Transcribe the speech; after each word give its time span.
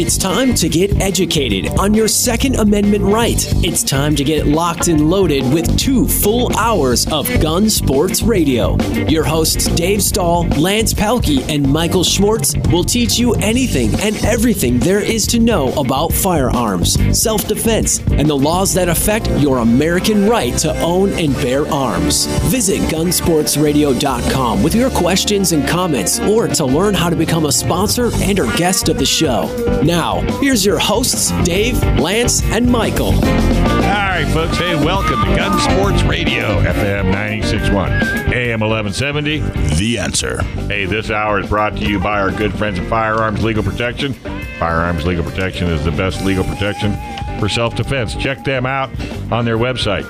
It's 0.00 0.16
time 0.16 0.54
to 0.54 0.68
get 0.68 1.02
educated 1.02 1.76
on 1.76 1.92
your 1.92 2.06
Second 2.06 2.54
Amendment 2.54 3.02
right. 3.02 3.44
It's 3.64 3.82
time 3.82 4.14
to 4.14 4.22
get 4.22 4.46
locked 4.46 4.86
and 4.86 5.10
loaded 5.10 5.52
with 5.52 5.76
two 5.76 6.06
full 6.06 6.56
hours 6.56 7.04
of 7.10 7.28
gun 7.40 7.68
sports 7.68 8.22
radio. 8.22 8.76
Your 9.08 9.24
hosts, 9.24 9.64
Dave 9.74 10.00
Stahl, 10.00 10.46
Lance 10.50 10.94
Pelkey, 10.94 11.42
and 11.52 11.68
Michael 11.68 12.04
Schwartz, 12.04 12.54
will 12.70 12.84
teach 12.84 13.18
you 13.18 13.34
anything 13.40 13.92
and 13.98 14.14
everything 14.24 14.78
there 14.78 15.00
is 15.00 15.26
to 15.26 15.40
know 15.40 15.72
about 15.72 16.12
firearms, 16.12 16.96
self 17.20 17.48
defense, 17.48 17.98
and 18.12 18.30
the 18.30 18.36
laws 18.36 18.72
that 18.74 18.88
affect 18.88 19.28
your 19.40 19.58
American 19.58 20.28
right 20.28 20.56
to 20.58 20.80
own 20.80 21.10
and 21.14 21.34
bear 21.38 21.66
arms. 21.72 22.26
Visit 22.52 22.80
gunsportsradio.com 22.82 24.62
with 24.62 24.76
your 24.76 24.90
questions 24.90 25.50
and 25.50 25.66
comments 25.66 26.20
or 26.20 26.46
to 26.46 26.64
learn 26.64 26.94
how 26.94 27.10
to 27.10 27.16
become 27.16 27.46
a 27.46 27.52
sponsor 27.52 28.10
and 28.22 28.38
or 28.38 28.46
guest 28.56 28.88
of 28.88 28.96
the 28.96 29.04
show. 29.04 29.48
Now, 29.88 30.20
here's 30.38 30.64
your 30.66 30.78
hosts, 30.78 31.30
Dave, 31.44 31.82
Lance, 31.98 32.42
and 32.42 32.70
Michael. 32.70 33.14
All 33.14 33.80
right, 33.80 34.30
folks. 34.34 34.58
Hey, 34.58 34.74
welcome 34.74 35.18
to 35.24 35.34
Gun 35.34 35.58
Sports 35.60 36.02
Radio, 36.02 36.60
FM 36.60 37.06
961, 37.06 37.92
AM 38.34 38.60
1170. 38.60 39.38
The 39.76 39.98
answer. 39.98 40.42
Hey, 40.42 40.84
this 40.84 41.10
hour 41.10 41.40
is 41.40 41.48
brought 41.48 41.74
to 41.78 41.88
you 41.88 41.98
by 41.98 42.20
our 42.20 42.30
good 42.30 42.52
friends 42.52 42.78
at 42.78 42.86
Firearms 42.90 43.42
Legal 43.42 43.62
Protection. 43.62 44.12
Firearms 44.58 45.06
Legal 45.06 45.24
Protection 45.24 45.68
is 45.68 45.82
the 45.86 45.92
best 45.92 46.22
legal 46.22 46.44
protection 46.44 46.92
for 47.40 47.48
self 47.48 47.74
defense. 47.74 48.14
Check 48.14 48.44
them 48.44 48.66
out 48.66 48.90
on 49.32 49.46
their 49.46 49.56
website 49.56 50.04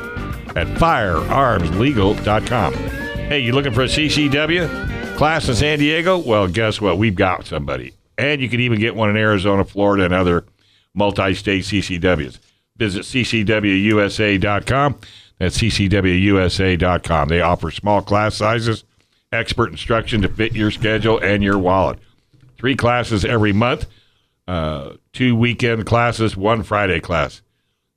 at 0.56 0.66
firearmslegal.com. 0.66 2.74
Hey, 2.74 3.38
you 3.38 3.52
looking 3.52 3.72
for 3.72 3.82
a 3.82 3.88
CCW 3.88 5.16
class 5.16 5.48
in 5.48 5.54
San 5.54 5.78
Diego? 5.78 6.18
Well, 6.18 6.48
guess 6.48 6.80
what? 6.80 6.98
We've 6.98 7.14
got 7.14 7.46
somebody. 7.46 7.92
And 8.18 8.40
you 8.40 8.48
can 8.48 8.60
even 8.60 8.80
get 8.80 8.96
one 8.96 9.08
in 9.08 9.16
Arizona, 9.16 9.64
Florida, 9.64 10.04
and 10.04 10.12
other 10.12 10.44
multi 10.92 11.34
state 11.34 11.64
CCWs. 11.64 12.38
Visit 12.76 13.02
ccwusa.com. 13.02 14.98
That's 15.38 15.58
ccwusa.com. 15.58 17.28
They 17.28 17.40
offer 17.40 17.70
small 17.70 18.02
class 18.02 18.34
sizes, 18.34 18.84
expert 19.32 19.70
instruction 19.70 20.22
to 20.22 20.28
fit 20.28 20.52
your 20.52 20.70
schedule 20.70 21.18
and 21.18 21.42
your 21.42 21.58
wallet. 21.58 21.98
Three 22.56 22.74
classes 22.74 23.24
every 23.24 23.52
month, 23.52 23.86
uh, 24.48 24.94
two 25.12 25.36
weekend 25.36 25.86
classes, 25.86 26.36
one 26.36 26.64
Friday 26.64 26.98
class. 26.98 27.40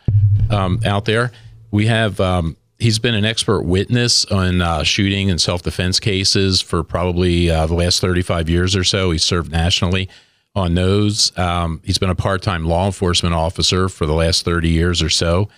um, 0.50 0.80
out 0.84 1.04
there. 1.04 1.32
We 1.70 1.86
have 1.86 2.20
um, 2.20 2.56
he's 2.78 2.98
been 2.98 3.14
an 3.14 3.24
expert 3.24 3.62
witness 3.62 4.24
on 4.26 4.60
uh, 4.60 4.82
shooting 4.82 5.30
and 5.30 5.40
self 5.40 5.62
defense 5.62 6.00
cases 6.00 6.60
for 6.60 6.82
probably 6.82 7.50
uh, 7.50 7.66
the 7.66 7.74
last 7.74 8.00
35 8.00 8.48
years 8.48 8.76
or 8.76 8.84
so. 8.84 9.10
He 9.10 9.18
served 9.18 9.50
nationally 9.50 10.08
on 10.54 10.74
those. 10.74 11.36
Um, 11.38 11.80
he's 11.84 11.98
been 11.98 12.10
a 12.10 12.14
part 12.14 12.42
time 12.42 12.64
law 12.64 12.86
enforcement 12.86 13.34
officer 13.34 13.88
for 13.88 14.06
the 14.06 14.14
last 14.14 14.44
30 14.44 14.68
years 14.68 15.02
or 15.02 15.10
so. 15.10 15.48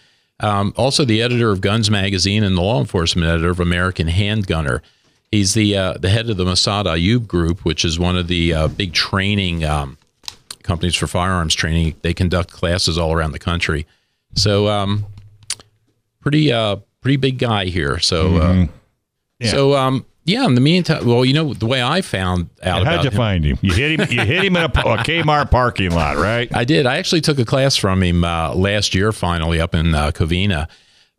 Um, 0.40 0.74
also, 0.76 1.04
the 1.04 1.22
editor 1.22 1.50
of 1.50 1.60
Guns 1.60 1.90
Magazine 1.90 2.42
and 2.42 2.56
the 2.56 2.62
law 2.62 2.80
enforcement 2.80 3.28
editor 3.28 3.50
of 3.50 3.60
American 3.60 4.08
Handgunner. 4.08 4.80
He's 5.34 5.54
the 5.54 5.76
uh, 5.76 5.92
the 5.94 6.10
head 6.10 6.30
of 6.30 6.36
the 6.36 6.44
Massad 6.44 6.84
Ayoob 6.84 7.26
Group, 7.26 7.64
which 7.64 7.84
is 7.84 7.98
one 7.98 8.16
of 8.16 8.28
the 8.28 8.54
uh, 8.54 8.68
big 8.68 8.92
training 8.92 9.64
um, 9.64 9.98
companies 10.62 10.94
for 10.94 11.08
firearms 11.08 11.56
training. 11.56 11.96
They 12.02 12.14
conduct 12.14 12.52
classes 12.52 12.96
all 12.98 13.12
around 13.12 13.32
the 13.32 13.40
country. 13.40 13.84
So, 14.36 14.68
um, 14.68 15.04
pretty 16.20 16.52
uh, 16.52 16.76
pretty 17.00 17.16
big 17.16 17.38
guy 17.38 17.64
here. 17.64 17.98
So, 17.98 18.30
Mhm. 18.30 18.68
Yeah. 19.40 19.50
so 19.50 19.74
um, 19.74 20.06
yeah. 20.24 20.44
In 20.44 20.54
the 20.54 20.60
meantime, 20.60 21.04
well, 21.04 21.24
you 21.24 21.34
know 21.34 21.52
the 21.52 21.66
way 21.66 21.82
I 21.82 22.00
found 22.00 22.48
out 22.62 22.84
how'd 22.86 23.02
you 23.02 23.10
him- 23.10 23.16
find 23.16 23.44
him? 23.44 23.58
You 23.60 23.74
hit 23.74 23.98
him. 23.98 24.06
You 24.12 24.20
hit 24.24 24.44
him 24.44 24.54
in 24.54 24.62
a, 24.62 24.66
a 24.66 24.70
Kmart 24.98 25.50
parking 25.50 25.90
lot, 25.90 26.16
right? 26.16 26.48
I 26.54 26.62
did. 26.62 26.86
I 26.86 26.98
actually 26.98 27.22
took 27.22 27.40
a 27.40 27.44
class 27.44 27.74
from 27.74 28.04
him 28.04 28.22
uh, 28.22 28.54
last 28.54 28.94
year, 28.94 29.10
finally 29.10 29.60
up 29.60 29.74
in 29.74 29.96
uh, 29.96 30.12
Covina. 30.12 30.68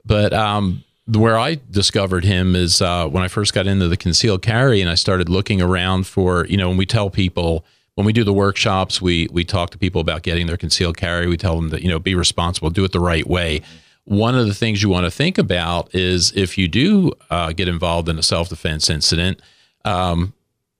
But 0.05 0.31
um, 0.31 0.84
where 1.07 1.38
I 1.38 1.59
discovered 1.69 2.23
him 2.23 2.55
is 2.55 2.81
uh, 2.81 3.07
when 3.07 3.23
I 3.23 3.27
first 3.27 3.53
got 3.53 3.67
into 3.67 3.88
the 3.88 3.97
concealed 3.97 4.41
carry, 4.41 4.81
and 4.81 4.89
I 4.89 4.95
started 4.95 5.29
looking 5.29 5.61
around 5.61 6.07
for 6.07 6.45
you 6.47 6.57
know 6.57 6.69
when 6.69 6.77
we 6.77 6.85
tell 6.85 7.09
people 7.09 7.66
when 7.95 8.05
we 8.05 8.13
do 8.13 8.23
the 8.23 8.33
workshops, 8.33 9.01
we 9.01 9.27
we 9.31 9.44
talk 9.44 9.69
to 9.71 9.77
people 9.77 10.01
about 10.01 10.23
getting 10.23 10.47
their 10.47 10.57
concealed 10.57 10.97
carry. 10.97 11.27
We 11.27 11.38
tell 11.38 11.55
them 11.55 11.69
that 11.69 11.81
you 11.81 11.89
know 11.89 11.99
be 11.99 12.15
responsible, 12.15 12.69
do 12.69 12.83
it 12.83 12.91
the 12.91 12.99
right 12.99 13.27
way. 13.27 13.61
One 14.05 14.35
of 14.35 14.45
the 14.45 14.53
things 14.53 14.83
you 14.83 14.89
want 14.89 15.05
to 15.05 15.11
think 15.11 15.38
about 15.38 15.94
is 15.95 16.31
if 16.33 16.57
you 16.57 16.67
do 16.67 17.11
uh, 17.29 17.53
get 17.53 17.67
involved 17.67 18.09
in 18.09 18.19
a 18.19 18.23
self 18.23 18.49
defense 18.49 18.89
incident. 18.89 19.41
Um, 19.83 20.33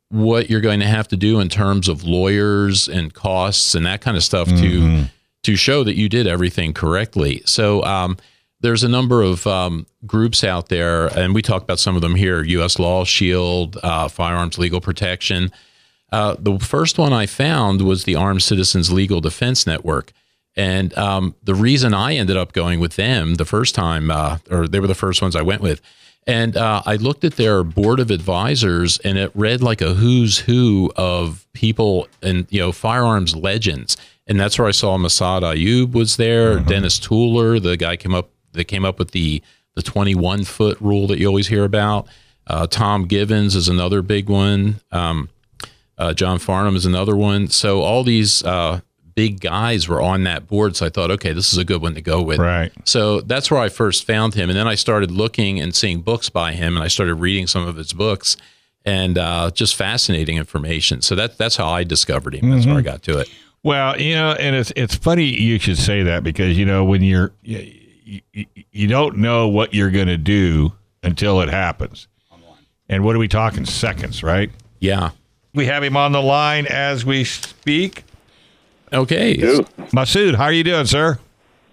what 0.10 0.50
you're 0.50 0.62
going 0.62 0.80
to 0.80 0.86
have 0.86 1.08
to 1.10 1.18
do 1.18 1.40
in 1.40 1.50
terms 1.50 1.88
of 1.88 2.04
lawyers 2.04 2.88
and 2.88 3.14
costs 3.14 3.76
and 3.76 3.86
that 3.86 4.02
kind 4.02 4.16
of 4.16 4.24
stuff 4.24 4.48
to 4.48 5.06
to 5.44 5.56
show 5.56 5.84
that 5.84 5.96
you 5.96 6.10
did 6.10 6.26
everything 6.26 6.74
correctly. 6.74 7.42
So 7.46 7.84
um, 7.84 8.18
there's 8.66 8.84
a 8.84 8.90
number 8.90 9.22
of 9.22 9.46
um, 9.46 9.86
groups 10.08 10.44
out 10.44 10.70
there, 10.70 11.06
and 11.16 11.36
we 11.36 11.44
talked 11.44 11.64
about 11.64 11.78
some 11.78 11.96
of 11.96 12.02
them 12.02 12.16
here: 12.16 12.44
U.S. 12.44 12.80
Law 12.80 13.06
Shield, 13.06 13.78
uh, 13.84 14.08
Firearms 14.08 14.58
Legal 14.58 14.82
Protection. 14.82 15.52
Uh, 16.12 16.36
the 16.40 16.58
first 16.58 16.98
one 16.98 17.14
I 17.14 17.28
found 17.28 17.82
was 17.84 18.06
the 18.06 18.16
Armed 18.16 18.42
Citizens 18.42 18.92
Legal 18.92 19.22
Defense 19.22 19.68
Network. 19.68 20.12
And 20.56 20.98
um, 20.98 21.36
the 21.44 21.54
reason 21.54 21.94
I 21.94 22.16
ended 22.16 22.38
up 22.38 22.54
going 22.54 22.80
with 22.80 22.96
them 22.96 23.36
the 23.36 23.46
first 23.46 23.76
time, 23.76 24.10
uh, 24.10 24.38
or 24.50 24.68
they 24.68 24.80
were 24.80 24.88
the 24.88 24.96
first 24.96 25.22
ones 25.22 25.36
I 25.36 25.42
went 25.42 25.62
with, 25.62 25.82
and 26.26 26.58
uh, 26.58 26.82
I 26.86 26.96
looked 26.96 27.24
at 27.24 27.36
their 27.36 27.64
board 27.64 28.00
of 28.00 28.10
advisors, 28.10 28.98
and 29.00 29.18
it 29.18 29.32
read 29.36 29.62
like 29.62 29.82
a 29.82 29.94
who's 29.94 30.40
who 30.40 30.92
of 30.96 31.46
people 31.54 32.08
and 32.24 32.48
you 32.50 32.60
know 32.60 32.72
firearms 32.72 33.36
legends. 33.36 33.96
And 34.26 34.40
that's 34.40 34.58
where 34.58 34.68
I 34.68 34.72
saw 34.72 34.98
Massad 34.98 35.42
Ayoob 35.44 35.92
was 35.92 36.18
there, 36.18 36.60
Dennis 36.60 37.00
Tueller, 37.00 37.62
the 37.62 37.78
guy 37.78 37.96
came 37.96 38.16
up 38.16 38.30
that 38.56 38.66
came 38.66 38.86
up 38.86 39.00
with 39.00 39.12
the 39.12 39.42
the 39.76 39.82
21 39.82 40.46
foot 40.46 40.80
rule 40.80 41.08
that 41.08 41.20
you 41.20 41.28
always 41.28 41.48
hear 41.48 41.66
about. 41.66 42.08
Uh, 42.48 42.66
Tom 42.66 43.08
Givens 43.08 43.56
is 43.56 43.68
another 43.68 44.02
big 44.02 44.30
one. 44.30 44.80
Um, 44.92 45.30
uh, 45.98 46.14
John 46.14 46.40
Farnam 46.40 46.76
is 46.76 46.86
another 46.86 47.16
one. 47.16 47.50
So 47.50 47.82
all 47.82 48.04
these 48.04 48.44
uh, 48.44 48.82
big 49.16 49.40
guys 49.40 49.88
were 49.88 50.02
on 50.02 50.24
that 50.24 50.48
board. 50.48 50.76
So 50.76 50.86
I 50.86 50.90
thought, 50.90 51.12
okay, 51.12 51.34
this 51.34 51.52
is 51.52 51.58
a 51.58 51.66
good 51.66 51.82
one 51.82 51.96
to 51.96 52.02
go 52.02 52.22
with. 52.22 52.40
Right. 52.40 52.72
So 52.84 53.22
that's 53.22 53.50
where 53.50 53.60
I 53.60 53.70
first 53.70 54.06
found 54.06 54.34
him, 54.36 54.50
and 54.50 54.58
then 54.58 54.68
I 54.68 54.76
started 54.76 55.12
looking 55.12 55.60
and 55.60 55.74
seeing 55.74 56.02
books 56.02 56.30
by 56.30 56.54
him, 56.54 56.76
and 56.76 56.84
I 56.84 56.88
started 56.88 57.16
reading 57.16 57.48
some 57.48 57.68
of 57.68 57.78
his 57.78 57.94
books, 57.94 58.38
and 58.84 59.18
uh, 59.18 59.52
just 59.52 59.76
fascinating 59.76 60.38
information. 60.38 61.02
So 61.02 61.16
that 61.16 61.38
that's 61.38 61.56
how 61.56 61.70
I 61.70 61.84
discovered 61.84 62.36
him. 62.36 62.50
That's 62.50 62.66
where 62.66 62.78
I 62.78 62.82
got 62.82 63.02
to 63.04 63.20
it. 63.20 63.30
Well, 63.64 64.00
you 64.00 64.14
know, 64.14 64.34
and 64.34 64.56
it's 64.56 64.72
it's 64.76 64.96
funny 64.96 65.26
you 65.26 65.58
should 65.58 65.80
say 65.80 66.04
that 66.04 66.24
because 66.24 66.58
you 66.58 66.66
know 66.66 66.84
when 66.86 67.02
you're 67.02 67.32
you, 67.42 67.74
you, 68.06 68.46
you 68.72 68.88
don't 68.88 69.18
know 69.18 69.48
what 69.48 69.74
you're 69.74 69.92
going 69.92 70.08
to 70.08 70.18
do 70.18 70.74
until 71.04 71.42
it 71.42 71.50
happens. 71.50 72.08
And 72.88 73.04
what 73.04 73.16
are 73.16 73.20
we 73.20 73.28
talking 73.28 73.66
seconds, 73.66 74.22
right? 74.22 74.52
Yeah. 74.80 75.10
We 75.56 75.66
have 75.66 75.84
him 75.84 75.98
on 75.98 76.12
the 76.12 76.22
line 76.22 76.68
as 76.68 77.04
we 77.04 77.24
speak. 77.24 78.04
Okay. 78.94 79.38
Masood, 79.38 80.36
how 80.36 80.44
are 80.46 80.52
you 80.52 80.64
doing, 80.64 80.86
sir? 80.86 81.18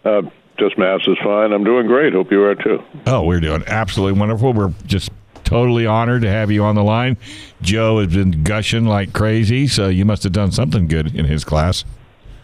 Uh, 0.05 0.23
just 0.59 0.79
Mas 0.79 1.03
is 1.07 1.19
fine. 1.23 1.53
I'm 1.53 1.65
doing 1.65 1.87
great. 1.87 2.15
Hope 2.15 2.31
you 2.31 2.43
are 2.45 2.55
too. 2.55 2.83
Oh, 3.07 3.25
we're 3.25 3.41
doing 3.41 3.63
absolutely 3.67 4.19
wonderful. 4.19 4.53
We're 4.53 4.73
just 4.87 5.11
totally 5.45 5.87
honored 5.87 6.23
to 6.23 6.31
have 6.31 6.51
you 6.51 6.65
on 6.65 6.77
the 6.77 6.85
line. 6.85 7.19
Joe 7.61 7.99
has 7.99 8.15
been 8.15 8.43
gushing 8.43 8.87
like 8.87 9.13
crazy, 9.13 9.67
so 9.67 9.89
you 9.89 10.05
must 10.05 10.23
have 10.23 10.33
done 10.33 10.51
something 10.51 10.87
good 10.89 11.15
in 11.15 11.27
his 11.27 11.45
class. 11.45 11.85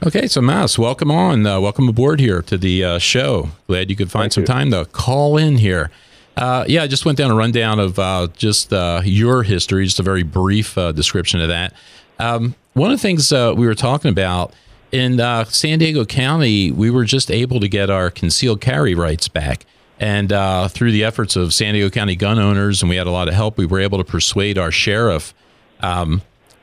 Okay, 0.07 0.29
so 0.29 0.41
Mas, 0.41 0.79
welcome 0.79 1.11
on. 1.11 1.45
Uh, 1.45 1.59
welcome 1.59 1.89
aboard 1.89 2.21
here 2.21 2.41
to 2.43 2.57
the 2.57 2.85
uh, 2.85 2.99
show. 3.01 3.49
Glad 3.67 3.91
you 3.91 3.97
could 3.97 4.13
find 4.13 4.33
some 4.33 4.45
time 4.45 4.71
to 4.71 4.85
call 4.85 5.37
in 5.37 5.59
here. 5.59 5.91
Uh, 6.37 6.65
yeah, 6.69 6.85
I 6.85 6.87
just 6.87 7.05
went 7.05 7.19
down 7.19 7.33
a 7.33 7.35
rundown 7.35 7.81
of 7.81 7.99
uh, 7.99 8.29
just 8.37 8.73
uh, 8.73 9.03
your 9.05 9.43
history, 9.43 9.85
just 9.85 9.99
a 9.99 10.05
very 10.05 10.23
brief 10.23 10.79
uh, 10.79 10.93
description 10.93 11.41
of 11.41 11.49
that. 11.49 11.75
Um, 12.21 12.55
one 12.75 12.93
of 12.93 12.99
the 12.99 13.03
things 13.03 13.33
uh, 13.33 13.53
we 13.57 13.67
were 13.67 13.75
talking 13.75 14.09
about 14.09 14.55
in 14.93 15.19
uh, 15.19 15.45
San 15.47 15.81
Diego 15.81 16.05
County, 16.05 16.71
we 16.71 16.91
were 16.91 17.05
just 17.05 17.29
able 17.29 17.59
to 17.59 17.69
get 17.69 17.91
our 17.91 18.09
concealed 18.09 18.61
carry 18.61 18.95
rights 18.95 19.27
back. 19.27 19.67
And 19.99 20.33
uh, 20.33 20.69
through 20.69 20.93
the 20.93 21.03
efforts 21.03 21.35
of 21.35 21.53
San 21.53 21.75
Diego 21.75 21.91
County 21.91 22.15
gun 22.15 22.39
owners, 22.39 22.83
and 22.83 22.89
we 22.89 22.95
had 22.95 23.09
a 23.09 23.11
lot 23.11 23.27
of 23.27 23.35
help, 23.35 23.59
we 23.59 23.67
were 23.67 23.81
able 23.81 23.99
to 23.99 24.05
persuade 24.05 24.59
our 24.59 24.71
sheriff 24.71 25.35
um, 25.81 26.23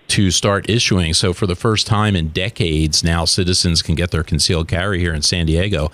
to 0.09 0.31
start 0.31 0.69
issuing. 0.69 1.13
So, 1.13 1.33
for 1.33 1.47
the 1.47 1.55
first 1.55 1.87
time 1.87 2.15
in 2.15 2.29
decades, 2.29 3.03
now 3.03 3.25
citizens 3.25 3.81
can 3.81 3.95
get 3.95 4.11
their 4.11 4.23
concealed 4.23 4.67
carry 4.67 4.99
here 4.99 5.13
in 5.13 5.21
San 5.21 5.45
Diego. 5.45 5.91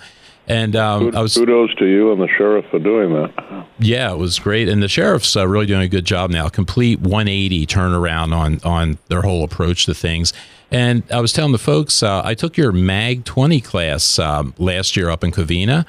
And 0.48 0.74
um, 0.74 1.14
I 1.14 1.22
was 1.22 1.34
kudos 1.34 1.74
to 1.76 1.86
you 1.86 2.12
and 2.12 2.20
the 2.20 2.28
sheriff 2.36 2.64
for 2.70 2.80
doing 2.80 3.12
that. 3.14 3.66
Yeah, 3.78 4.12
it 4.12 4.18
was 4.18 4.38
great, 4.38 4.68
and 4.68 4.82
the 4.82 4.88
sheriff's 4.88 5.36
uh, 5.36 5.46
really 5.46 5.66
doing 5.66 5.82
a 5.82 5.88
good 5.88 6.04
job 6.04 6.30
now. 6.30 6.48
Complete 6.48 7.00
180 7.00 7.66
turnaround 7.66 8.34
on 8.34 8.60
on 8.64 8.98
their 9.08 9.22
whole 9.22 9.44
approach 9.44 9.86
to 9.86 9.94
things. 9.94 10.32
And 10.72 11.04
I 11.12 11.20
was 11.20 11.32
telling 11.32 11.52
the 11.52 11.58
folks, 11.58 12.02
uh, 12.02 12.22
I 12.24 12.34
took 12.34 12.56
your 12.56 12.72
Mag 12.72 13.24
20 13.24 13.60
class 13.60 14.18
um, 14.18 14.54
last 14.58 14.96
year 14.96 15.10
up 15.10 15.22
in 15.22 15.30
Covina, 15.30 15.84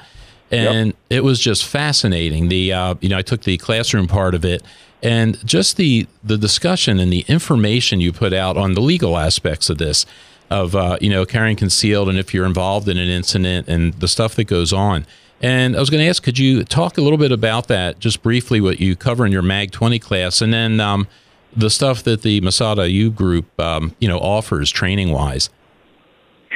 and 0.50 0.88
yep. 0.88 0.96
it 1.10 1.24
was 1.24 1.40
just 1.40 1.66
fascinating. 1.66 2.48
The 2.48 2.72
uh, 2.72 2.94
you 3.00 3.08
know 3.08 3.18
I 3.18 3.22
took 3.22 3.42
the 3.42 3.56
classroom 3.58 4.06
part 4.06 4.34
of 4.34 4.44
it, 4.44 4.62
and 5.04 5.46
just 5.46 5.76
the 5.76 6.08
the 6.24 6.38
discussion 6.38 6.98
and 6.98 7.12
the 7.12 7.24
information 7.28 8.00
you 8.00 8.12
put 8.12 8.32
out 8.32 8.56
on 8.56 8.72
the 8.72 8.80
legal 8.80 9.16
aspects 9.16 9.70
of 9.70 9.78
this 9.78 10.06
of 10.50 10.74
uh, 10.74 10.96
you 11.00 11.10
know 11.10 11.24
carrying 11.24 11.56
concealed 11.56 12.08
and 12.08 12.18
if 12.18 12.34
you're 12.34 12.46
involved 12.46 12.88
in 12.88 12.96
an 12.96 13.08
incident 13.08 13.68
and 13.68 13.92
the 13.94 14.08
stuff 14.08 14.34
that 14.34 14.44
goes 14.44 14.72
on. 14.72 15.06
And 15.42 15.76
I 15.76 15.80
was 15.80 15.90
going 15.90 16.02
to 16.02 16.08
ask, 16.08 16.22
could 16.22 16.38
you 16.38 16.64
talk 16.64 16.96
a 16.96 17.02
little 17.02 17.18
bit 17.18 17.30
about 17.30 17.68
that, 17.68 17.98
just 17.98 18.22
briefly, 18.22 18.62
what 18.62 18.80
you 18.80 18.96
cover 18.96 19.26
in 19.26 19.32
your 19.32 19.42
Mag 19.42 19.72
20 19.72 19.98
class, 19.98 20.40
and 20.40 20.54
then 20.54 20.80
um, 20.80 21.06
the 21.54 21.68
stuff 21.68 22.02
that 22.04 22.22
the 22.22 22.40
Massad 22.40 22.76
Ayoob 22.76 23.14
group, 23.14 23.60
um, 23.60 23.94
you 23.98 24.08
know, 24.08 24.18
offers 24.18 24.70
training 24.70 25.10
wise? 25.10 25.50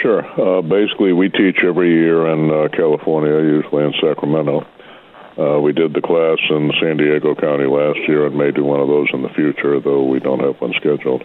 Sure. 0.00 0.24
Uh, 0.40 0.62
basically, 0.62 1.12
we 1.12 1.28
teach 1.28 1.58
every 1.62 1.92
year 1.92 2.28
in 2.28 2.50
uh, 2.50 2.68
California, 2.68 3.32
usually 3.52 3.84
in 3.84 3.92
Sacramento. 4.00 4.64
Uh, 5.38 5.60
we 5.60 5.72
did 5.72 5.94
the 5.94 6.00
class 6.00 6.38
in 6.50 6.72
San 6.80 6.96
Diego 6.96 7.34
County 7.34 7.66
last 7.66 8.00
year 8.08 8.26
and 8.26 8.36
may 8.36 8.50
do 8.50 8.64
one 8.64 8.80
of 8.80 8.88
those 8.88 9.06
in 9.12 9.22
the 9.22 9.28
future, 9.28 9.78
though 9.78 10.02
we 10.02 10.18
don't 10.18 10.40
have 10.40 10.60
one 10.60 10.72
scheduled. 10.74 11.24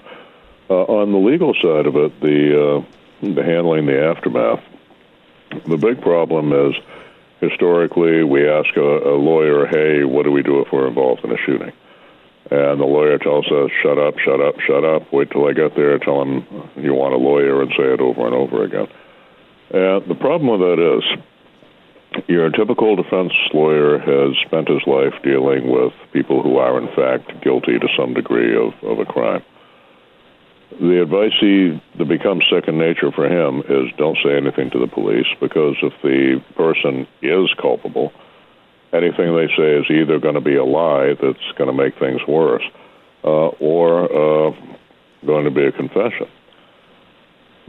Uh, 0.69 0.83
on 0.83 1.11
the 1.11 1.17
legal 1.17 1.53
side 1.55 1.87
of 1.87 1.95
it, 1.95 2.19
the 2.21 2.53
uh, 2.53 2.83
the 3.21 3.43
handling 3.43 3.87
the 3.87 3.99
aftermath, 4.05 4.63
the 5.65 5.77
big 5.77 6.01
problem 6.01 6.53
is 6.53 6.75
historically 7.41 8.23
we 8.23 8.47
ask 8.47 8.75
a, 8.77 8.81
a 8.81 9.15
lawyer, 9.17 9.65
"Hey, 9.65 10.03
what 10.03 10.23
do 10.23 10.31
we 10.31 10.43
do 10.43 10.61
if 10.61 10.71
we're 10.71 10.87
involved 10.87 11.23
in 11.25 11.31
a 11.31 11.37
shooting?" 11.37 11.73
And 12.51 12.79
the 12.79 12.85
lawyer 12.85 13.17
tells 13.17 13.47
us, 13.51 13.71
"Shut 13.81 13.97
up, 13.97 14.19
shut 14.19 14.39
up, 14.39 14.59
shut 14.59 14.85
up. 14.85 15.11
Wait 15.11 15.31
till 15.31 15.47
I 15.47 15.53
get 15.53 15.75
there. 15.75 15.97
Tell 15.97 16.21
him 16.21 16.45
you 16.75 16.93
want 16.93 17.15
a 17.15 17.17
lawyer 17.17 17.61
and 17.63 17.71
say 17.71 17.83
it 17.83 17.99
over 17.99 18.25
and 18.27 18.35
over 18.35 18.63
again." 18.63 18.87
And 19.71 20.05
the 20.05 20.15
problem 20.15 20.51
with 20.51 20.61
that 20.61 20.97
is, 20.97 21.19
your 22.27 22.49
typical 22.49 22.95
defense 22.95 23.33
lawyer 23.53 23.99
has 23.99 24.35
spent 24.45 24.67
his 24.67 24.81
life 24.87 25.13
dealing 25.23 25.69
with 25.69 25.93
people 26.11 26.41
who 26.41 26.57
are 26.57 26.79
in 26.79 26.87
fact 26.95 27.43
guilty 27.43 27.79
to 27.79 27.87
some 27.97 28.13
degree 28.13 28.55
of, 28.55 28.73
of 28.83 28.99
a 28.99 29.05
crime 29.05 29.43
the 30.79 31.01
advice 31.01 31.33
he 31.39 31.79
that 31.97 32.07
becomes 32.07 32.43
second 32.51 32.77
nature 32.77 33.11
for 33.11 33.27
him 33.27 33.59
is 33.69 33.91
don't 33.97 34.17
say 34.23 34.35
anything 34.35 34.71
to 34.71 34.79
the 34.79 34.87
police 34.87 35.27
because 35.39 35.75
if 35.81 35.93
the 36.01 36.41
person 36.55 37.07
is 37.21 37.53
culpable, 37.61 38.11
anything 38.91 39.35
they 39.35 39.47
say 39.55 39.77
is 39.77 39.85
either 39.89 40.19
going 40.19 40.35
to 40.35 40.41
be 40.41 40.55
a 40.55 40.63
lie 40.63 41.13
that's 41.21 41.51
going 41.57 41.69
to 41.69 41.73
make 41.73 41.97
things 41.99 42.21
worse, 42.27 42.63
uh, 43.23 43.47
or 43.59 44.05
uh, 44.05 44.51
going 45.25 45.45
to 45.45 45.51
be 45.51 45.65
a 45.65 45.71
confession. 45.71 46.27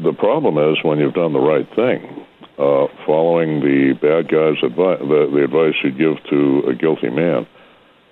The 0.03 0.13
problem 0.13 0.59
is 0.59 0.83
when 0.83 0.99
you've 0.99 1.15
done 1.15 1.33
the 1.33 1.41
right 1.41 1.69
thing, 1.75 2.27
uh, 2.59 2.87
following 3.07 3.61
the 3.61 3.95
bad 4.01 4.29
guy's 4.29 4.63
advice, 4.63 5.01
the, 5.01 5.31
the 5.33 5.45
advice 5.45 5.75
you 5.83 5.91
give 5.91 6.23
to 6.31 6.69
a 6.69 6.75
guilty 6.75 7.11
man 7.11 7.47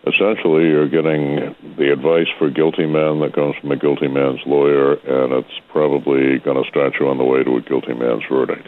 essentially 0.07 0.65
you're 0.65 0.89
getting 0.89 1.55
the 1.77 1.93
advice 1.93 2.27
for 2.39 2.51
guilty 2.51 2.87
men 2.87 3.21
that 3.21 3.33
comes 3.35 3.55
from 3.57 3.71
a 3.71 3.77
guilty 3.77 4.09
man's 4.09 4.41
lawyer, 4.47 4.95
and 4.95 5.33
it's 5.33 5.61
probably 5.69 6.39
going 6.39 6.63
to 6.63 6.69
start 6.69 6.95
you 6.99 7.09
on 7.09 7.19
the 7.19 7.25
way 7.25 7.43
to 7.45 7.57
a 7.57 7.61
guilty 7.61 7.95
man's 7.95 8.25
verdict. 8.29 8.67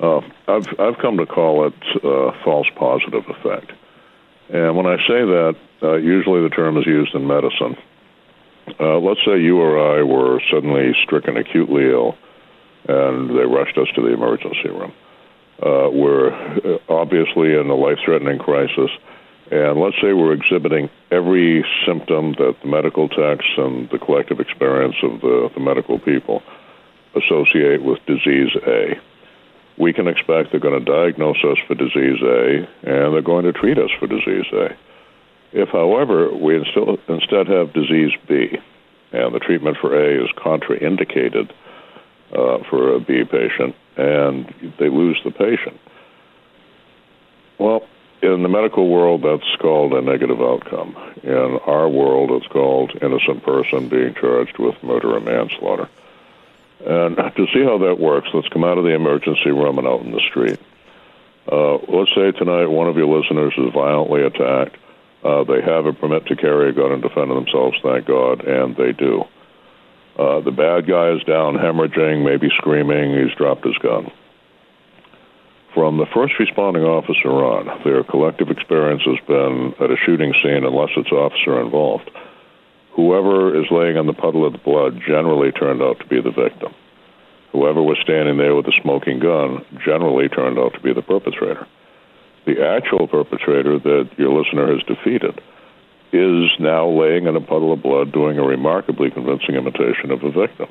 Uh, 0.00 0.20
I've 0.48 0.68
I've 0.78 0.98
come 0.98 1.16
to 1.18 1.26
call 1.26 1.66
it 1.66 2.04
uh, 2.04 2.32
false 2.44 2.66
positive 2.74 3.24
effect, 3.28 3.72
and 4.50 4.76
when 4.76 4.86
I 4.86 4.96
say 4.98 5.24
that, 5.24 5.56
uh, 5.82 5.94
usually 5.94 6.42
the 6.42 6.54
term 6.54 6.76
is 6.76 6.86
used 6.86 7.14
in 7.14 7.26
medicine. 7.26 7.76
Uh, 8.78 8.98
let's 8.98 9.20
say 9.24 9.40
you 9.40 9.58
or 9.58 9.78
I 9.78 10.02
were 10.02 10.40
suddenly 10.50 10.92
stricken 11.02 11.36
acutely 11.36 11.88
ill, 11.88 12.18
and 12.88 13.30
they 13.30 13.44
rushed 13.44 13.76
us 13.78 13.88
to 13.94 14.02
the 14.02 14.12
emergency 14.12 14.68
room. 14.68 14.92
Uh, 15.62 15.88
we're 15.90 16.30
uh, 16.32 16.78
obviously 16.88 17.54
in 17.54 17.68
a 17.70 17.74
life-threatening 17.74 18.38
crisis 18.38 18.90
and 19.50 19.78
let's 19.78 19.96
say 20.02 20.12
we're 20.12 20.32
exhibiting 20.32 20.90
every 21.10 21.64
symptom 21.86 22.32
that 22.32 22.56
the 22.62 22.68
medical 22.68 23.08
texts 23.08 23.52
and 23.56 23.88
the 23.90 23.98
collective 23.98 24.40
experience 24.40 24.96
of 25.02 25.20
the, 25.20 25.50
the 25.54 25.60
medical 25.60 25.98
people 26.00 26.42
associate 27.14 27.82
with 27.82 28.04
disease 28.06 28.50
A. 28.66 28.98
We 29.78 29.92
can 29.92 30.08
expect 30.08 30.50
they're 30.50 30.60
going 30.60 30.84
to 30.84 30.84
diagnose 30.84 31.38
us 31.44 31.58
for 31.66 31.74
disease 31.76 32.20
A 32.22 32.66
and 32.82 33.14
they're 33.14 33.22
going 33.22 33.44
to 33.44 33.52
treat 33.52 33.78
us 33.78 33.90
for 34.00 34.08
disease 34.08 34.46
A. 34.52 34.76
If, 35.52 35.68
however, 35.68 36.34
we 36.34 36.56
instead 36.56 37.46
have 37.46 37.72
disease 37.72 38.12
B 38.26 38.58
and 39.12 39.32
the 39.32 39.38
treatment 39.38 39.76
for 39.80 39.94
A 39.94 40.24
is 40.24 40.30
contraindicated 40.36 41.52
uh, 42.32 42.58
for 42.70 42.94
a 42.94 43.00
B 43.00 43.24
patient 43.24 43.74
and 43.96 44.72
they 44.78 44.88
lose 44.88 45.18
the 45.24 45.30
patient, 45.30 45.80
well, 47.58 47.86
in 48.22 48.42
the 48.42 48.48
medical 48.48 48.88
world, 48.88 49.22
that's 49.22 49.56
called 49.60 49.92
a 49.92 50.02
negative 50.02 50.40
outcome. 50.40 50.96
In 51.22 51.58
our 51.66 51.88
world, 51.88 52.30
it's 52.32 52.46
called 52.48 52.92
innocent 53.00 53.42
person 53.42 53.88
being 53.88 54.14
charged 54.14 54.58
with 54.58 54.82
murder 54.82 55.16
or 55.16 55.20
manslaughter. 55.20 55.88
And 56.84 57.16
to 57.16 57.46
see 57.52 57.64
how 57.64 57.78
that 57.78 57.98
works, 57.98 58.28
let's 58.34 58.48
come 58.48 58.64
out 58.64 58.78
of 58.78 58.84
the 58.84 58.94
emergency 58.94 59.50
room 59.50 59.78
and 59.78 59.86
out 59.86 60.02
in 60.02 60.12
the 60.12 60.20
street. 60.20 60.58
Uh, 61.50 61.76
let's 61.88 62.14
say 62.14 62.32
tonight 62.32 62.66
one 62.66 62.88
of 62.88 62.96
your 62.96 63.06
listeners 63.06 63.54
is 63.56 63.72
violently 63.72 64.22
attacked. 64.22 64.76
Uh, 65.22 65.44
they 65.44 65.60
have 65.62 65.86
a 65.86 65.92
permit 65.92 66.26
to 66.26 66.36
carry 66.36 66.70
a 66.70 66.72
gun 66.72 66.92
and 66.92 67.02
defend 67.02 67.30
themselves, 67.30 67.78
thank 67.82 68.06
God, 68.06 68.44
and 68.44 68.76
they 68.76 68.92
do. 68.92 69.24
Uh, 70.18 70.40
the 70.40 70.50
bad 70.50 70.86
guy 70.86 71.10
is 71.10 71.22
down 71.24 71.54
hemorrhaging, 71.54 72.24
maybe 72.24 72.48
screaming, 72.56 73.12
he's 73.12 73.36
dropped 73.36 73.64
his 73.64 73.76
gun 73.78 74.10
from 75.76 75.98
the 75.98 76.06
first 76.06 76.32
responding 76.40 76.84
officer 76.84 77.28
on, 77.28 77.68
their 77.84 78.02
collective 78.02 78.48
experience 78.48 79.02
has 79.04 79.20
been 79.28 79.74
at 79.76 79.92
a 79.92 79.96
shooting 80.06 80.32
scene, 80.42 80.64
unless 80.64 80.88
it's 80.96 81.12
officer 81.12 81.60
involved, 81.60 82.10
whoever 82.96 83.52
is 83.52 83.68
laying 83.70 83.98
on 83.98 84.06
the 84.06 84.16
puddle 84.16 84.46
of 84.46 84.56
the 84.56 84.64
blood 84.64 84.98
generally 85.06 85.52
turned 85.52 85.82
out 85.82 86.00
to 86.00 86.06
be 86.06 86.16
the 86.16 86.32
victim. 86.32 86.72
Whoever 87.52 87.82
was 87.82 87.98
standing 88.00 88.38
there 88.38 88.56
with 88.56 88.64
a 88.66 88.80
smoking 88.80 89.20
gun 89.20 89.66
generally 89.84 90.30
turned 90.30 90.58
out 90.58 90.72
to 90.72 90.80
be 90.80 90.94
the 90.94 91.04
perpetrator. 91.04 91.68
The 92.46 92.64
actual 92.64 93.06
perpetrator 93.06 93.78
that 93.78 94.08
your 94.16 94.32
listener 94.32 94.72
has 94.72 94.82
defeated 94.88 95.42
is 96.12 96.50
now 96.58 96.88
laying 96.88 97.26
in 97.26 97.36
a 97.36 97.40
puddle 97.40 97.72
of 97.72 97.82
blood 97.82 98.12
doing 98.12 98.38
a 98.38 98.42
remarkably 98.42 99.10
convincing 99.10 99.54
imitation 99.54 100.10
of 100.10 100.22
a 100.22 100.30
victim 100.30 100.68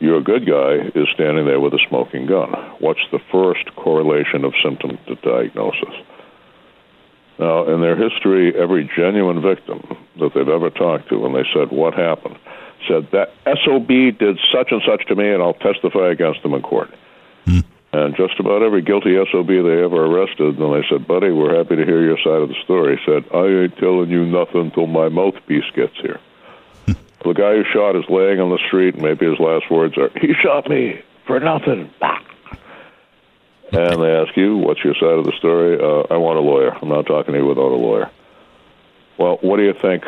your 0.00 0.20
good 0.20 0.46
guy 0.46 0.90
is 0.94 1.08
standing 1.12 1.44
there 1.46 1.60
with 1.60 1.74
a 1.74 1.80
smoking 1.88 2.26
gun. 2.26 2.52
What's 2.78 3.04
the 3.10 3.18
first 3.32 3.74
correlation 3.74 4.44
of 4.44 4.54
symptom 4.62 4.98
to 5.06 5.14
diagnosis? 5.16 5.94
Now, 7.38 7.68
in 7.72 7.80
their 7.80 7.96
history, 7.96 8.52
every 8.56 8.90
genuine 8.96 9.40
victim 9.42 9.96
that 10.18 10.34
they've 10.34 10.48
ever 10.48 10.70
talked 10.70 11.08
to, 11.08 11.18
when 11.18 11.32
they 11.32 11.44
said, 11.54 11.70
What 11.70 11.94
happened? 11.94 12.38
said, 12.88 13.08
That 13.12 13.32
SOB 13.64 13.88
did 14.18 14.38
such 14.52 14.68
and 14.70 14.82
such 14.86 15.06
to 15.06 15.14
me, 15.14 15.30
and 15.30 15.42
I'll 15.42 15.54
testify 15.54 16.10
against 16.10 16.42
them 16.42 16.54
in 16.54 16.62
court. 16.62 16.90
Hmm. 17.44 17.60
And 17.92 18.14
just 18.16 18.38
about 18.38 18.62
every 18.62 18.82
guilty 18.82 19.16
SOB 19.32 19.48
they 19.48 19.82
ever 19.82 20.04
arrested, 20.04 20.58
and 20.58 20.74
they 20.74 20.86
said, 20.90 21.08
Buddy, 21.08 21.30
we're 21.30 21.56
happy 21.56 21.76
to 21.76 21.86
hear 21.86 22.02
your 22.02 22.18
side 22.18 22.42
of 22.42 22.50
the 22.50 22.54
story, 22.62 23.00
said, 23.06 23.24
I 23.32 23.46
ain't 23.46 23.78
telling 23.78 24.10
you 24.10 24.26
nothing 24.26 24.70
till 24.72 24.86
my 24.86 25.08
mouthpiece 25.08 25.70
gets 25.74 25.96
here. 26.00 26.20
The 27.24 27.32
guy 27.32 27.56
who 27.56 27.64
shot 27.64 27.96
is 27.96 28.04
laying 28.08 28.38
on 28.38 28.50
the 28.50 28.60
street, 28.68 28.94
and 28.94 29.02
maybe 29.02 29.26
his 29.26 29.40
last 29.40 29.68
words 29.68 29.98
are, 29.98 30.08
"He 30.20 30.34
shot 30.34 30.68
me 30.70 31.00
for 31.26 31.40
nothing." 31.40 31.90
and 33.72 34.02
they 34.02 34.12
ask 34.14 34.36
you, 34.36 34.56
"What's 34.56 34.84
your 34.84 34.94
side 34.94 35.18
of 35.18 35.24
the 35.24 35.32
story?" 35.32 35.78
Uh, 35.80 36.04
I 36.14 36.16
want 36.16 36.38
a 36.38 36.40
lawyer. 36.40 36.76
I'm 36.80 36.88
not 36.88 37.06
talking 37.06 37.34
to 37.34 37.40
you 37.40 37.46
without 37.46 37.72
a 37.72 37.74
lawyer. 37.74 38.08
Well, 39.18 39.38
what 39.42 39.56
do 39.56 39.64
you 39.64 39.74
think 39.74 40.04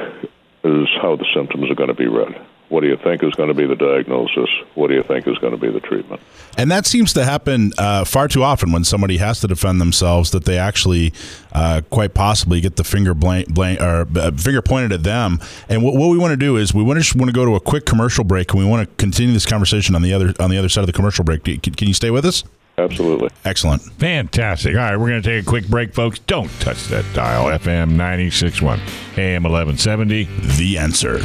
is 0.62 0.88
how 1.02 1.16
the 1.16 1.26
symptoms 1.34 1.68
are 1.68 1.74
going 1.74 1.88
to 1.88 1.94
be 1.94 2.06
read? 2.06 2.40
What 2.70 2.82
do 2.82 2.86
you 2.86 2.96
think 2.96 3.24
is 3.24 3.34
going 3.34 3.48
to 3.48 3.54
be 3.54 3.66
the 3.66 3.74
diagnosis? 3.74 4.48
What 4.74 4.88
do 4.88 4.94
you 4.94 5.02
think 5.02 5.26
is 5.26 5.36
going 5.38 5.52
to 5.52 5.58
be 5.58 5.70
the 5.70 5.80
treatment? 5.80 6.22
And 6.56 6.70
that 6.70 6.86
seems 6.86 7.12
to 7.14 7.24
happen 7.24 7.72
uh, 7.76 8.04
far 8.04 8.28
too 8.28 8.44
often 8.44 8.70
when 8.70 8.84
somebody 8.84 9.16
has 9.16 9.40
to 9.40 9.48
defend 9.48 9.80
themselves. 9.80 10.30
That 10.30 10.44
they 10.44 10.56
actually, 10.56 11.12
uh, 11.52 11.82
quite 11.90 12.14
possibly, 12.14 12.60
get 12.60 12.76
the 12.76 12.84
finger 12.84 13.12
blank, 13.12 13.52
blank 13.52 13.80
or 13.80 14.06
uh, 14.16 14.30
finger 14.30 14.62
pointed 14.62 14.92
at 14.92 15.02
them. 15.02 15.40
And 15.68 15.82
what, 15.82 15.96
what 15.96 16.10
we 16.10 16.18
want 16.18 16.30
to 16.30 16.36
do 16.36 16.56
is 16.56 16.72
we 16.72 16.84
want 16.84 17.02
to 17.02 17.18
want 17.18 17.28
to 17.28 17.34
go 17.34 17.44
to 17.44 17.56
a 17.56 17.60
quick 17.60 17.86
commercial 17.86 18.22
break, 18.22 18.52
and 18.52 18.60
we 18.60 18.64
want 18.64 18.88
to 18.88 18.94
continue 18.96 19.34
this 19.34 19.46
conversation 19.46 19.96
on 19.96 20.02
the 20.02 20.14
other 20.14 20.32
on 20.38 20.48
the 20.48 20.56
other 20.56 20.68
side 20.68 20.82
of 20.82 20.86
the 20.86 20.92
commercial 20.92 21.24
break. 21.24 21.42
Can, 21.42 21.58
can 21.58 21.88
you 21.88 21.94
stay 21.94 22.10
with 22.10 22.24
us? 22.24 22.44
Absolutely. 22.78 23.30
Excellent. 23.44 23.82
Fantastic. 23.82 24.74
All 24.74 24.80
right, 24.80 24.96
we're 24.96 25.08
going 25.08 25.22
to 25.22 25.28
take 25.28 25.42
a 25.42 25.46
quick 25.46 25.66
break, 25.66 25.92
folks. 25.92 26.20
Don't 26.20 26.50
touch 26.60 26.86
that 26.86 27.04
dial. 27.14 27.46
FM 27.46 27.90
961, 27.90 28.80
AM 29.18 29.42
1170. 29.42 30.24
The 30.56 30.78
answer. 30.78 31.18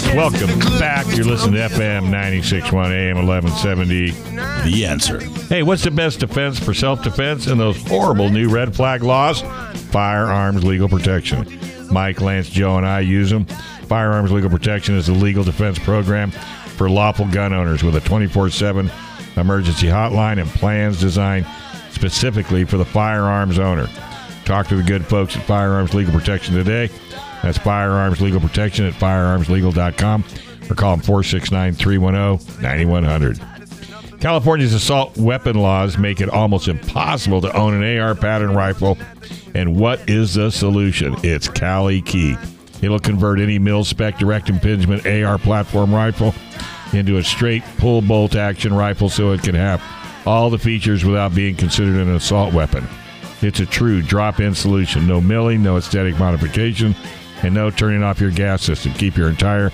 Folks, 0.00 0.14
welcome 0.14 0.58
back. 0.78 1.06
You're 1.16 1.24
listening 1.24 1.54
to 1.54 1.68
FM 1.68 2.04
961, 2.04 2.92
AM 2.92 3.26
1170. 3.26 4.10
The 4.70 4.84
answer. 4.84 5.20
Hey, 5.48 5.62
what's 5.62 5.82
the 5.82 5.90
best 5.90 6.20
defense 6.20 6.58
for 6.58 6.74
self 6.74 7.02
defense 7.02 7.46
in 7.46 7.58
those 7.58 7.80
horrible 7.88 8.30
new 8.30 8.48
red 8.48 8.74
flag 8.74 9.02
laws? 9.02 9.42
Firearms 9.90 10.64
legal 10.64 10.88
protection. 10.88 11.46
Mike, 11.90 12.20
Lance, 12.20 12.48
Joe, 12.48 12.76
and 12.76 12.86
I 12.86 13.00
use 13.00 13.30
them. 13.30 13.46
Firearms 13.86 14.30
legal 14.30 14.50
protection 14.50 14.94
is 14.94 15.08
a 15.08 15.12
legal 15.12 15.42
defense 15.42 15.78
program 15.78 16.30
for 16.30 16.90
lawful 16.90 17.26
gun 17.26 17.52
owners 17.52 17.82
with 17.82 17.96
a 17.96 18.00
24 18.00 18.50
7 18.50 18.90
emergency 19.36 19.86
hotline 19.86 20.40
and 20.40 20.50
plans 20.50 21.00
designed 21.00 21.46
specifically 21.90 22.64
for 22.64 22.76
the 22.76 22.84
firearms 22.84 23.58
owner. 23.58 23.88
Talk 24.44 24.68
to 24.68 24.76
the 24.76 24.82
good 24.82 25.04
folks 25.04 25.36
at 25.36 25.42
Firearms 25.44 25.92
Legal 25.92 26.12
Protection 26.12 26.54
today. 26.54 26.90
That's 27.42 27.58
Firearms 27.58 28.20
Legal 28.20 28.40
Protection 28.40 28.86
at 28.86 28.94
firearmslegal.com 28.94 30.24
or 30.70 30.74
call 30.74 30.96
them 30.96 31.04
469 31.04 31.74
310 31.74 32.62
9100. 32.62 33.40
California's 34.20 34.74
assault 34.74 35.16
weapon 35.16 35.56
laws 35.56 35.96
make 35.96 36.20
it 36.20 36.28
almost 36.28 36.66
impossible 36.66 37.40
to 37.40 37.56
own 37.56 37.80
an 37.80 37.98
AR 37.98 38.14
pattern 38.14 38.52
rifle. 38.52 38.98
And 39.54 39.76
what 39.76 40.08
is 40.10 40.34
the 40.34 40.50
solution? 40.50 41.14
It's 41.22 41.48
Kali 41.48 42.02
Key. 42.02 42.36
It'll 42.82 42.98
convert 42.98 43.38
any 43.40 43.58
mil 43.58 43.84
spec 43.84 44.18
direct 44.18 44.48
impingement 44.48 45.06
AR 45.06 45.38
platform 45.38 45.94
rifle 45.94 46.34
into 46.92 47.18
a 47.18 47.24
straight 47.24 47.62
pull 47.78 48.02
bolt 48.02 48.34
action 48.34 48.74
rifle 48.74 49.08
so 49.08 49.32
it 49.32 49.42
can 49.42 49.54
have 49.54 49.82
all 50.26 50.50
the 50.50 50.58
features 50.58 51.04
without 51.04 51.34
being 51.34 51.54
considered 51.54 51.96
an 51.96 52.14
assault 52.14 52.52
weapon. 52.52 52.86
It's 53.40 53.60
a 53.60 53.66
true 53.66 54.02
drop 54.02 54.40
in 54.40 54.54
solution. 54.54 55.06
No 55.06 55.20
milling, 55.20 55.62
no 55.62 55.76
aesthetic 55.76 56.18
modification, 56.18 56.94
and 57.42 57.54
no 57.54 57.70
turning 57.70 58.02
off 58.02 58.20
your 58.20 58.30
gas 58.30 58.62
system. 58.62 58.92
Keep 58.94 59.16
your 59.16 59.28
entire 59.28 59.70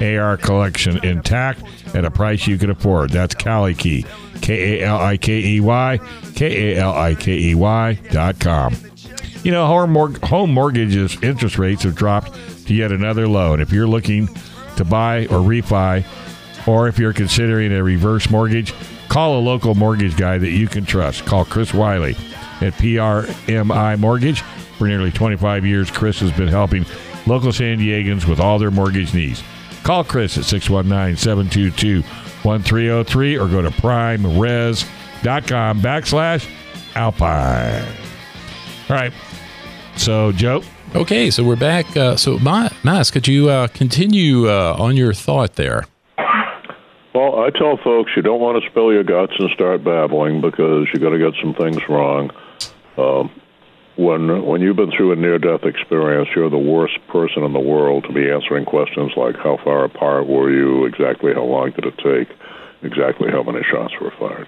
AR 0.00 0.36
collection 0.36 1.04
intact 1.04 1.62
at 1.94 2.04
a 2.04 2.10
price 2.10 2.46
you 2.46 2.58
can 2.58 2.70
afford. 2.70 3.10
That's 3.10 3.34
Kali 3.34 3.74
Key. 3.74 4.04
K 4.40 4.80
A 4.80 4.86
L 4.86 4.98
I 4.98 5.16
K 5.16 5.56
E 5.56 5.60
Y. 5.60 5.98
K 6.34 6.74
A 6.74 6.80
L 6.80 6.94
I 6.94 7.14
K 7.14 7.32
E 7.50 7.54
Y 7.54 7.94
dot 8.10 8.38
com. 8.38 8.74
You 9.42 9.52
know, 9.52 9.66
home, 9.66 9.90
mor- 9.92 10.18
home 10.24 10.52
mortgages 10.52 11.16
interest 11.22 11.58
rates 11.58 11.82
have 11.84 11.94
dropped 11.94 12.32
to 12.66 12.74
yet 12.74 12.92
another 12.92 13.28
low. 13.28 13.52
And 13.52 13.62
if 13.62 13.72
you're 13.72 13.86
looking 13.86 14.28
to 14.76 14.84
buy 14.84 15.22
or 15.26 15.38
refi, 15.38 16.04
or 16.66 16.88
if 16.88 16.98
you're 16.98 17.12
considering 17.12 17.72
a 17.72 17.82
reverse 17.82 18.30
mortgage, 18.30 18.74
call 19.08 19.38
a 19.38 19.40
local 19.40 19.74
mortgage 19.74 20.16
guy 20.16 20.38
that 20.38 20.50
you 20.50 20.68
can 20.68 20.84
trust. 20.84 21.24
Call 21.24 21.44
Chris 21.44 21.72
Wiley 21.72 22.12
at 22.60 22.74
PRMI 22.74 23.98
Mortgage. 23.98 24.42
For 24.76 24.86
nearly 24.86 25.10
25 25.10 25.66
years, 25.66 25.90
Chris 25.90 26.20
has 26.20 26.30
been 26.32 26.48
helping 26.48 26.84
local 27.28 27.52
San 27.52 27.78
Diegans 27.78 28.26
with 28.26 28.40
all 28.40 28.58
their 28.58 28.70
mortgage 28.70 29.14
needs. 29.14 29.42
Call 29.84 30.04
Chris 30.04 30.36
at 30.36 30.44
619 30.44 31.16
722 31.16 32.02
1303 32.42 33.38
or 33.38 33.48
go 33.48 33.62
to 33.62 33.70
primeres.com 33.70 35.80
backslash 35.80 36.46
alpine. 36.94 37.84
All 38.90 38.96
right. 38.96 39.12
So, 39.96 40.32
Joe, 40.32 40.62
Okay, 40.94 41.30
so 41.30 41.44
we're 41.44 41.56
back. 41.56 41.94
Uh, 41.96 42.16
so, 42.16 42.38
Ma- 42.38 42.70
Mas, 42.82 43.10
could 43.10 43.28
you 43.28 43.50
uh, 43.50 43.68
continue 43.68 44.48
uh, 44.48 44.74
on 44.78 44.96
your 44.96 45.12
thought 45.12 45.56
there? 45.56 45.84
Well, 47.14 47.40
I 47.40 47.50
tell 47.50 47.76
folks 47.84 48.12
you 48.16 48.22
don't 48.22 48.40
want 48.40 48.62
to 48.62 48.70
spill 48.70 48.90
your 48.92 49.04
guts 49.04 49.32
and 49.38 49.50
start 49.50 49.84
babbling 49.84 50.40
because 50.40 50.86
you're 50.92 51.00
going 51.00 51.18
to 51.18 51.30
get 51.30 51.38
some 51.42 51.52
things 51.54 51.78
wrong. 51.90 52.30
Um, 52.96 53.30
when 53.98 54.46
when 54.46 54.60
you've 54.60 54.76
been 54.76 54.92
through 54.96 55.10
a 55.10 55.16
near-death 55.16 55.64
experience, 55.64 56.28
you're 56.34 56.48
the 56.48 56.56
worst 56.56 56.96
person 57.08 57.42
in 57.42 57.52
the 57.52 57.58
world 57.58 58.04
to 58.04 58.12
be 58.12 58.30
answering 58.30 58.64
questions 58.64 59.10
like 59.16 59.34
how 59.36 59.58
far 59.64 59.84
apart 59.84 60.28
were 60.28 60.50
you, 60.50 60.86
exactly 60.86 61.34
how 61.34 61.42
long 61.42 61.72
did 61.72 61.84
it 61.84 61.98
take, 61.98 62.28
exactly 62.82 63.28
how 63.28 63.42
many 63.42 63.58
shots 63.64 63.92
were 64.00 64.12
fired. 64.16 64.46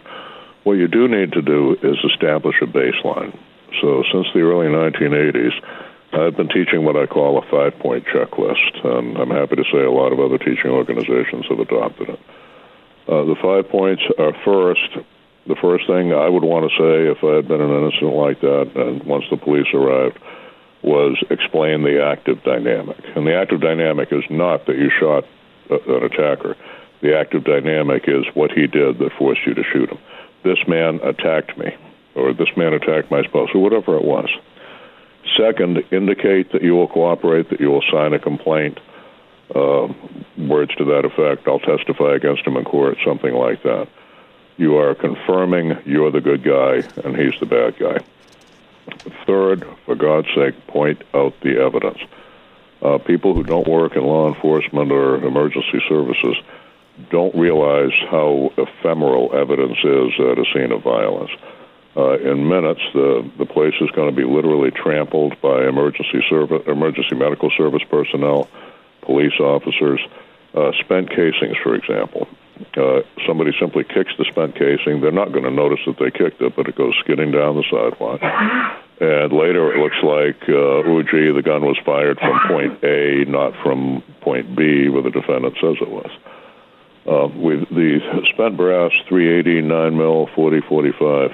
What 0.62 0.74
you 0.74 0.86
do 0.86 1.08
need 1.08 1.32
to 1.32 1.42
do 1.42 1.76
is 1.82 1.98
establish 2.12 2.62
a 2.62 2.66
baseline. 2.66 3.36
So, 3.80 4.04
since 4.12 4.28
the 4.34 4.40
early 4.40 4.68
1980s, 4.68 5.58
I've 6.12 6.36
been 6.36 6.48
teaching 6.48 6.84
what 6.84 6.96
I 6.96 7.06
call 7.06 7.38
a 7.38 7.42
five 7.50 7.76
point 7.80 8.04
checklist, 8.06 8.84
and 8.84 9.16
I'm 9.18 9.30
happy 9.30 9.56
to 9.56 9.64
say 9.72 9.82
a 9.82 9.90
lot 9.90 10.12
of 10.12 10.20
other 10.20 10.38
teaching 10.38 10.70
organizations 10.70 11.46
have 11.48 11.58
adopted 11.58 12.10
it. 12.10 12.20
Uh, 13.08 13.24
the 13.24 13.36
five 13.42 13.68
points 13.68 14.02
are 14.16 14.32
first, 14.44 15.04
the 15.46 15.56
first 15.56 15.86
thing 15.86 16.12
I 16.12 16.28
would 16.28 16.44
want 16.44 16.70
to 16.70 16.76
say 16.76 17.10
if 17.10 17.24
I 17.24 17.36
had 17.36 17.48
been 17.48 17.60
in 17.60 17.70
an 17.70 17.84
incident 17.84 18.14
like 18.14 18.40
that, 18.40 18.70
and 18.74 19.02
once 19.04 19.24
the 19.30 19.36
police 19.36 19.66
arrived, 19.72 20.18
was 20.82 21.22
explain 21.30 21.82
the 21.82 22.02
active 22.02 22.42
dynamic. 22.42 22.96
And 23.16 23.26
the 23.26 23.34
active 23.34 23.60
dynamic 23.60 24.12
is 24.12 24.24
not 24.30 24.66
that 24.66 24.76
you 24.76 24.90
shot 24.98 25.24
an 25.70 26.04
attacker. 26.04 26.56
The 27.02 27.16
active 27.18 27.44
dynamic 27.44 28.04
is 28.06 28.24
what 28.34 28.52
he 28.52 28.66
did 28.66 28.98
that 28.98 29.12
forced 29.18 29.46
you 29.46 29.54
to 29.54 29.62
shoot 29.72 29.90
him. 29.90 29.98
This 30.44 30.58
man 30.66 31.00
attacked 31.02 31.56
me, 31.58 31.74
or 32.14 32.32
this 32.32 32.48
man 32.56 32.72
attacked 32.72 33.10
my 33.10 33.22
spouse, 33.22 33.50
or 33.54 33.62
whatever 33.62 33.96
it 33.96 34.04
was. 34.04 34.28
Second, 35.36 35.78
indicate 35.92 36.52
that 36.52 36.62
you 36.62 36.74
will 36.74 36.88
cooperate, 36.88 37.50
that 37.50 37.60
you 37.60 37.70
will 37.70 37.84
sign 37.90 38.12
a 38.14 38.18
complaint. 38.18 38.78
Uh, 39.54 39.88
words 40.38 40.74
to 40.76 40.84
that 40.84 41.04
effect. 41.04 41.48
I'll 41.48 41.58
testify 41.58 42.14
against 42.14 42.46
him 42.46 42.56
in 42.56 42.64
court, 42.64 42.96
something 43.04 43.34
like 43.34 43.62
that. 43.64 43.88
You 44.60 44.76
are 44.76 44.94
confirming 44.94 45.78
you're 45.86 46.10
the 46.10 46.20
good 46.20 46.44
guy 46.44 46.82
and 47.02 47.16
he's 47.16 47.32
the 47.40 47.46
bad 47.46 47.78
guy. 47.78 47.96
Third, 49.24 49.66
for 49.86 49.94
God's 49.94 50.28
sake, 50.34 50.66
point 50.66 51.00
out 51.14 51.32
the 51.40 51.58
evidence. 51.58 51.96
Uh, 52.82 52.98
people 52.98 53.32
who 53.32 53.42
don't 53.42 53.66
work 53.66 53.96
in 53.96 54.04
law 54.04 54.28
enforcement 54.28 54.92
or 54.92 55.16
emergency 55.24 55.80
services 55.88 56.36
don't 57.08 57.34
realize 57.34 57.94
how 58.10 58.52
ephemeral 58.58 59.34
evidence 59.34 59.78
is 59.82 60.12
at 60.20 60.38
a 60.38 60.44
scene 60.52 60.72
of 60.72 60.82
violence. 60.82 61.30
Uh, 61.96 62.18
in 62.18 62.46
minutes, 62.46 62.82
the 62.92 63.26
the 63.38 63.46
place 63.46 63.74
is 63.80 63.90
going 63.92 64.10
to 64.10 64.14
be 64.14 64.24
literally 64.24 64.70
trampled 64.70 65.40
by 65.40 65.66
emergency 65.66 66.22
service, 66.28 66.60
emergency 66.66 67.14
medical 67.14 67.50
service 67.56 67.82
personnel, 67.88 68.46
police 69.00 69.40
officers, 69.40 70.00
uh, 70.52 70.70
spent 70.84 71.08
casings, 71.08 71.56
for 71.62 71.74
example. 71.74 72.28
Uh, 72.76 73.00
somebody 73.26 73.52
simply 73.58 73.84
kicks 73.84 74.12
the 74.18 74.24
spent 74.30 74.54
casing. 74.54 75.00
They're 75.00 75.12
not 75.12 75.32
going 75.32 75.44
to 75.44 75.50
notice 75.50 75.80
that 75.86 75.98
they 75.98 76.10
kicked 76.10 76.40
it, 76.42 76.54
but 76.56 76.68
it 76.68 76.76
goes 76.76 76.94
skidding 77.00 77.30
down 77.30 77.56
the 77.56 77.64
sidewalk. 77.70 78.20
And 79.00 79.32
later, 79.32 79.72
it 79.72 79.80
looks 79.80 79.96
like, 80.04 80.42
uh, 80.44 80.84
gee, 81.08 81.32
the 81.32 81.42
gun 81.42 81.62
was 81.62 81.78
fired 81.84 82.18
from 82.18 82.38
point 82.48 82.84
A, 82.84 83.24
not 83.24 83.54
from 83.62 84.02
point 84.20 84.54
B, 84.54 84.88
where 84.88 85.02
the 85.02 85.10
defendant 85.10 85.56
says 85.60 85.76
it 85.80 85.88
was. 85.88 86.10
Uh, 87.06 87.28
the 87.72 88.00
spent 88.34 88.58
brass 88.58 88.92
380, 89.08 89.62
9 89.62 89.96
mil, 89.96 90.28
40, 90.36 90.60
45 90.68 91.30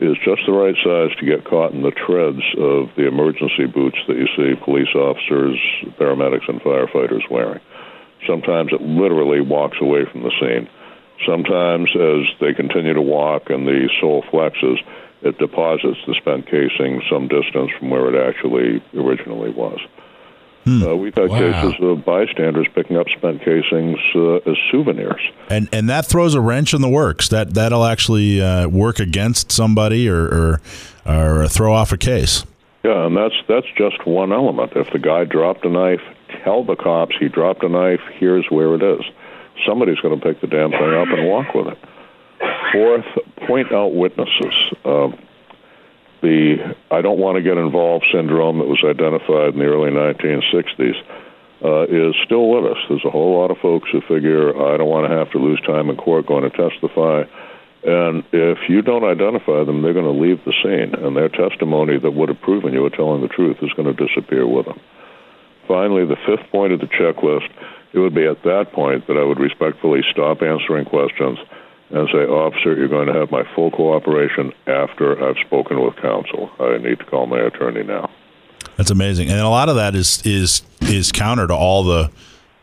is 0.00 0.16
just 0.24 0.42
the 0.46 0.52
right 0.52 0.74
size 0.82 1.14
to 1.20 1.26
get 1.26 1.44
caught 1.44 1.72
in 1.72 1.82
the 1.82 1.92
treads 1.92 2.42
of 2.58 2.88
the 2.96 3.06
emergency 3.06 3.66
boots 3.66 3.98
that 4.08 4.16
you 4.16 4.26
see 4.34 4.56
police 4.64 4.92
officers, 4.94 5.60
paramedics, 6.00 6.48
and 6.48 6.60
firefighters 6.62 7.28
wearing. 7.30 7.60
Sometimes 8.26 8.72
it 8.72 8.80
literally 8.80 9.40
walks 9.40 9.78
away 9.80 10.04
from 10.10 10.22
the 10.22 10.32
scene. 10.40 10.68
Sometimes, 11.26 11.88
as 11.94 12.26
they 12.40 12.52
continue 12.54 12.92
to 12.94 13.02
walk 13.02 13.50
and 13.50 13.66
the 13.66 13.88
sole 14.00 14.22
flexes, 14.24 14.78
it 15.22 15.38
deposits 15.38 15.98
the 16.06 16.14
spent 16.14 16.46
casing 16.46 17.02
some 17.10 17.28
distance 17.28 17.70
from 17.78 17.90
where 17.90 18.14
it 18.14 18.28
actually 18.28 18.82
originally 18.94 19.50
was. 19.50 19.78
Uh, 20.66 20.96
we've 20.96 21.14
had 21.14 21.28
Wow. 21.28 21.38
cases 21.52 21.74
of 21.82 22.04
bystanders 22.06 22.66
picking 22.74 22.96
up 22.96 23.06
spent 23.10 23.42
casings 23.44 23.98
uh, 24.14 24.36
as 24.50 24.56
souvenirs. 24.70 25.20
And 25.50 25.68
and 25.72 25.90
that 25.90 26.06
throws 26.06 26.34
a 26.34 26.40
wrench 26.40 26.72
in 26.72 26.80
the 26.80 26.88
works. 26.88 27.28
That 27.28 27.52
that'll 27.52 27.84
actually 27.84 28.40
uh, 28.40 28.68
work 28.68 28.98
against 28.98 29.52
somebody 29.52 30.08
or, 30.08 30.22
or 30.24 30.60
or 31.06 31.48
throw 31.48 31.74
off 31.74 31.92
a 31.92 31.98
case. 31.98 32.44
Yeah, 32.82 33.04
and 33.06 33.14
that's 33.14 33.34
that's 33.46 33.66
just 33.76 34.06
one 34.06 34.32
element. 34.32 34.72
If 34.74 34.90
the 34.90 34.98
guy 34.98 35.24
dropped 35.24 35.66
a 35.66 35.68
knife, 35.68 36.00
tell 36.44 36.64
the 36.64 36.76
cops 36.76 37.16
he 37.18 37.28
dropped 37.28 37.64
a 37.64 37.68
knife. 37.68 38.00
Here's 38.18 38.46
where 38.50 38.74
it 38.74 38.82
is. 38.82 39.04
Somebody's 39.66 39.98
going 40.00 40.18
to 40.18 40.24
pick 40.24 40.40
the 40.40 40.46
damn 40.46 40.70
thing 40.70 40.94
up 40.94 41.08
and 41.08 41.28
walk 41.28 41.54
with 41.54 41.68
it. 41.68 41.78
fourth, 42.72 43.06
point 43.46 43.72
out 43.72 43.94
witnesses. 43.94 44.54
Um, 44.84 45.18
the 46.22 46.74
I 46.90 47.02
don't 47.02 47.18
want 47.18 47.36
to 47.36 47.42
get 47.42 47.58
involved 47.58 48.06
syndrome 48.12 48.58
that 48.58 48.66
was 48.66 48.82
identified 48.84 49.54
in 49.54 49.60
the 49.60 49.66
early 49.66 49.90
1960s 49.90 50.96
uh, 51.62 51.84
is 51.84 52.14
still 52.24 52.48
with 52.48 52.72
us. 52.72 52.78
There's 52.88 53.04
a 53.04 53.10
whole 53.10 53.38
lot 53.38 53.50
of 53.50 53.58
folks 53.58 53.88
who 53.90 54.00
figure 54.00 54.50
I 54.50 54.76
don't 54.76 54.88
want 54.88 55.08
to 55.08 55.16
have 55.16 55.30
to 55.32 55.38
lose 55.38 55.60
time 55.60 55.90
in 55.90 55.96
court 55.96 56.26
going 56.26 56.48
to 56.48 56.50
testify. 56.50 57.24
And 57.84 58.24
if 58.32 58.58
you 58.68 58.80
don't 58.80 59.04
identify 59.04 59.64
them, 59.64 59.82
they're 59.82 59.92
going 59.92 60.08
to 60.08 60.10
leave 60.10 60.42
the 60.44 60.54
scene, 60.62 60.94
and 60.94 61.14
their 61.14 61.28
testimony 61.28 61.98
that 61.98 62.10
would 62.12 62.30
have 62.30 62.40
proven 62.40 62.72
you 62.72 62.80
were 62.80 62.90
telling 62.90 63.20
the 63.20 63.28
truth 63.28 63.58
is 63.60 63.72
going 63.76 63.94
to 63.94 64.06
disappear 64.06 64.46
with 64.46 64.64
them. 64.64 64.80
Finally, 65.66 66.06
the 66.06 66.16
fifth 66.26 66.50
point 66.50 66.72
of 66.72 66.80
the 66.80 66.86
checklist, 66.86 67.48
it 67.92 67.98
would 67.98 68.14
be 68.14 68.26
at 68.26 68.42
that 68.42 68.72
point 68.72 69.06
that 69.06 69.16
I 69.16 69.22
would 69.22 69.38
respectfully 69.38 70.02
stop 70.10 70.42
answering 70.42 70.84
questions 70.84 71.38
and 71.90 72.08
say, 72.10 72.26
Officer, 72.26 72.74
you're 72.74 72.88
going 72.88 73.06
to 73.06 73.14
have 73.14 73.30
my 73.30 73.44
full 73.54 73.70
cooperation 73.70 74.52
after 74.66 75.22
I've 75.22 75.36
spoken 75.46 75.82
with 75.82 75.96
counsel. 75.96 76.50
I 76.58 76.78
need 76.78 76.98
to 76.98 77.04
call 77.04 77.26
my 77.26 77.40
attorney 77.40 77.84
now. 77.84 78.10
That's 78.76 78.90
amazing, 78.90 79.30
and 79.30 79.40
a 79.40 79.48
lot 79.48 79.68
of 79.68 79.76
that 79.76 79.94
is 79.94 80.20
is 80.24 80.62
is 80.80 81.12
counter 81.12 81.46
to 81.46 81.54
all 81.54 81.84
the 81.84 82.10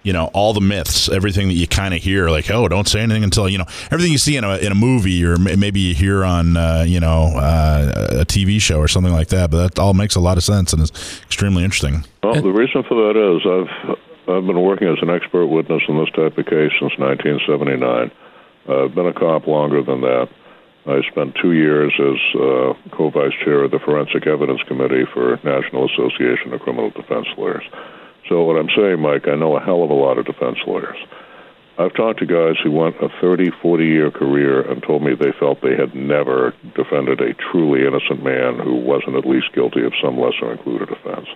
you 0.03 0.13
know 0.13 0.29
all 0.33 0.53
the 0.53 0.61
myths 0.61 1.09
everything 1.09 1.47
that 1.47 1.53
you 1.53 1.67
kind 1.67 1.93
of 1.93 2.01
hear 2.01 2.29
like 2.29 2.49
oh 2.49 2.67
don't 2.67 2.87
say 2.87 3.01
anything 3.01 3.23
until 3.23 3.47
you 3.47 3.57
know 3.57 3.65
everything 3.91 4.11
you 4.11 4.17
see 4.17 4.35
in 4.35 4.43
a, 4.43 4.57
in 4.57 4.71
a 4.71 4.75
movie 4.75 5.23
or 5.23 5.37
maybe 5.37 5.79
you 5.79 5.93
hear 5.93 6.23
on 6.23 6.57
uh, 6.57 6.83
you 6.87 6.99
know 6.99 7.33
uh, 7.35 8.19
a 8.21 8.25
tv 8.25 8.59
show 8.59 8.79
or 8.79 8.87
something 8.87 9.13
like 9.13 9.27
that 9.27 9.51
but 9.51 9.75
that 9.75 9.79
all 9.79 9.93
makes 9.93 10.15
a 10.15 10.19
lot 10.19 10.37
of 10.37 10.43
sense 10.43 10.73
and 10.73 10.81
is 10.81 10.91
extremely 11.23 11.63
interesting. 11.63 12.03
Well 12.23 12.41
the 12.41 12.49
reason 12.49 12.83
for 12.83 12.95
that 13.07 13.15
is 13.17 13.45
i've 13.45 13.97
i've 14.27 14.45
been 14.45 14.61
working 14.61 14.87
as 14.87 14.97
an 15.01 15.09
expert 15.09 15.45
witness 15.47 15.83
in 15.87 15.97
this 15.97 16.09
type 16.11 16.37
of 16.37 16.45
case 16.45 16.71
since 16.79 16.97
1979 16.97 18.11
i've 18.69 18.95
been 18.95 19.07
a 19.07 19.13
cop 19.13 19.47
longer 19.47 19.83
than 19.83 20.01
that. 20.01 20.29
I 20.85 21.01
spent 21.11 21.37
two 21.39 21.51
years 21.51 21.93
as 21.99 22.41
uh, 22.41 22.73
co-vice 22.97 23.33
chair 23.45 23.63
of 23.63 23.71
the 23.71 23.77
Forensic 23.77 24.25
Evidence 24.25 24.61
Committee 24.67 25.05
for 25.13 25.39
National 25.43 25.85
Association 25.85 26.53
of 26.53 26.61
Criminal 26.61 26.89
Defense 26.89 27.27
Lawyers. 27.37 27.63
So 28.31 28.43
what 28.43 28.55
I'm 28.55 28.71
saying, 28.73 29.01
Mike, 29.01 29.27
I 29.27 29.35
know 29.35 29.57
a 29.57 29.59
hell 29.59 29.83
of 29.83 29.89
a 29.89 29.93
lot 29.93 30.17
of 30.17 30.25
defense 30.25 30.55
lawyers. 30.65 30.95
I've 31.77 31.93
talked 31.93 32.19
to 32.19 32.25
guys 32.25 32.55
who 32.63 32.71
went 32.71 32.95
a 33.03 33.09
30, 33.19 33.51
40 33.61 33.83
year 33.83 34.09
career 34.09 34.61
and 34.61 34.81
told 34.81 35.03
me 35.03 35.15
they 35.15 35.33
felt 35.37 35.59
they 35.59 35.75
had 35.75 35.93
never 35.93 36.55
defended 36.73 37.19
a 37.19 37.33
truly 37.33 37.85
innocent 37.85 38.23
man 38.23 38.57
who 38.63 38.75
wasn't 38.75 39.17
at 39.17 39.27
least 39.27 39.51
guilty 39.53 39.83
of 39.83 39.91
some 40.01 40.17
lesser 40.17 40.49
included 40.49 40.87
offense. 40.89 41.27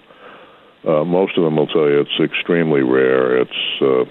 Uh, 0.88 1.04
most 1.04 1.38
of 1.38 1.44
them 1.44 1.58
will 1.58 1.68
tell 1.68 1.90
you 1.90 2.00
it's 2.00 2.18
extremely 2.24 2.82
rare. 2.82 3.42
It's 3.42 3.82
uh, 3.82 4.06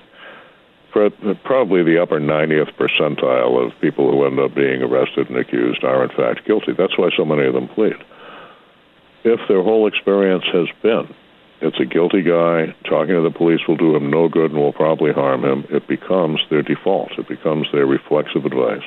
probably 0.92 1.84
the 1.84 2.02
upper 2.02 2.20
90th 2.20 2.76
percentile 2.76 3.64
of 3.64 3.80
people 3.80 4.10
who 4.10 4.26
end 4.26 4.38
up 4.38 4.54
being 4.54 4.82
arrested 4.82 5.30
and 5.30 5.38
accused 5.38 5.82
are 5.84 6.04
in 6.04 6.10
fact 6.10 6.46
guilty. 6.46 6.74
That's 6.76 6.98
why 6.98 7.08
so 7.16 7.24
many 7.24 7.46
of 7.46 7.54
them 7.54 7.68
plead. 7.68 7.96
If 9.24 9.40
their 9.48 9.62
whole 9.62 9.86
experience 9.86 10.44
has 10.52 10.68
been 10.82 11.14
it's 11.64 11.80
a 11.80 11.86
guilty 11.86 12.20
guy, 12.20 12.74
talking 12.84 13.14
to 13.14 13.22
the 13.22 13.30
police 13.30 13.60
will 13.66 13.76
do 13.76 13.96
him 13.96 14.10
no 14.10 14.28
good 14.28 14.50
and 14.50 14.60
will 14.60 14.74
probably 14.74 15.12
harm 15.12 15.44
him, 15.44 15.64
it 15.70 15.88
becomes 15.88 16.40
their 16.50 16.62
default. 16.62 17.12
It 17.18 17.26
becomes 17.26 17.66
their 17.72 17.86
reflexive 17.86 18.44
advice. 18.44 18.84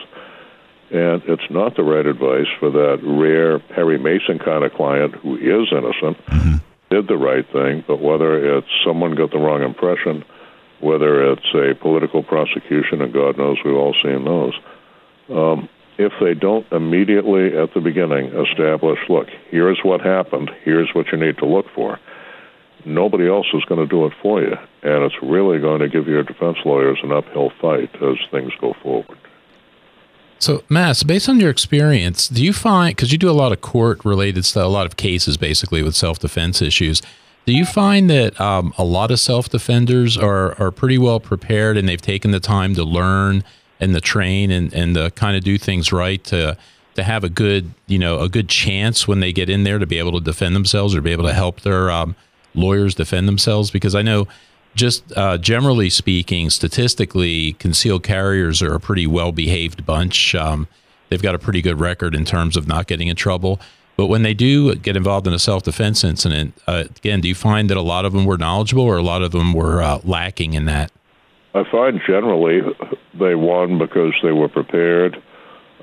And 0.92 1.24
it's 1.26 1.50
not 1.50 1.76
the 1.76 1.84
right 1.84 2.06
advice 2.06 2.48
for 2.60 2.70
that 2.70 3.00
rare 3.04 3.60
Perry 3.60 3.98
Mason 3.98 4.38
kind 4.40 4.64
of 4.64 4.74
client 4.74 5.16
who 5.16 5.36
is 5.36 5.68
innocent, 5.72 6.24
mm-hmm. 6.28 6.58
did 6.92 7.08
the 7.08 7.18
right 7.18 7.46
thing, 7.52 7.84
but 7.88 8.00
whether 8.00 8.58
it's 8.58 8.70
someone 8.86 9.16
got 9.16 9.32
the 9.32 9.40
wrong 9.40 9.64
impression, 9.64 10.24
whether 10.80 11.32
it's 11.32 11.54
a 11.56 11.74
political 11.82 12.22
prosecution, 12.22 13.02
and 13.02 13.12
God 13.12 13.40
knows 13.40 13.58
we've 13.66 13.76
all 13.76 13.96
seen 14.04 14.24
those. 14.24 14.54
Um, 15.30 15.68
if 15.98 16.14
they 16.22 16.36
don't 16.36 16.72
immediately 16.72 17.58
at 17.58 17.74
the 17.74 17.82
beginning 17.82 18.28
establish, 18.28 19.00
look, 19.10 19.28
here's 19.50 19.80
what 19.84 20.00
happened, 20.00 20.52
here's 20.64 20.94
what 20.94 21.08
you 21.12 21.18
need 21.18 21.40
to 21.40 21.48
look 21.48 21.66
for, 21.74 22.00
nobody 22.86 23.28
else 23.28 23.48
is 23.54 23.64
going 23.66 23.82
to 23.82 23.88
do 23.88 24.06
it 24.06 24.14
for 24.22 24.42
you. 24.42 24.56
And 24.84 25.04
it's 25.04 25.16
really 25.22 25.60
going 25.60 25.80
to 25.80 25.90
give 25.90 26.08
your 26.08 26.24
defense 26.24 26.58
lawyers 26.66 27.00
an 27.04 27.12
uphill 27.12 27.52
fight 27.62 27.90
as 28.02 28.18
things 28.32 28.54
go 28.60 28.74
forward. 28.82 29.18
So, 30.40 30.64
Mas, 30.70 31.04
based 31.04 31.28
on 31.30 31.40
your 31.40 31.50
experience, 31.50 32.28
do 32.28 32.44
you 32.44 32.54
find, 32.54 32.96
because 32.96 33.12
you 33.12 33.18
do 33.18 33.30
a 33.30 33.32
lot 33.32 33.52
of 33.52 33.62
court 33.62 34.06
related 34.06 34.46
stuff, 34.46 34.66
a 34.66 34.70
lot 34.70 34.86
of 34.86 34.96
cases 34.96 35.36
basically 35.36 35.82
with 35.82 35.96
self 35.96 36.20
defense 36.20 36.62
issues, 36.62 37.02
do 37.46 37.54
you 37.54 37.66
find 37.66 38.10
that 38.10 38.40
um, 38.40 38.74
a 38.78 38.84
lot 38.84 39.10
of 39.10 39.20
self 39.20 39.50
defenders 39.50 40.18
are, 40.18 40.60
are 40.62 40.70
pretty 40.70 40.98
well 40.98 41.20
prepared 41.20 41.78
and 41.78 41.90
they've 41.90 42.02
taken 42.02 42.32
the 42.32 42.40
time 42.40 42.76
to 42.76 42.84
learn 42.84 43.44
and 43.80 43.94
to 43.94 44.02
train 44.02 44.52
and, 44.52 44.74
and 44.74 44.96
to 44.96 45.12
kind 45.12 45.36
of 45.36 45.44
do 45.44 45.58
things 45.58 45.92
right 45.92 46.24
to 46.26 46.58
to 46.96 47.04
have 47.04 47.24
a 47.24 47.30
good 47.30 47.74
you 47.86 48.00
know 48.00 48.20
a 48.20 48.28
good 48.28 48.50
chance 48.50 49.08
when 49.08 49.20
they 49.20 49.32
get 49.32 49.50
in 49.50 49.64
there 49.64 49.78
to 49.78 49.86
be 49.86 50.00
able 50.00 50.12
to 50.14 50.20
defend 50.20 50.56
themselves 50.56 50.96
or 50.96 51.02
be 51.02 51.12
able 51.12 51.26
to 51.26 51.34
help 51.34 51.62
their 51.62 51.92
um, 51.92 52.16
lawyers 52.58 52.96
defend 52.96 53.28
themselves? 53.28 53.72
Because 53.72 53.96
I 53.96 54.02
know 54.02 54.28
just 54.76 55.16
uh, 55.18 55.38
generally 55.38 55.90
speaking, 55.90 56.50
statistically, 56.50 57.54
concealed 57.54 58.04
carriers 58.04 58.62
are 58.62 58.76
a 58.76 58.80
pretty 58.80 59.08
well 59.08 59.32
behaved 59.32 59.86
bunch. 59.86 60.36
Um, 60.36 60.68
they've 61.10 61.22
got 61.22 61.36
a 61.36 61.40
pretty 61.40 61.62
good 61.62 61.80
record 61.80 62.16
in 62.16 62.26
terms 62.26 62.56
of 62.56 62.68
not 62.68 62.88
getting 62.88 63.08
in 63.08 63.16
trouble. 63.16 63.60
But 63.98 64.08
when 64.08 64.22
they 64.22 64.36
do 64.36 64.76
get 64.76 64.96
involved 64.96 65.26
in 65.26 65.34
a 65.34 65.40
self 65.40 65.64
defense 65.64 66.04
incident, 66.04 66.54
uh, 66.68 66.84
again, 66.98 67.20
do 67.20 67.28
you 67.28 67.36
find 67.36 67.70
that 67.70 67.78
a 67.78 67.82
lot 67.82 68.06
of 68.06 68.14
them 68.14 68.26
were 68.26 68.38
knowledgeable 68.38 68.84
or 68.84 68.98
a 68.98 69.02
lot 69.02 69.24
of 69.24 69.32
them 69.32 69.54
were 69.54 69.82
uh, 69.82 70.00
lacking 70.04 70.54
in 70.54 70.66
that? 70.66 70.92
I 71.56 71.64
find 71.72 72.00
generally 72.06 72.62
they 73.20 73.34
won 73.34 73.80
because 73.80 74.14
they 74.22 74.32
were 74.32 74.50
prepared. 74.50 75.16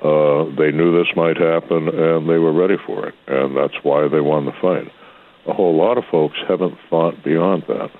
Uh, 0.01 0.45
they 0.57 0.71
knew 0.71 0.97
this 0.97 1.13
might 1.15 1.37
happen 1.37 1.89
and 1.89 2.29
they 2.29 2.37
were 2.37 2.53
ready 2.53 2.77
for 2.85 3.07
it. 3.07 3.15
And 3.27 3.57
that's 3.57 3.75
why 3.83 4.07
they 4.07 4.21
won 4.21 4.45
the 4.45 4.53
fight. 4.61 4.89
A 5.47 5.53
whole 5.53 5.75
lot 5.75 5.97
of 5.97 6.05
folks 6.05 6.37
haven't 6.47 6.77
thought 6.89 7.23
beyond 7.23 7.63
that. 7.67 7.91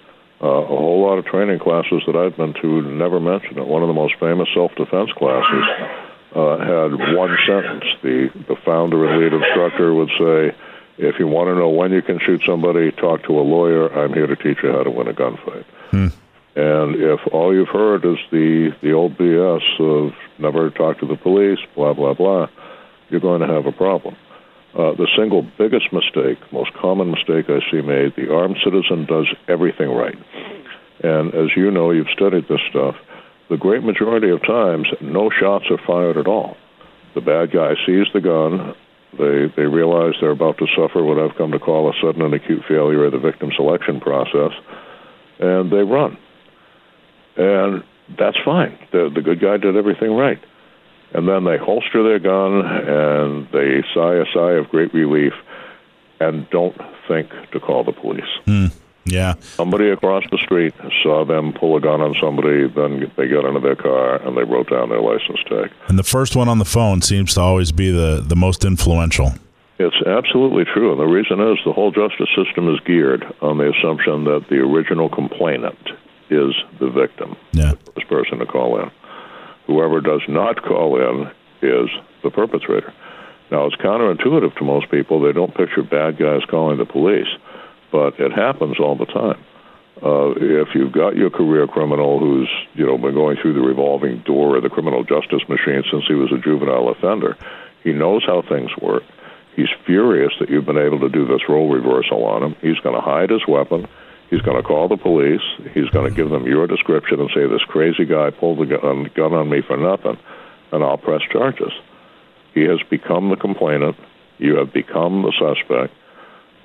Uh, 0.42 0.48
a 0.48 0.66
whole 0.66 1.02
lot 1.02 1.18
of 1.18 1.26
training 1.26 1.60
classes 1.60 2.04
that 2.06 2.16
I've 2.16 2.36
been 2.36 2.54
to 2.62 2.82
never 2.82 3.20
mention 3.20 3.58
it. 3.58 3.68
One 3.68 3.82
of 3.82 3.88
the 3.88 3.94
most 3.94 4.16
famous 4.20 4.50
self 4.54 4.76
defense 4.76 5.12
classes 5.14 5.64
uh, 6.36 6.58
had 6.58 7.16
one 7.16 7.38
sentence. 7.48 7.86
The 8.02 8.30
the 8.48 8.56
founder 8.66 9.08
and 9.08 9.22
lead 9.22 9.34
instructor 9.34 9.94
would 9.94 10.10
say, 10.20 10.56
"If 10.98 11.20
you 11.20 11.28
want 11.28 11.48
to 11.48 11.56
know 11.56 11.70
when 11.70 11.94
you 11.94 12.02
can 12.02 12.20
shoot 12.20 12.42
somebody, 12.46 12.92
talk 12.92 13.24
to 13.24 13.40
a 13.40 13.42
lawyer. 13.42 13.88
I'm 13.88 14.14
here 14.14 14.28
to 14.28 14.36
teach 14.36 14.58
you 14.62 14.72
how 14.72 14.84
to 14.84 14.92
win 14.92 15.08
a 15.08 15.14
gunfight." 15.14 15.64
Hmm. 15.92 16.08
And 16.56 16.96
if 16.96 17.20
all 17.32 17.54
you've 17.54 17.70
heard 17.70 18.06
is 18.06 18.18
the 18.32 18.76
the 18.82 18.92
old 18.92 19.18
BS 19.18 19.64
of 19.80 20.14
never 20.38 20.70
talk 20.70 21.00
to 21.00 21.08
the 21.08 21.16
police, 21.16 21.60
blah 21.76 21.94
blah 21.94 22.14
blah, 22.14 22.48
you're 23.10 23.22
going 23.22 23.42
to 23.42 23.48
have 23.48 23.66
a 23.66 23.72
problem. 23.72 24.16
Uh, 24.76 24.92
the 24.96 25.08
single 25.16 25.42
biggest 25.58 25.94
mistake, 25.94 26.38
most 26.52 26.74
common 26.74 27.12
mistake 27.12 27.46
I 27.48 27.60
see 27.72 27.82
made, 27.82 28.14
the 28.16 28.34
armed 28.34 28.58
citizen 28.64 29.06
does 29.06 29.28
everything 29.48 29.90
right. 29.90 30.18
And 31.02 31.34
as 31.34 31.56
you 31.56 31.72
know, 31.72 31.92
you've 31.92 32.12
studied 32.14 32.48
this 32.50 32.60
stuff 32.70 32.96
the 33.50 33.58
great 33.58 33.84
majority 33.84 34.30
of 34.30 34.42
times, 34.42 34.88
no 35.02 35.30
shots 35.30 35.66
are 35.70 35.80
fired 35.86 36.18
at 36.18 36.28
all. 36.28 36.58
The 37.14 37.22
bad 37.22 37.52
guy 37.52 37.74
sees 37.86 38.08
the 38.14 38.22
gun. 38.22 38.76
They 39.18 39.54
they 39.56 39.68
realize 39.68 40.14
they're 40.20 40.32
about 40.32 40.58
to 40.58 40.68
suffer 40.76 41.04
what 41.04 41.20
I've 41.20 41.38
come 41.38 41.52
to 41.52 41.60
call 41.60 41.90
a 41.90 41.94
sudden 42.02 42.22
and 42.22 42.34
acute 42.34 42.64
failure 42.68 43.06
of 43.06 43.14
the 43.14 43.20
victim 43.20 43.52
selection 43.56 44.02
process, 44.02 44.52
and 45.40 45.72
they 45.72 45.84
run. 45.84 46.18
And 47.38 47.84
that's 48.18 48.38
fine. 48.44 48.78
The 48.92 49.10
the 49.14 49.22
good 49.22 49.40
guy 49.40 49.58
did 49.58 49.78
everything 49.78 50.12
right. 50.16 50.40
And 51.16 51.30
then 51.30 51.46
they 51.46 51.58
holster 51.58 52.04
their 52.04 52.20
gun 52.20 52.66
and 52.66 53.48
they 53.54 53.82
sigh 53.94 54.16
a 54.16 54.26
sigh 54.34 54.52
of 54.60 54.68
great 54.68 54.94
relief 54.94 55.32
and 56.20 56.50
don't 56.50 56.76
think 57.08 57.30
to 57.54 57.60
call 57.62 57.86
the 57.86 57.94
police. 57.94 58.24
Mm. 58.46 58.74
Yeah. 59.06 59.36
Somebody 59.40 59.90
across 59.90 60.24
the 60.30 60.38
street 60.40 60.74
saw 61.04 61.24
them 61.24 61.54
pull 61.54 61.78
a 61.78 61.80
gun 61.80 62.02
on 62.02 62.16
somebody, 62.20 62.68
then 62.68 63.10
they 63.16 63.30
got 63.30 63.46
into 63.46 63.62
their 63.62 63.78
car 63.78 64.16
and 64.24 64.36
they 64.36 64.44
wrote 64.44 64.70
down 64.70 64.90
their 64.90 65.00
license 65.00 65.40
tag. 65.48 65.72
And 65.88 65.98
the 65.98 66.04
first 66.04 66.36
one 66.36 66.50
on 66.50 66.60
the 66.60 66.66
phone 66.66 67.02
seems 67.02 67.36
to 67.36 67.42
always 67.42 67.72
be 67.72 67.92
the, 67.92 68.22
the 68.26 68.36
most 68.36 68.66
influential. 68.66 69.34
It's 69.80 70.02
absolutely 70.06 70.66
true. 70.66 70.92
And 70.92 71.00
the 71.00 71.06
reason 71.06 71.40
is 71.40 71.60
the 71.66 71.72
whole 71.72 71.92
justice 71.92 72.30
system 72.36 72.74
is 72.74 72.80
geared 72.82 73.24
on 73.42 73.58
the 73.58 73.72
assumption 73.72 74.26
that 74.26 74.48
the 74.50 74.58
original 74.58 75.08
complainant 75.08 75.80
is 76.30 76.54
the 76.80 76.90
victim, 76.90 77.38
yeah. 77.54 77.74
the 77.86 77.92
first 77.92 78.08
person 78.10 78.40
to 78.40 78.46
call 78.46 78.82
in. 78.82 78.92
Whoever 79.68 80.02
does 80.02 80.22
not 80.28 80.62
call 80.64 80.98
in 80.98 81.28
is 81.62 81.90
the 82.24 82.30
perpetrator. 82.30 82.94
Now, 83.52 83.66
it's 83.66 83.76
counterintuitive 83.76 84.56
to 84.58 84.64
most 84.64 84.90
people. 84.90 85.22
They 85.22 85.32
don't 85.32 85.54
picture 85.56 85.84
bad 85.84 86.18
guys 86.18 86.42
calling 86.50 86.78
the 86.78 86.86
police 86.86 87.28
but 87.96 88.20
it 88.20 88.34
happens 88.34 88.76
all 88.78 88.98
the 88.98 89.06
time. 89.06 89.40
Uh, 90.04 90.36
if 90.36 90.76
you've 90.76 90.92
got 90.92 91.16
your 91.16 91.30
career 91.30 91.66
criminal 91.66 92.20
who's 92.20 92.50
you 92.74 92.86
know 92.86 92.98
been 92.98 93.14
going 93.14 93.38
through 93.42 93.54
the 93.54 93.62
revolving 93.62 94.20
door 94.26 94.58
of 94.58 94.64
the 94.64 94.70
criminal 94.70 95.06
justice 95.06 95.48
machine 95.48 95.82
since 95.90 96.04
he 96.06 96.14
was 96.14 96.30
a 96.34 96.38
juvenile 96.38 96.90
offender, 96.90 97.38
he 97.84 97.94
knows 97.94 98.24
how 98.26 98.42
things 98.42 98.70
work. 98.82 99.04
He's 99.56 99.72
furious 99.86 100.34
that 100.42 100.50
you've 100.50 100.66
been 100.66 100.78
able 100.78 101.00
to 101.00 101.08
do 101.08 101.26
this 101.26 101.48
role 101.48 101.72
reversal 101.72 102.26
on 102.26 102.44
him. 102.44 102.56
He's 102.62 102.80
going 102.80 102.96
to 102.96 103.02
hide 103.02 103.30
his 103.30 103.48
weapon. 103.48 103.88
He's 104.30 104.42
going 104.42 104.58
to 104.58 104.68
call 104.68 104.88
the 104.88 104.98
police. 104.98 105.42
He's 105.74 105.90
going 105.90 106.10
to 106.10 106.16
give 106.16 106.30
them 106.30 106.46
your 106.46 106.68
description 106.68 107.20
and 107.20 107.30
say 107.34 107.48
this 107.48 107.64
crazy 107.68 108.06
guy 108.06 108.32
pulled 108.32 108.60
the 108.60 108.66
gun, 108.66 109.06
uh, 109.06 109.10
gun 109.16 109.34
on 109.34 109.50
me 109.50 109.62
for 109.62 109.78
nothing. 109.78 110.18
and 110.72 110.84
I'll 110.84 110.98
press 110.98 111.22
charges. 111.32 111.72
He 112.54 112.62
has 112.64 112.80
become 112.90 113.30
the 113.30 113.36
complainant. 113.36 113.96
You 114.38 114.58
have 114.58 114.74
become 114.74 115.22
the 115.22 115.34
suspect. 115.38 115.94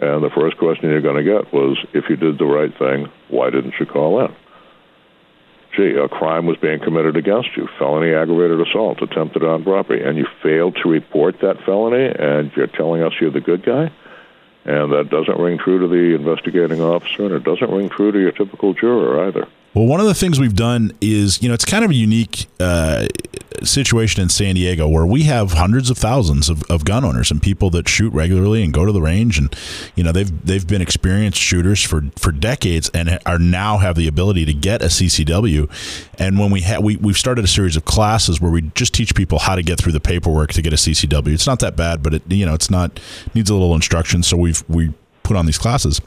And 0.00 0.24
the 0.24 0.30
first 0.30 0.56
question 0.56 0.88
you're 0.88 1.02
going 1.02 1.22
to 1.22 1.30
get 1.30 1.52
was, 1.52 1.76
if 1.92 2.04
you 2.08 2.16
did 2.16 2.38
the 2.38 2.46
right 2.46 2.72
thing, 2.78 3.12
why 3.28 3.50
didn't 3.50 3.74
you 3.78 3.84
call 3.84 4.24
in? 4.24 4.34
Gee, 5.76 5.94
a 5.94 6.08
crime 6.08 6.46
was 6.46 6.56
being 6.56 6.80
committed 6.80 7.16
against 7.16 7.50
you, 7.56 7.68
felony 7.78 8.12
aggravated 8.12 8.66
assault, 8.66 9.02
attempted 9.02 9.44
on 9.44 9.62
property, 9.62 10.02
and 10.02 10.16
you 10.16 10.26
failed 10.42 10.76
to 10.82 10.88
report 10.88 11.36
that 11.42 11.62
felony, 11.64 12.10
and 12.18 12.50
you're 12.56 12.66
telling 12.66 13.02
us 13.02 13.12
you're 13.20 13.30
the 13.30 13.40
good 13.40 13.64
guy? 13.64 13.92
And 14.64 14.92
that 14.92 15.08
doesn't 15.08 15.38
ring 15.38 15.58
true 15.58 15.80
to 15.80 15.88
the 15.88 16.14
investigating 16.14 16.82
officer, 16.82 17.24
and 17.24 17.34
it 17.34 17.44
doesn't 17.44 17.70
ring 17.70 17.88
true 17.88 18.12
to 18.12 18.20
your 18.20 18.32
typical 18.32 18.74
juror 18.74 19.26
either. 19.26 19.48
Well, 19.72 19.86
one 19.86 20.00
of 20.00 20.06
the 20.06 20.14
things 20.14 20.40
we've 20.40 20.56
done 20.56 20.92
is, 21.00 21.40
you 21.40 21.48
know, 21.48 21.54
it's 21.54 21.64
kind 21.64 21.84
of 21.84 21.92
a 21.92 21.94
unique 21.94 22.46
uh, 22.58 23.06
situation 23.62 24.20
in 24.20 24.28
San 24.28 24.56
Diego 24.56 24.88
where 24.88 25.06
we 25.06 25.24
have 25.24 25.52
hundreds 25.52 25.90
of 25.90 25.98
thousands 25.98 26.48
of, 26.48 26.64
of, 26.64 26.84
gun 26.84 27.04
owners 27.04 27.30
and 27.30 27.40
people 27.40 27.70
that 27.70 27.88
shoot 27.88 28.12
regularly 28.12 28.64
and 28.64 28.72
go 28.72 28.84
to 28.84 28.90
the 28.90 29.00
range, 29.00 29.38
and 29.38 29.54
you 29.94 30.02
know 30.02 30.10
they've 30.10 30.44
they've 30.44 30.66
been 30.66 30.82
experienced 30.82 31.38
shooters 31.38 31.84
for 31.84 32.02
for 32.16 32.32
decades 32.32 32.90
and 32.94 33.20
are 33.26 33.38
now 33.38 33.78
have 33.78 33.94
the 33.94 34.08
ability 34.08 34.44
to 34.44 34.52
get 34.52 34.82
a 34.82 34.86
CCW. 34.86 35.70
And 36.18 36.38
when 36.38 36.50
we 36.50 36.62
have 36.62 36.82
we 36.82 36.96
we've 36.96 37.18
started 37.18 37.44
a 37.44 37.48
series 37.48 37.76
of 37.76 37.84
classes 37.84 38.40
where 38.40 38.50
we 38.50 38.62
just 38.74 38.92
teach 38.92 39.14
people 39.14 39.38
how 39.38 39.54
to 39.54 39.62
get 39.62 39.78
through 39.78 39.92
the 39.92 40.00
paperwork 40.00 40.52
to 40.54 40.62
get 40.62 40.72
a 40.72 40.76
CCW. 40.76 41.32
It's 41.32 41.46
not 41.46 41.60
that 41.60 41.76
bad, 41.76 42.02
but 42.02 42.14
it 42.14 42.22
you 42.28 42.44
know 42.44 42.54
it's 42.54 42.70
not 42.70 42.98
needs 43.34 43.50
a 43.50 43.54
little 43.54 43.74
instruction. 43.76 44.24
So 44.24 44.36
we've 44.36 44.64
we 44.68 44.92
put 45.22 45.36
on 45.36 45.46
these 45.46 45.58
classes, 45.58 46.00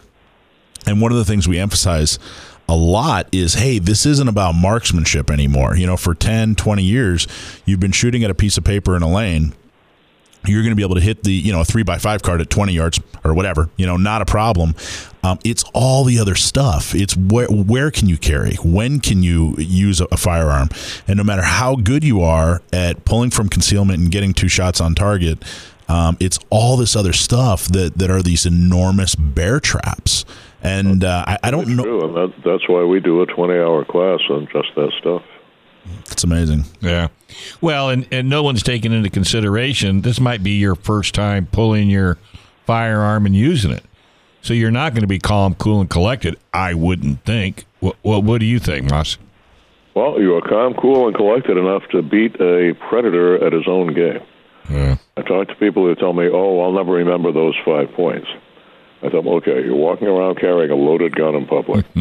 and 0.86 1.00
one 1.00 1.14
of 1.14 1.18
the 1.18 1.26
things 1.26 1.48
we 1.48 1.60
emphasize 1.60 2.20
a 2.68 2.76
lot 2.76 3.28
is 3.32 3.56
hey 3.56 3.80
this 3.80 4.06
isn't 4.06 4.28
about 4.28 4.54
marksmanship 4.54 5.30
anymore. 5.30 5.76
You 5.76 5.88
know 5.88 5.98
for 5.98 6.16
10 6.16 6.56
20 6.56 6.84
years 6.84 7.28
you've 7.66 7.80
been 7.80 7.92
shooting 7.92 8.24
at 8.24 8.32
a 8.32 8.36
piece 8.36 8.58
of 8.58 8.64
paper 8.64 8.96
in 8.96 9.02
a 9.02 9.12
lane. 9.12 9.54
You're 10.46 10.62
going 10.62 10.72
to 10.72 10.76
be 10.76 10.84
able 10.84 10.96
to 10.96 11.02
hit 11.02 11.24
the 11.24 11.32
you 11.32 11.52
know 11.52 11.62
a 11.62 11.66
three 11.66 11.84
by 11.84 11.98
five 11.98 12.22
card 12.22 12.42
at 12.42 12.50
20 12.50 12.74
yards 12.74 13.00
or 13.24 13.34
whatever 13.34 13.70
you 13.78 13.86
know 13.86 13.98
not 13.98 14.22
a 14.22 14.26
problem. 14.26 14.76
Um, 15.24 15.40
it's 15.46 15.64
all 15.74 16.04
the 16.04 16.20
other 16.20 16.36
stuff. 16.36 16.94
It's 16.94 17.16
where 17.16 17.48
where 17.48 17.92
can 17.92 18.10
you 18.10 18.18
carry? 18.18 18.56
When 18.56 19.00
can 19.00 19.24
you 19.24 19.56
use 19.58 20.02
a, 20.02 20.06
a, 20.12 20.18
firearm? 20.18 20.68
And 21.08 21.16
no 21.16 21.24
matter 21.24 21.44
how 21.44 21.78
good 21.78 22.04
you 22.04 22.22
are 22.22 22.62
at 22.74 23.06
pulling 23.06 23.30
from 23.30 23.48
concealment 23.48 24.02
and 24.02 24.12
getting 24.12 24.34
two 24.34 24.50
shots 24.50 24.82
on 24.82 24.96
target 24.96 25.42
um, 25.88 26.18
it's 26.20 26.40
all 26.50 26.78
this 26.78 26.96
other 26.96 27.14
stuff 27.14 27.66
that 27.68 27.98
that 27.98 28.10
are 28.10 28.22
these 28.22 28.46
enormous 28.46 29.16
bear 29.16 29.60
traps 29.60 30.26
and 30.64 31.04
uh, 31.04 31.26
I, 31.28 31.38
I, 31.44 31.52
don't 31.52 31.68
know. 31.76 31.84
True, 31.84 32.06
and 32.06 32.16
that, 32.16 32.44
that's 32.44 32.68
why 32.70 32.84
we 32.84 33.00
do 33.00 33.22
a 33.22 33.26
20 33.26 33.54
hour 33.54 33.86
class 33.86 34.20
on 34.30 34.48
just 34.52 34.70
that 34.76 34.92
stuff. 35.00 35.24
It's 36.10 36.24
amazing. 36.24 36.64
Yeah. 36.80 37.10
Well, 37.62 37.90
and, 37.90 38.08
and 38.12 38.30
no 38.30 38.42
one's 38.42 38.64
taken 38.64 38.94
into 38.94 39.10
consideration 39.10 40.02
this 40.02 40.20
might 40.20 40.42
be 40.42 40.52
your 40.52 40.76
first 40.76 41.14
time 41.14 41.46
pulling 41.48 41.90
your 41.90 42.18
firearm 42.66 43.26
and 43.26 43.36
using 43.36 43.72
it. 43.72 43.84
So 44.42 44.54
you're 44.54 44.72
not 44.72 44.94
going 44.94 45.02
to 45.02 45.08
be 45.08 45.20
calm, 45.20 45.56
cool, 45.56 45.82
and 45.82 45.90
collected, 45.90 46.38
I 46.54 46.74
wouldn't 46.74 47.24
think. 47.26 47.66
What, 47.80 47.96
what, 48.02 48.24
what 48.24 48.40
do 48.40 48.46
you 48.46 48.60
think, 48.60 48.90
Mas? 48.90 49.18
Well, 49.96 50.20
you 50.20 50.36
are 50.36 50.42
calm, 50.42 50.74
cool, 50.74 51.08
and 51.08 51.16
collected 51.16 51.58
enough 51.58 51.84
to 51.92 52.02
beat 52.02 52.36
a 52.42 52.74
predator 52.90 53.46
at 53.46 53.54
his 53.54 53.68
own 53.68 53.94
game. 53.94 54.20
Yeah. 54.70 54.98
I 55.18 55.22
talk 55.22 55.50
to 55.50 55.56
people 55.56 55.86
who 55.86 55.96
tell 55.96 56.14
me, 56.14 56.30
oh, 56.32 56.62
I'll 56.62 56.72
never 56.72 56.94
remember 56.94 57.32
those 57.32 57.56
five 57.66 57.92
points. 57.94 58.28
I 59.04 59.10
thought, 59.10 59.28
okay, 59.28 59.66
you're 59.66 59.76
walking 59.76 60.08
around 60.08 60.40
carrying 60.40 60.72
a 60.72 60.76
loaded 60.76 61.14
gun 61.14 61.36
in 61.36 61.46
public. 61.46 61.86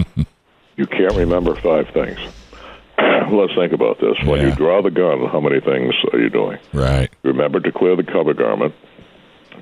you 0.76 0.86
can't 0.86 1.16
remember 1.16 1.56
five 1.56 1.88
things. 1.88 2.18
Let's 2.98 3.54
think 3.54 3.72
about 3.72 3.98
this. 3.98 4.16
When 4.24 4.40
yeah. 4.40 4.50
you 4.50 4.54
draw 4.54 4.82
the 4.82 4.90
gun, 4.90 5.26
how 5.26 5.40
many 5.40 5.60
things 5.60 5.94
are 6.12 6.18
you 6.18 6.30
doing? 6.30 6.58
Right. 6.72 7.10
Remember 7.24 7.58
to 7.58 7.72
clear 7.72 7.96
the 7.96 8.04
cover 8.04 8.34
garment. 8.34 8.74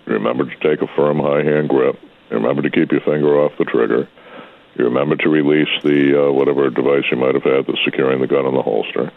Remember 0.04 0.44
to 0.44 0.56
take 0.56 0.82
a 0.82 0.92
firm, 0.94 1.18
high 1.18 1.42
hand 1.42 1.70
grip. 1.70 1.98
Remember 2.30 2.60
to 2.60 2.70
keep 2.70 2.92
your 2.92 3.00
finger 3.00 3.40
off 3.40 3.52
the 3.58 3.64
trigger. 3.64 4.06
You 4.76 4.84
remember 4.84 5.16
to 5.16 5.28
release 5.28 5.68
the 5.82 6.28
uh, 6.28 6.32
whatever 6.32 6.68
device 6.68 7.04
you 7.10 7.16
might 7.16 7.34
have 7.34 7.42
had 7.42 7.66
that's 7.66 7.84
securing 7.84 8.20
the 8.20 8.26
gun 8.26 8.46
in 8.46 8.54
the 8.54 8.62
holster. 8.62 9.10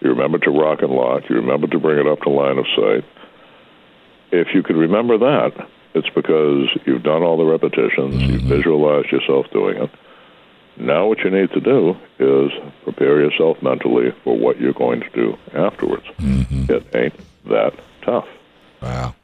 You 0.00 0.10
remember 0.10 0.38
to 0.38 0.50
rock 0.50 0.82
and 0.82 0.90
lock. 0.90 1.28
You 1.28 1.36
remember 1.36 1.68
to 1.68 1.78
bring 1.78 1.98
it 1.98 2.06
up 2.06 2.20
to 2.22 2.30
line 2.30 2.58
of 2.58 2.66
sight. 2.74 3.04
If 4.32 4.48
you 4.54 4.62
could 4.62 4.76
remember 4.76 5.18
that, 5.18 5.68
it's 5.94 6.08
because 6.10 6.68
you've 6.86 7.02
done 7.02 7.22
all 7.22 7.36
the 7.36 7.44
repetitions, 7.44 8.14
mm-hmm. 8.14 8.32
you've 8.32 8.42
visualized 8.42 9.10
yourself 9.10 9.46
doing 9.52 9.76
it. 9.76 9.90
Now, 10.76 11.06
what 11.08 11.18
you 11.20 11.30
need 11.30 11.50
to 11.50 11.60
do 11.60 11.96
is 12.18 12.50
prepare 12.84 13.20
yourself 13.20 13.62
mentally 13.62 14.14
for 14.24 14.36
what 14.36 14.58
you're 14.58 14.72
going 14.72 15.00
to 15.00 15.10
do 15.10 15.36
afterwards. 15.52 16.06
Mm-hmm. 16.18 16.72
It 16.72 16.94
ain't 16.94 17.14
that 17.46 17.74
tough. 18.02 18.26
Wow. 18.80 19.14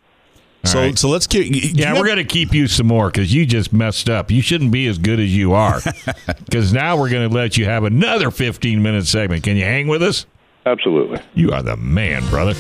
so, 0.65 0.81
right. 0.81 0.99
so 0.99 1.09
let's 1.09 1.27
keep. 1.27 1.47
Yeah, 1.75 1.95
we're 1.95 2.05
going 2.05 2.19
to 2.19 2.25
keep 2.25 2.53
you 2.53 2.67
some 2.67 2.89
more 2.89 3.09
because 3.09 3.33
you 3.33 3.47
just 3.47 3.73
messed 3.73 4.11
up. 4.11 4.31
You 4.31 4.43
shouldn't 4.43 4.71
be 4.71 4.87
as 4.87 4.99
good 4.99 5.19
as 5.19 5.35
you 5.35 5.55
are. 5.55 5.81
Because 6.45 6.73
now 6.73 6.97
we're 6.97 7.11
going 7.11 7.29
to 7.29 7.35
let 7.35 7.57
you 7.57 7.65
have 7.65 7.85
another 7.85 8.31
15 8.31 8.83
minute 8.83 9.07
segment. 9.07 9.43
Can 9.43 9.57
you 9.57 9.65
hang 9.65 9.89
with 9.89 10.03
us? 10.03 10.27
Absolutely. 10.67 11.21
You 11.35 11.53
are 11.53 11.63
the 11.63 11.77
man, 11.77 12.27
brother. 12.29 12.55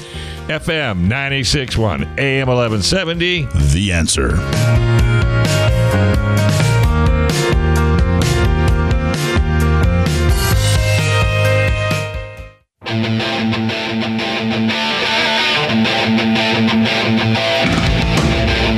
FM 0.46 1.08
961, 1.08 2.04
AM 2.18 2.46
1170. 2.46 3.46
The 3.72 3.92
answer. 3.92 4.36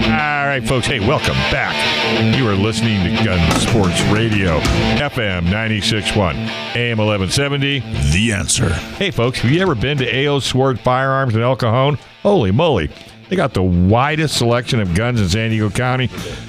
All 0.09 0.47
right, 0.47 0.62
folks. 0.67 0.87
Hey, 0.87 1.01
welcome 1.01 1.35
back. 1.53 1.97
You 2.09 2.49
are 2.49 2.55
listening 2.55 3.05
to 3.05 3.23
Gun 3.23 3.61
Sports 3.61 4.01
Radio, 4.05 4.59
FM 4.97 5.44
96.1, 5.44 6.35
AM 6.75 6.97
1170. 6.97 7.81
The 8.12 8.33
answer. 8.33 8.71
Hey, 8.73 9.11
folks, 9.11 9.40
have 9.40 9.51
you 9.51 9.61
ever 9.61 9.75
been 9.75 9.99
to 9.99 10.16
A.O. 10.16 10.38
Sword 10.40 10.81
Firearms 10.81 11.37
in 11.37 11.42
El 11.42 11.55
Cajon? 11.55 11.99
Holy 12.23 12.51
moly. 12.51 12.90
They 13.29 13.37
got 13.37 13.53
the 13.53 13.62
widest 13.62 14.38
selection 14.38 14.81
of 14.81 14.94
guns 14.94 15.21
in 15.21 15.29
San 15.29 15.51
Diego 15.51 15.68
County 15.68 16.09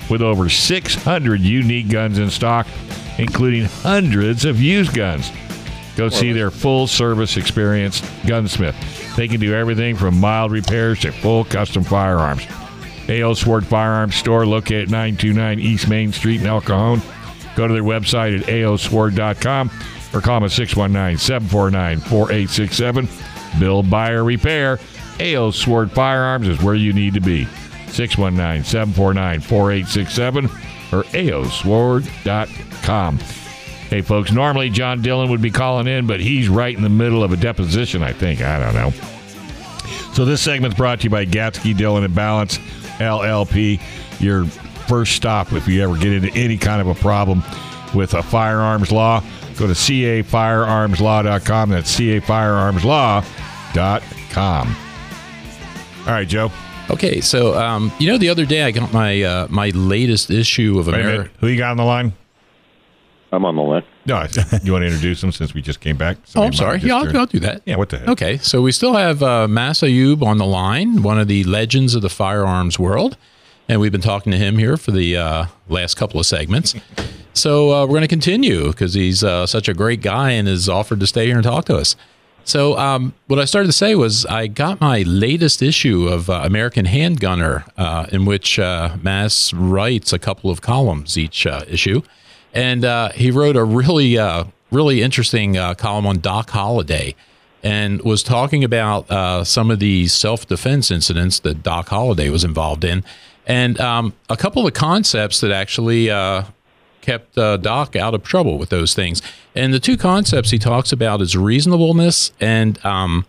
with 0.10 0.22
over 0.22 0.48
600 0.48 1.41
unique 1.41 1.89
guns 1.89 2.19
in 2.19 2.30
stock, 2.30 2.65
including 3.17 3.65
hundreds 3.65 4.45
of 4.45 4.62
used 4.62 4.93
guns. 4.93 5.30
Go 5.98 6.08
see 6.08 6.32
their 6.32 6.52
full 6.52 6.88
service 6.88 7.36
experienced 7.36 8.06
gunsmith. 8.26 8.78
They 9.17 9.28
can 9.28 9.41
do 9.41 9.54
everything 9.54 9.98
from 9.98 10.17
mild 10.17 10.54
repairs 10.54 11.02
to 11.02 11.12
full 11.12 11.43
custom 11.43 11.84
firearms. 11.84 12.48
A.O. 13.10 13.34
Sword 13.34 13.65
Firearms 13.65 14.15
Store 14.15 14.45
located 14.45 14.84
at 14.84 14.89
929 14.89 15.60
East 15.60 15.89
Main 15.89 16.12
Street 16.12 16.41
in 16.41 16.48
El 16.48 16.62
Cajon. 16.62 17.02
Go 17.56 17.67
to 17.67 17.74
their 17.74 17.84
website 17.84 18.39
at 18.39 18.45
aosword.com 18.48 19.72
or 20.13 20.22
call 20.22 20.36
them 20.36 20.43
at 20.45 20.52
619 20.52 21.17
749 21.17 22.00
4867. 22.00 23.10
Build, 23.60 23.89
buy, 23.89 24.12
or 24.12 24.24
repair. 24.24 24.80
A.O. 25.19 25.50
Sword 25.52 25.91
Firearms 25.91 26.48
is 26.48 26.62
where 26.62 26.76
you 26.76 26.93
need 26.93 27.15
to 27.15 27.19
be. 27.19 27.45
619 27.88 28.63
749 28.63 29.41
4867 29.41 30.45
or 30.91 31.04
aosword.com. 31.04 33.19
Hey, 33.89 34.02
folks, 34.02 34.32
normally 34.32 34.69
John 34.69 35.02
Dillon 35.02 35.32
would 35.32 35.41
be 35.41 35.50
calling 35.50 35.88
in, 35.88 36.06
but 36.06 36.19
he's 36.19 36.48
right 36.48 36.76
in 36.76 36.84
the 36.84 36.89
middle 36.89 37.24
of 37.24 37.34
a 37.34 37.38
deposition, 37.38 38.04
I 38.04 38.13
think. 38.13 38.41
I 38.41 38.60
don't 38.60 38.76
know. 38.76 38.91
So 40.13 40.26
this 40.26 40.41
segment's 40.41 40.78
brought 40.78 41.00
to 41.00 41.06
you 41.06 41.10
by 41.10 41.26
Gatsky 41.26 41.76
Dillon, 41.76 42.04
and 42.04 42.13
Ballance. 42.13 42.60
LLP, 42.99 43.81
your 44.19 44.45
first 44.45 45.15
stop 45.15 45.51
if 45.53 45.67
you 45.67 45.81
ever 45.83 45.97
get 45.97 46.13
into 46.13 46.31
any 46.38 46.57
kind 46.57 46.81
of 46.81 46.88
a 46.88 46.95
problem 46.95 47.43
with 47.93 48.13
a 48.13 48.23
firearms 48.23 48.91
law. 48.91 49.21
Go 49.57 49.67
to 49.67 49.73
cafirearmslaw.com. 49.73 51.69
That's 51.69 51.99
cafirearmslaw.com. 51.99 54.75
All 56.07 56.13
right, 56.13 56.27
Joe. 56.27 56.51
Okay, 56.89 57.21
so 57.21 57.55
um, 57.59 57.91
you 57.99 58.09
know 58.09 58.17
the 58.17 58.29
other 58.29 58.45
day 58.45 58.63
I 58.63 58.71
got 58.71 58.91
my 58.91 59.21
uh, 59.21 59.45
my 59.49 59.69
latest 59.69 60.31
issue 60.31 60.79
of 60.79 60.88
America. 60.88 61.29
Who 61.39 61.47
you 61.47 61.57
got 61.57 61.71
on 61.71 61.77
the 61.77 61.83
line? 61.83 62.13
I'm 63.31 63.45
on 63.45 63.55
the 63.55 63.62
line. 63.62 63.83
No, 64.10 64.26
you 64.63 64.72
want 64.72 64.82
to 64.82 64.88
introduce 64.88 65.24
him 65.24 65.32
since 65.32 65.54
we 65.54 65.62
just 65.62 65.80
came 65.80 65.95
back? 65.95 66.17
oh, 66.36 66.43
I'm 66.43 66.54
sorry. 66.54 66.80
Yeah, 66.80 66.95
I'll, 66.95 67.17
I'll, 67.17 67.26
do 67.28 67.39
that. 67.39 67.62
Yeah, 67.65 67.76
what 67.76 67.89
the 67.89 68.00
heck? 68.00 68.10
Okay, 68.10 68.38
so 68.38 68.62
we 68.62 68.72
still 68.72 68.93
have 68.93 69.22
uh, 69.22 69.48
Mas 69.48 69.82
Ayoob 69.82 70.24
on 70.24 70.39
the 70.39 70.45
line, 70.45 71.04
one 71.04 71.19
of 71.19 71.28
the 71.28 71.43
legends 71.43 71.93
of 71.93 72.02
the 72.02 72.10
firearms 72.10 72.80
world, 72.80 73.17
and 73.67 73.80
we've 73.80 73.91
been 73.91 74.02
talking 74.02 74.32
to 74.32 74.38
him 74.38 74.58
here 74.58 74.78
for 74.78 74.91
the 74.91 75.15
uh, 75.15 75.45
last 75.67 75.95
couple 75.95 76.19
of 76.19 76.26
segments. 76.26 76.74
so 77.34 77.72
uh, 77.72 77.82
we're 77.84 77.89
going 77.89 78.02
to 78.02 78.08
continue 78.08 78.67
because 78.67 78.95
he's 78.95 79.24
uh, 79.24 79.45
such 79.45 79.69
a 79.69 79.74
great 79.76 80.02
guy 80.02 80.32
and 80.32 80.48
has 80.48 80.67
offered 80.67 81.00
to 81.02 81.08
stay 81.08 81.28
here 81.28 81.36
and 81.36 81.43
talk 81.43 81.65
to 81.65 81.78
us. 81.78 81.95
So 82.45 82.80
um, 82.80 83.13
what 83.28 83.38
I 83.39 83.45
started 83.45 83.67
to 83.67 83.74
say 83.74 83.93
was 83.93 84.26
I 84.26 84.48
got 84.48 84.82
my 84.82 85.04
latest 85.04 85.62
issue 85.62 86.08
of 86.08 86.32
uh, 86.32 86.41
American 86.43 86.88
Handgunner, 86.88 87.69
uh, 87.78 88.08
in 88.12 88.26
which 88.26 88.58
uh, 88.58 88.98
Mas 89.04 89.54
writes 89.54 90.13
a 90.13 90.17
couple 90.17 90.50
of 90.50 90.62
columns 90.62 91.15
each 91.15 91.45
uh, 91.45 91.63
issue 91.67 92.02
and 92.53 92.85
uh, 92.85 93.09
he 93.09 93.31
wrote 93.31 93.55
a 93.55 93.63
really 93.63 94.17
uh, 94.17 94.45
really 94.71 95.01
interesting 95.01 95.57
uh, 95.57 95.73
column 95.73 96.05
on 96.05 96.19
Doc 96.19 96.49
Holliday. 96.51 97.15
and 97.62 98.01
was 98.03 98.23
talking 98.23 98.63
about 98.63 99.09
uh, 99.12 99.43
some 99.43 99.69
of 99.69 99.79
the 99.79 100.07
self 100.07 100.47
defense 100.47 100.89
incidents 100.91 101.39
that 101.39 101.62
Doc 101.62 101.89
Holliday 101.89 102.29
was 102.29 102.43
involved 102.43 102.83
in, 102.83 103.03
and 103.45 103.79
um, 103.79 104.13
a 104.29 104.38
couple 104.38 104.65
of 104.65 104.73
concepts 104.73 105.41
that 105.41 105.51
actually 105.51 106.09
uh, 106.09 106.43
kept 107.01 107.38
uh, 107.38 107.57
Doc 107.57 107.95
out 107.95 108.13
of 108.13 108.23
trouble 108.23 108.57
with 108.57 108.69
those 108.69 108.93
things. 108.93 109.21
And 109.55 109.73
the 109.73 109.79
two 109.79 109.97
concepts 109.97 110.51
he 110.51 110.59
talks 110.59 110.91
about 110.91 111.21
is 111.21 111.35
reasonableness 111.35 112.31
and 112.39 112.83
um, 112.85 113.25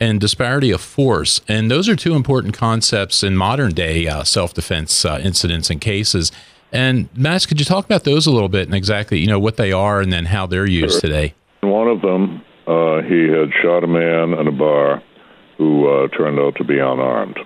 and 0.00 0.20
disparity 0.20 0.70
of 0.70 0.80
force. 0.80 1.40
And 1.48 1.70
those 1.70 1.88
are 1.88 1.96
two 1.96 2.14
important 2.14 2.54
concepts 2.54 3.22
in 3.22 3.36
modern 3.36 3.72
day 3.72 4.06
uh, 4.06 4.24
self 4.24 4.54
defense 4.54 5.04
uh, 5.04 5.20
incidents 5.22 5.70
and 5.70 5.80
cases. 5.80 6.32
And 6.72 7.08
Max, 7.16 7.46
could 7.46 7.58
you 7.58 7.64
talk 7.64 7.84
about 7.84 8.04
those 8.04 8.26
a 8.26 8.30
little 8.30 8.48
bit 8.48 8.66
and 8.66 8.74
exactly 8.74 9.18
you 9.18 9.26
know 9.26 9.38
what 9.38 9.56
they 9.56 9.72
are 9.72 10.00
and 10.00 10.12
then 10.12 10.26
how 10.26 10.46
they're 10.46 10.66
used 10.66 11.00
today? 11.00 11.34
One 11.62 11.88
of 11.88 12.02
them, 12.02 12.42
uh, 12.66 13.02
he 13.02 13.28
had 13.28 13.50
shot 13.62 13.84
a 13.84 13.86
man 13.86 14.38
in 14.38 14.46
a 14.46 14.52
bar 14.52 15.02
who 15.58 15.88
uh, 15.88 16.08
turned 16.08 16.38
out 16.38 16.54
to 16.56 16.64
be 16.64 16.78
unarmed, 16.78 17.38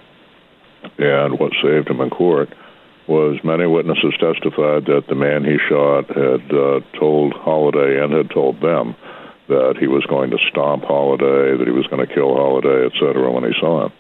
and 0.99 1.39
what 1.39 1.53
saved 1.63 1.89
him 1.89 2.01
in 2.01 2.11
court 2.11 2.49
was 3.07 3.39
many 3.43 3.67
witnesses 3.67 4.15
testified 4.21 4.87
that 4.87 5.05
the 5.09 5.15
man 5.15 5.45
he 5.45 5.59
shot 5.69 6.07
had 6.09 6.47
uh, 6.55 6.81
told 6.99 7.35
Holliday 7.35 8.03
and 8.03 8.13
had 8.13 8.31
told 8.31 8.61
them 8.61 8.95
that 9.49 9.75
he 9.79 9.89
was 9.89 10.07
going 10.07 10.31
to 10.31 10.39
stomp 10.49 10.85
Holliday, 10.85 11.59
that 11.59 11.67
he 11.67 11.75
was 11.75 11.87
going 11.89 12.07
to 12.07 12.15
kill 12.15 12.37
Holliday, 12.37 12.87
etc. 12.87 13.31
When 13.33 13.45
he 13.45 13.51
saw 13.59 13.87
him, 13.87 13.93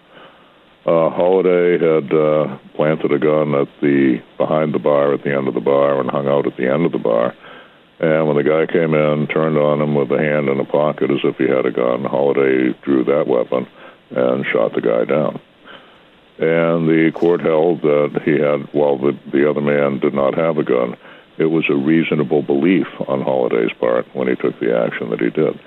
uh, 0.86 1.10
Holliday 1.10 1.72
had 1.72 2.12
uh, 2.12 2.58
planted 2.74 3.12
a 3.12 3.18
gun 3.18 3.54
at 3.54 3.68
the 3.80 4.22
behind 4.38 4.74
the 4.74 4.78
bar 4.78 5.12
at 5.12 5.22
the 5.22 5.34
end 5.34 5.48
of 5.48 5.54
the 5.54 5.60
bar 5.60 6.00
and 6.00 6.10
hung 6.10 6.26
out 6.26 6.46
at 6.46 6.56
the 6.56 6.72
end 6.72 6.86
of 6.86 6.92
the 6.92 6.98
bar. 6.98 7.34
And 8.00 8.26
when 8.26 8.36
the 8.36 8.42
guy 8.42 8.64
came 8.64 8.94
in, 8.94 9.26
turned 9.26 9.58
on 9.58 9.82
him 9.82 9.94
with 9.94 10.10
a 10.10 10.18
hand 10.18 10.48
in 10.48 10.58
a 10.58 10.64
pocket 10.64 11.10
as 11.10 11.20
if 11.22 11.36
he 11.36 11.46
had 11.46 11.66
a 11.66 11.70
gun, 11.70 12.04
Holliday 12.04 12.74
drew 12.82 13.04
that 13.04 13.26
weapon 13.26 13.66
and 14.10 14.46
shot 14.46 14.72
the 14.74 14.80
guy 14.80 15.04
down. 15.04 15.38
And 16.38 16.88
the 16.88 17.12
court 17.14 17.42
held 17.42 17.82
that 17.82 18.22
he 18.24 18.40
had, 18.40 18.72
while 18.72 18.96
the, 18.96 19.12
the 19.30 19.48
other 19.48 19.60
man 19.60 20.00
did 20.00 20.14
not 20.14 20.34
have 20.34 20.56
a 20.56 20.64
gun, 20.64 20.96
it 21.36 21.44
was 21.44 21.68
a 21.68 21.74
reasonable 21.74 22.40
belief 22.40 22.86
on 23.06 23.20
Holliday's 23.20 23.76
part 23.78 24.06
when 24.14 24.28
he 24.28 24.34
took 24.34 24.58
the 24.58 24.74
action 24.74 25.10
that 25.10 25.20
he 25.20 25.28
did. 25.28 25.60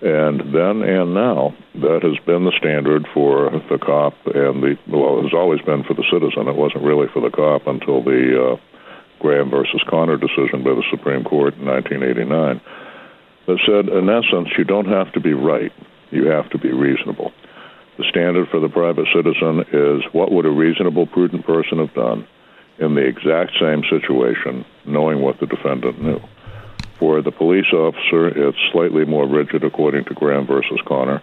And 0.00 0.54
then 0.54 0.82
and 0.86 1.12
now, 1.12 1.54
that 1.74 2.02
has 2.02 2.18
been 2.24 2.44
the 2.44 2.54
standard 2.56 3.06
for 3.12 3.50
the 3.50 3.78
cop 3.78 4.14
and 4.26 4.62
the, 4.62 4.78
well, 4.86 5.18
it 5.18 5.22
has 5.24 5.34
always 5.34 5.60
been 5.62 5.82
for 5.82 5.94
the 5.94 6.06
citizen. 6.06 6.46
It 6.46 6.54
wasn't 6.54 6.84
really 6.84 7.08
for 7.12 7.20
the 7.20 7.34
cop 7.34 7.66
until 7.66 8.04
the 8.04 8.54
uh, 8.54 8.56
Graham 9.18 9.50
versus 9.50 9.82
Connor 9.90 10.16
decision 10.16 10.62
by 10.62 10.70
the 10.70 10.84
Supreme 10.90 11.24
Court 11.24 11.54
in 11.58 11.66
1989 11.66 12.60
that 13.48 13.58
said, 13.66 13.88
in 13.88 14.08
essence, 14.08 14.50
you 14.56 14.64
don't 14.64 14.86
have 14.86 15.10
to 15.14 15.20
be 15.20 15.32
right, 15.32 15.72
you 16.10 16.26
have 16.26 16.48
to 16.50 16.58
be 16.58 16.70
reasonable. 16.70 17.32
The 17.96 18.04
standard 18.08 18.48
for 18.50 18.60
the 18.60 18.68
private 18.68 19.08
citizen 19.12 19.64
is 19.72 20.04
what 20.12 20.30
would 20.30 20.46
a 20.46 20.50
reasonable, 20.50 21.06
prudent 21.06 21.44
person 21.44 21.78
have 21.78 21.92
done 21.94 22.26
in 22.78 22.94
the 22.94 23.02
exact 23.02 23.58
same 23.58 23.82
situation, 23.90 24.64
knowing 24.86 25.22
what 25.22 25.40
the 25.40 25.46
defendant 25.46 26.00
knew. 26.00 26.20
For 26.98 27.22
the 27.22 27.30
police 27.30 27.72
officer, 27.72 28.28
it's 28.28 28.58
slightly 28.72 29.04
more 29.04 29.26
rigid, 29.26 29.62
according 29.62 30.04
to 30.06 30.14
Graham 30.14 30.46
versus 30.46 30.80
Connor. 30.84 31.22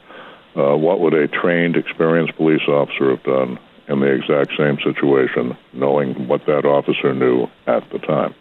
Uh, 0.55 0.75
what 0.75 1.01
would 1.01 1.13
a 1.13 1.27
trained, 1.27 1.75
experienced 1.75 2.35
police 2.37 2.65
officer 2.67 3.09
have 3.09 3.23
done 3.23 3.59
in 3.89 3.99
the 3.99 4.07
exact 4.07 4.51
same 4.57 4.77
situation, 4.79 5.57
knowing 5.73 6.27
what 6.27 6.45
that 6.45 6.65
officer 6.65 7.13
knew 7.13 7.47
at 7.67 7.89
the 7.91 7.99
time? 7.99 8.33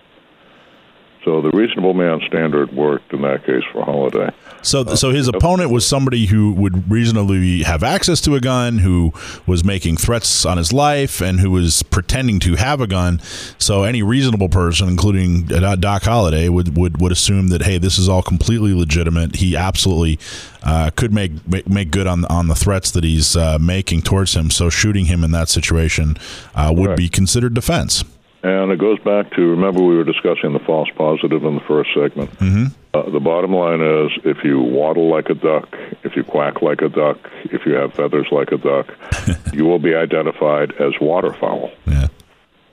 So 1.25 1.41
the 1.41 1.51
reasonable 1.51 1.95
man 1.95 2.21
standard 2.27 2.73
worked 2.73 3.15
in 3.15 3.23
that 3.23 3.47
case 3.47 3.63
for 3.73 3.83
Holliday. 3.83 4.31
So, 4.61 4.95
so 4.95 5.11
his 5.11 5.27
opponent 5.27 5.71
was 5.71 5.87
somebody 5.87 6.27
who 6.27 6.53
would 6.53 6.91
reasonably 6.91 7.63
have 7.63 7.83
access 7.83 8.21
to 8.23 8.35
a 8.35 8.41
gun, 8.41 8.79
who 8.79 9.13
was 9.47 9.65
making 9.65 9.97
threats 9.97 10.45
on 10.45 10.59
his 10.59 10.73
life, 10.73 11.21
and 11.21 11.41
who 11.41 11.51
was 11.51 11.83
pretending 11.83 12.41
to 12.41 12.57
have 12.57 12.81
a 12.81 12.87
gun. 12.87 13.21
So, 13.59 13.85
any 13.85 14.03
reasonable 14.03 14.49
person, 14.49 14.89
including 14.89 15.47
Doc 15.47 16.03
Holliday, 16.03 16.49
would 16.49 16.77
would, 16.77 17.01
would 17.01 17.13
assume 17.13 17.49
that 17.49 17.63
hey, 17.63 17.79
this 17.79 17.99
is 17.99 18.09
all 18.09 18.23
completely 18.23 18.75
legitimate. 18.75 19.37
He 19.37 19.57
absolutely 19.57 20.19
uh, 20.63 20.91
could 20.97 21.13
make, 21.13 21.47
make 21.47 21.69
make 21.69 21.91
good 21.91 22.07
on 22.07 22.25
on 22.27 22.49
the 22.49 22.55
threats 22.55 22.91
that 22.93 23.05
he's 23.05 23.37
uh, 23.37 23.59
making 23.59 24.03
towards 24.03 24.35
him. 24.35 24.51
So, 24.51 24.71
shooting 24.71 25.07
him 25.07 25.25
in 25.25 25.31
that 25.33 25.49
situation 25.49 26.17
uh, 26.55 26.73
would 26.75 26.91
right. 26.91 26.97
be 26.99 27.09
considered 27.09 27.55
defense. 27.55 28.05
And 28.45 28.71
it 28.71 28.79
goes 28.79 28.99
back 28.99 29.31
to 29.37 29.41
remember 29.41 29.83
we 29.83 29.97
were 29.97 30.05
discussing 30.05 30.53
the 30.53 30.59
false 30.59 30.91
positive 30.97 31.45
in 31.45 31.55
the 31.55 31.63
first 31.63 31.89
segment. 31.95 32.31
Mm-hmm. 32.33 32.67
Uh, 32.93 33.11
the 33.11 33.19
bottom 33.19 33.55
line 33.55 33.81
is 33.81 34.11
if 34.23 34.45
you 34.45 34.61
waddle 34.61 35.09
like 35.09 35.31
a 35.31 35.35
duck, 35.35 35.67
if 36.03 36.15
you 36.15 36.25
quack 36.25 36.61
like 36.61 36.83
a 36.83 36.91
duck, 36.91 37.17
if 37.45 37.65
you 37.65 37.73
have 37.73 37.95
feathers 37.95 38.27
like 38.31 38.53
a 38.53 38.59
duck, 38.59 38.93
you 39.55 39.65
will 39.65 39.79
be 39.79 39.95
identified 39.95 40.73
as 40.73 40.93
waterfowl. 41.01 41.71
Yeah. 41.87 42.09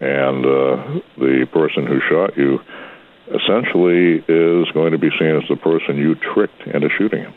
And 0.02 0.46
uh, 0.46 1.00
the 1.18 1.48
person 1.54 1.88
who 1.88 2.02
shot 2.02 2.36
you 2.36 2.60
essentially 3.30 4.26
is 4.28 4.70
going 4.74 4.92
to 4.92 4.98
be 4.98 5.10
seen 5.18 5.38
as 5.42 5.48
the 5.48 5.56
person 5.56 5.96
you 5.96 6.16
tricked 6.16 6.64
into 6.68 6.90
shooting 6.98 7.24
him. 7.24 7.34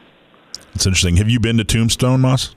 It's 0.75 0.87
interesting. 0.87 1.19
Have 1.19 1.31
you 1.31 1.39
been 1.39 1.57
to 1.59 1.65
Tombstone, 1.65 2.21
Mas? 2.21 2.57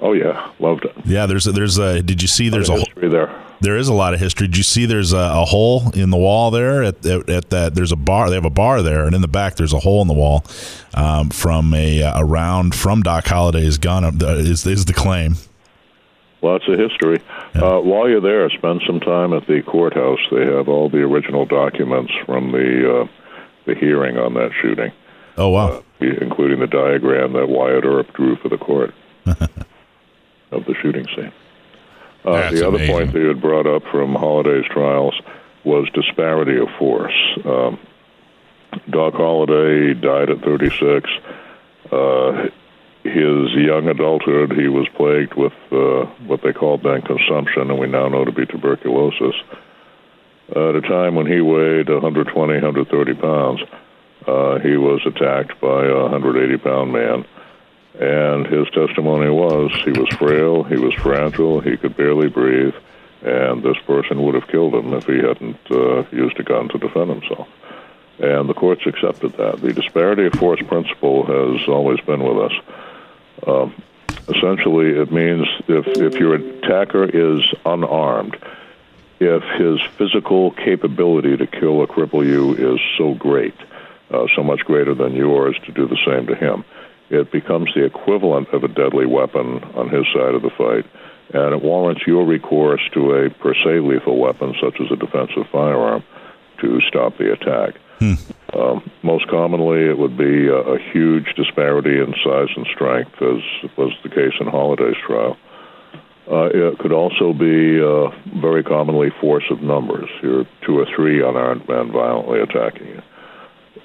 Oh 0.00 0.12
yeah, 0.12 0.52
loved 0.60 0.84
it. 0.84 0.94
Yeah, 1.04 1.26
there's 1.26 1.48
a, 1.48 1.52
there's 1.52 1.78
a. 1.78 2.00
Did 2.00 2.22
you 2.22 2.28
see? 2.28 2.48
There's 2.48 2.68
a 2.68 2.76
history 2.76 3.08
there. 3.08 3.45
There 3.60 3.76
is 3.76 3.88
a 3.88 3.94
lot 3.94 4.14
of 4.14 4.20
history. 4.20 4.46
Did 4.46 4.56
you 4.56 4.62
see? 4.62 4.86
There's 4.86 5.12
a, 5.12 5.16
a 5.16 5.44
hole 5.44 5.90
in 5.92 6.10
the 6.10 6.16
wall 6.16 6.50
there 6.50 6.82
at, 6.82 7.04
at, 7.06 7.28
at, 7.28 7.50
that. 7.50 7.74
There's 7.74 7.92
a 7.92 7.96
bar. 7.96 8.28
They 8.28 8.34
have 8.34 8.44
a 8.44 8.50
bar 8.50 8.82
there, 8.82 9.06
and 9.06 9.14
in 9.14 9.22
the 9.22 9.28
back 9.28 9.56
there's 9.56 9.72
a 9.72 9.78
hole 9.78 10.02
in 10.02 10.08
the 10.08 10.14
wall 10.14 10.44
um, 10.94 11.30
from 11.30 11.72
a, 11.74 12.00
a 12.00 12.24
round 12.24 12.74
from 12.74 13.02
Doc 13.02 13.26
Holliday's 13.26 13.78
gun. 13.78 14.04
Uh, 14.04 14.26
is 14.34 14.66
is 14.66 14.84
the 14.84 14.92
claim? 14.92 15.36
Lots 16.42 16.68
of 16.68 16.78
history. 16.78 17.22
Yeah. 17.54 17.62
Uh, 17.62 17.80
while 17.80 18.08
you're 18.08 18.20
there, 18.20 18.48
spend 18.50 18.82
some 18.86 19.00
time 19.00 19.32
at 19.32 19.46
the 19.46 19.62
courthouse. 19.62 20.20
They 20.30 20.44
have 20.44 20.68
all 20.68 20.90
the 20.90 21.02
original 21.02 21.46
documents 21.46 22.12
from 22.26 22.52
the 22.52 23.02
uh, 23.02 23.06
the 23.64 23.74
hearing 23.74 24.18
on 24.18 24.34
that 24.34 24.50
shooting. 24.60 24.92
Oh 25.38 25.48
wow! 25.48 25.68
Uh, 25.68 25.82
including 26.20 26.60
the 26.60 26.66
diagram 26.66 27.32
that 27.32 27.48
Wyatt 27.48 27.84
Earp 27.84 28.12
drew 28.12 28.36
for 28.36 28.48
the 28.48 28.58
court. 28.58 28.94
of 29.26 30.64
the 30.66 30.74
shooting 30.80 31.06
scene. 31.14 31.32
Uh, 32.26 32.50
the 32.50 32.66
other 32.66 32.76
amazing. 32.76 32.92
point 32.92 33.12
that 33.12 33.20
you 33.20 33.28
had 33.28 33.40
brought 33.40 33.66
up 33.66 33.84
from 33.92 34.14
Holliday's 34.14 34.66
trials 34.66 35.14
was 35.64 35.88
disparity 35.94 36.58
of 36.58 36.68
force. 36.78 37.14
Um, 37.44 37.78
Doc 38.90 39.14
Holliday 39.14 39.94
died 39.94 40.30
at 40.30 40.40
36. 40.40 41.08
Uh, 41.90 42.48
his 43.04 43.52
young 43.54 43.88
adulthood, 43.88 44.52
he 44.52 44.66
was 44.66 44.88
plagued 44.96 45.34
with 45.34 45.52
uh, 45.70 46.06
what 46.26 46.42
they 46.42 46.52
called 46.52 46.82
then 46.82 47.02
consumption, 47.02 47.70
and 47.70 47.78
we 47.78 47.86
now 47.86 48.08
know 48.08 48.24
to 48.24 48.32
be 48.32 48.44
tuberculosis. 48.44 49.34
Uh, 50.54 50.70
at 50.70 50.76
a 50.76 50.80
time 50.80 51.14
when 51.14 51.26
he 51.26 51.40
weighed 51.40 51.88
120, 51.88 52.52
130 52.54 53.14
pounds, 53.14 53.60
uh, 54.26 54.58
he 54.58 54.76
was 54.76 55.00
attacked 55.06 55.60
by 55.60 55.86
a 55.86 56.02
180 56.10 56.58
pound 56.58 56.92
man 56.92 57.24
and 57.98 58.46
his 58.46 58.68
testimony 58.70 59.30
was 59.30 59.72
he 59.84 59.90
was 59.90 60.08
frail, 60.18 60.62
he 60.62 60.76
was 60.76 60.94
fragile, 60.94 61.60
he 61.60 61.76
could 61.76 61.96
barely 61.96 62.28
breathe, 62.28 62.74
and 63.22 63.62
this 63.62 63.78
person 63.86 64.22
would 64.22 64.34
have 64.34 64.48
killed 64.48 64.74
him 64.74 64.92
if 64.92 65.06
he 65.06 65.16
hadn't 65.16 65.58
uh, 65.70 66.04
used 66.10 66.38
a 66.38 66.42
gun 66.42 66.68
to 66.68 66.78
defend 66.78 67.10
himself. 67.10 67.48
And 68.18 68.48
the 68.48 68.54
courts 68.54 68.82
accepted 68.86 69.36
that. 69.36 69.60
The 69.60 69.72
disparity 69.72 70.26
of 70.26 70.34
force 70.34 70.60
principle 70.62 71.24
has 71.26 71.68
always 71.68 72.00
been 72.00 72.22
with 72.22 72.38
us. 72.38 72.52
Um, 73.46 73.82
essentially, 74.28 74.98
it 74.98 75.12
means 75.12 75.46
if, 75.68 75.86
if 75.88 76.14
your 76.14 76.34
attacker 76.34 77.04
is 77.04 77.42
unarmed, 77.64 78.36
if 79.20 79.42
his 79.58 79.80
physical 79.96 80.50
capability 80.50 81.36
to 81.36 81.46
kill 81.46 81.78
or 81.78 81.86
cripple 81.86 82.26
you 82.26 82.54
is 82.54 82.80
so 82.98 83.14
great, 83.14 83.54
uh, 84.10 84.26
so 84.34 84.42
much 84.42 84.60
greater 84.60 84.94
than 84.94 85.14
yours 85.14 85.58
to 85.64 85.72
do 85.72 85.86
the 85.86 85.98
same 86.06 86.26
to 86.26 86.34
him, 86.34 86.64
it 87.10 87.30
becomes 87.30 87.70
the 87.74 87.84
equivalent 87.84 88.48
of 88.52 88.64
a 88.64 88.68
deadly 88.68 89.06
weapon 89.06 89.62
on 89.74 89.88
his 89.88 90.06
side 90.12 90.34
of 90.34 90.42
the 90.42 90.50
fight, 90.50 90.84
and 91.32 91.54
it 91.54 91.62
warrants 91.62 92.02
your 92.06 92.26
recourse 92.26 92.80
to 92.94 93.12
a 93.12 93.30
per 93.30 93.54
se 93.54 93.80
lethal 93.80 94.18
weapon, 94.18 94.54
such 94.60 94.80
as 94.80 94.90
a 94.90 94.96
defensive 94.96 95.46
firearm, 95.52 96.02
to 96.60 96.80
stop 96.88 97.16
the 97.18 97.32
attack. 97.32 97.74
Hmm. 97.98 98.14
Um, 98.52 98.90
most 99.02 99.26
commonly, 99.28 99.88
it 99.88 99.98
would 99.98 100.16
be 100.16 100.48
a, 100.48 100.56
a, 100.56 100.78
huge 100.92 101.34
disparity 101.34 101.98
in 101.98 102.14
size 102.22 102.48
and 102.54 102.66
strength, 102.72 103.12
as 103.20 103.42
was 103.76 103.92
the 104.02 104.08
case 104.08 104.34
in 104.38 104.46
Holliday's 104.46 104.96
trial. 105.06 105.36
Uh, 106.30 106.48
it 106.52 106.78
could 106.78 106.92
also 106.92 107.32
be 107.32 107.80
uh, 107.80 108.10
very 108.40 108.62
commonly 108.62 109.10
force 109.20 109.44
of 109.50 109.62
numbers. 109.62 110.08
You're 110.22 110.46
two 110.64 110.78
or 110.78 110.86
three 110.94 111.22
unarmed 111.22 111.68
men 111.68 111.92
violently 111.92 112.40
attacking 112.40 112.88
you. 112.88 113.02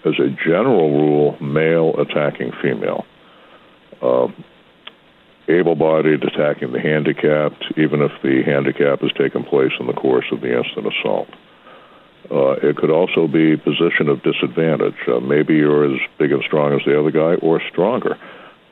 As 0.04 0.20
a 0.20 0.30
general 0.44 0.92
rule, 0.92 1.38
male 1.40 1.94
attacking 2.00 2.52
female 2.62 3.06
uh, 4.02 4.28
able-bodied 5.48 6.24
attacking 6.24 6.72
the 6.72 6.80
handicapped, 6.80 7.64
even 7.78 8.02
if 8.02 8.12
the 8.22 8.44
handicap 8.44 9.02
has 9.02 9.12
taken 9.14 9.44
place 9.44 9.72
in 9.80 9.88
the 9.88 9.94
course 9.94 10.26
of 10.32 10.42
the 10.42 10.58
instant 10.58 10.88
assault. 10.88 11.28
Uh, 12.30 12.52
it 12.64 12.78
could 12.78 12.92
also 12.92 13.28
be 13.28 13.58
position 13.58 14.08
of 14.08 14.24
disadvantage. 14.24 14.96
Uh, 15.08 15.20
maybe 15.20 15.56
you're 15.56 15.94
as 15.94 16.00
big 16.18 16.32
and 16.32 16.44
strong 16.44 16.74
as 16.74 16.86
the 16.86 16.98
other 16.98 17.12
guy, 17.12 17.36
or 17.36 17.62
stronger. 17.72 18.18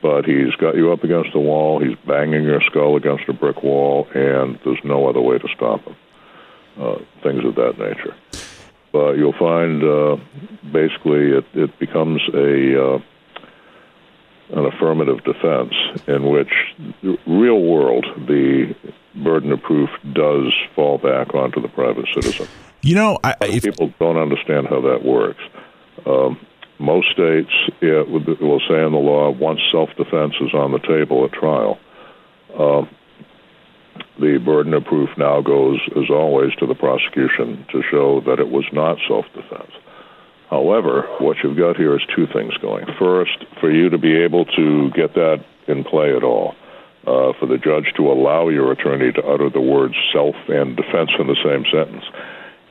but 0.02 0.24
he's 0.24 0.54
got 0.56 0.76
you 0.76 0.92
up 0.92 1.04
against 1.04 1.32
the 1.32 1.40
wall. 1.40 1.78
He's 1.80 1.96
banging 2.06 2.44
your 2.44 2.60
skull 2.62 2.96
against 2.96 3.28
a 3.28 3.32
brick 3.32 3.62
wall, 3.62 4.06
and 4.14 4.58
there's 4.64 4.82
no 4.84 5.08
other 5.08 5.20
way 5.20 5.38
to 5.38 5.48
stop 5.54 5.84
him. 5.84 5.96
Uh, 6.78 6.98
things 7.22 7.44
of 7.44 7.54
that 7.56 7.78
nature. 7.78 8.14
But 8.92 9.12
you'll 9.14 9.38
find 9.38 9.82
uh, 9.84 10.16
basically 10.72 11.32
it, 11.32 11.44
it 11.52 11.78
becomes 11.78 12.22
a 12.32 12.94
uh, 12.94 12.98
an 14.52 14.66
affirmative 14.66 15.22
defense 15.24 15.72
in 16.06 16.28
which 16.28 16.52
real 17.26 17.60
world 17.60 18.04
the 18.26 18.74
burden 19.14 19.52
of 19.52 19.62
proof 19.62 19.90
does 20.12 20.52
fall 20.74 20.98
back 20.98 21.34
onto 21.34 21.60
the 21.60 21.68
private 21.68 22.06
citizen. 22.14 22.46
You 22.82 22.94
know, 22.94 23.18
I, 23.22 23.34
if, 23.42 23.62
people 23.62 23.92
don't 23.98 24.16
understand 24.16 24.66
how 24.68 24.80
that 24.80 25.04
works. 25.04 25.42
Um, 26.06 26.38
most 26.78 27.10
states 27.12 27.50
it 27.82 28.08
will 28.08 28.60
say 28.68 28.82
in 28.82 28.92
the 28.92 28.98
law 28.98 29.30
once 29.30 29.60
self-defense 29.70 30.34
is 30.40 30.54
on 30.54 30.72
the 30.72 30.78
table 30.78 31.24
at 31.26 31.32
trial, 31.32 31.78
uh, 32.58 32.82
the 34.18 34.38
burden 34.38 34.74
of 34.74 34.84
proof 34.84 35.10
now 35.16 35.40
goes, 35.40 35.78
as 35.96 36.10
always, 36.10 36.54
to 36.56 36.66
the 36.66 36.74
prosecution 36.74 37.66
to 37.70 37.82
show 37.90 38.20
that 38.22 38.40
it 38.40 38.48
was 38.48 38.64
not 38.72 38.98
self-defense. 39.06 39.72
However, 40.50 41.06
what 41.20 41.36
you've 41.44 41.56
got 41.56 41.76
here 41.76 41.94
is 41.94 42.02
two 42.14 42.26
things 42.26 42.52
going. 42.60 42.84
First, 42.98 43.44
for 43.60 43.70
you 43.70 43.88
to 43.88 43.98
be 43.98 44.16
able 44.16 44.44
to 44.46 44.90
get 44.90 45.14
that 45.14 45.44
in 45.68 45.84
play 45.84 46.14
at 46.14 46.24
all, 46.24 46.56
uh, 47.06 47.32
for 47.38 47.46
the 47.46 47.56
judge 47.56 47.94
to 47.96 48.10
allow 48.10 48.48
your 48.48 48.72
attorney 48.72 49.12
to 49.12 49.24
utter 49.24 49.48
the 49.48 49.60
words 49.60 49.94
self 50.12 50.34
and 50.48 50.76
defense 50.76 51.10
in 51.18 51.28
the 51.28 51.38
same 51.44 51.64
sentence. 51.72 52.04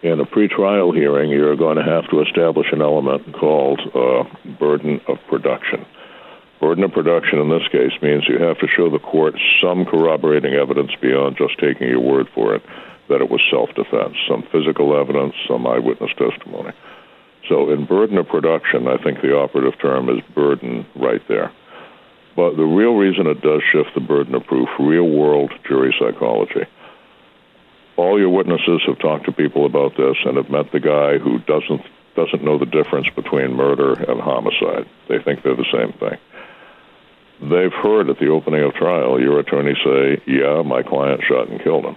In 0.02 0.20
a 0.20 0.26
pretrial 0.26 0.94
hearing, 0.94 1.30
you're 1.30 1.56
going 1.56 1.78
to 1.78 1.84
have 1.84 2.10
to 2.10 2.22
establish 2.22 2.68
an 2.72 2.82
element 2.82 3.34
called 3.34 3.80
uh, 3.96 4.24
burden 4.60 5.00
of 5.08 5.18
production. 5.30 5.86
Burden 6.60 6.84
of 6.84 6.92
production 6.92 7.40
in 7.40 7.50
this 7.50 7.68
case 7.72 7.94
means 8.02 8.28
you 8.28 8.40
have 8.40 8.60
to 8.60 8.68
show 8.68 8.90
the 8.90 9.00
court 9.00 9.36
some 9.62 9.86
corroborating 9.86 10.54
evidence 10.54 10.92
beyond 11.02 11.38
just 11.38 11.58
taking 11.60 11.88
your 11.88 12.02
word 12.02 12.28
for 12.36 12.56
it 12.56 12.62
that 13.08 13.22
it 13.22 13.30
was 13.30 13.42
self 13.50 13.70
defense, 13.74 14.16
some 14.28 14.44
physical 14.52 14.96
evidence, 15.00 15.34
some 15.48 15.66
eyewitness 15.66 16.12
testimony. 16.18 16.72
So, 17.50 17.72
in 17.72 17.86
burden 17.86 18.18
of 18.20 18.28
production, 18.28 18.88
I 18.88 19.02
think 19.04 19.22
the 19.22 19.36
operative 19.36 19.80
term 19.82 20.08
is 20.08 20.24
burden 20.36 20.86
right 20.96 21.22
there. 21.28 21.52
But 22.36 22.56
the 22.56 22.64
real 22.64 22.94
reason 22.94 23.26
it 23.26 23.42
does 23.42 23.62
shift 23.72 23.90
the 23.96 24.02
burden 24.02 24.36
of 24.36 24.46
proof, 24.46 24.70
real 24.80 25.10
world 25.10 25.52
jury 25.68 25.94
psychology. 26.00 26.66
All 27.98 28.20
your 28.20 28.30
witnesses 28.30 28.82
have 28.88 29.00
talked 29.00 29.26
to 29.26 29.32
people 29.32 29.66
about 29.66 29.98
this 29.98 30.16
and 30.24 30.38
have 30.38 30.50
met 30.50 30.72
the 30.72 30.80
guy 30.80 31.18
who 31.18 31.40
doesn't 31.40 31.82
doesn't 32.16 32.44
know 32.44 32.58
the 32.58 32.66
difference 32.66 33.08
between 33.16 33.56
murder 33.56 33.94
and 33.94 34.22
homicide. 34.22 34.88
They 35.08 35.20
think 35.20 35.42
they're 35.42 35.56
the 35.56 35.66
same 35.72 35.94
thing. 35.94 36.18
They've 37.42 37.74
heard 37.74 38.10
at 38.10 38.20
the 38.20 38.28
opening 38.28 38.64
of 38.64 38.74
trial 38.74 39.20
your 39.20 39.40
attorney 39.40 39.76
say, 39.84 40.22
"Yeah, 40.26 40.62
my 40.62 40.84
client 40.84 41.24
shot 41.24 41.50
and 41.50 41.62
killed 41.62 41.86
him." 41.86 41.96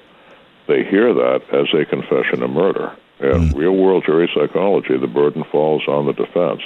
They 0.67 0.85
hear 0.85 1.13
that 1.13 1.43
as 1.53 1.73
a 1.75 1.85
confession 1.85 2.43
of 2.43 2.51
murder. 2.51 2.93
In 3.23 3.51
mm. 3.51 3.55
real 3.55 3.77
world 3.77 4.05
jury 4.05 4.29
psychology, 4.35 4.99
the 4.99 5.07
burden 5.07 5.45
falls 5.51 5.83
on 5.87 6.07
the 6.07 6.13
defense 6.13 6.61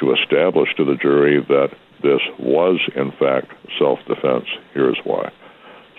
to 0.00 0.12
establish 0.12 0.68
to 0.76 0.84
the 0.84 0.96
jury 0.96 1.40
that 1.48 1.70
this 2.02 2.20
was, 2.38 2.78
in 2.94 3.10
fact, 3.12 3.52
self 3.78 3.98
defense. 4.06 4.44
Here's 4.74 4.98
why. 5.04 5.32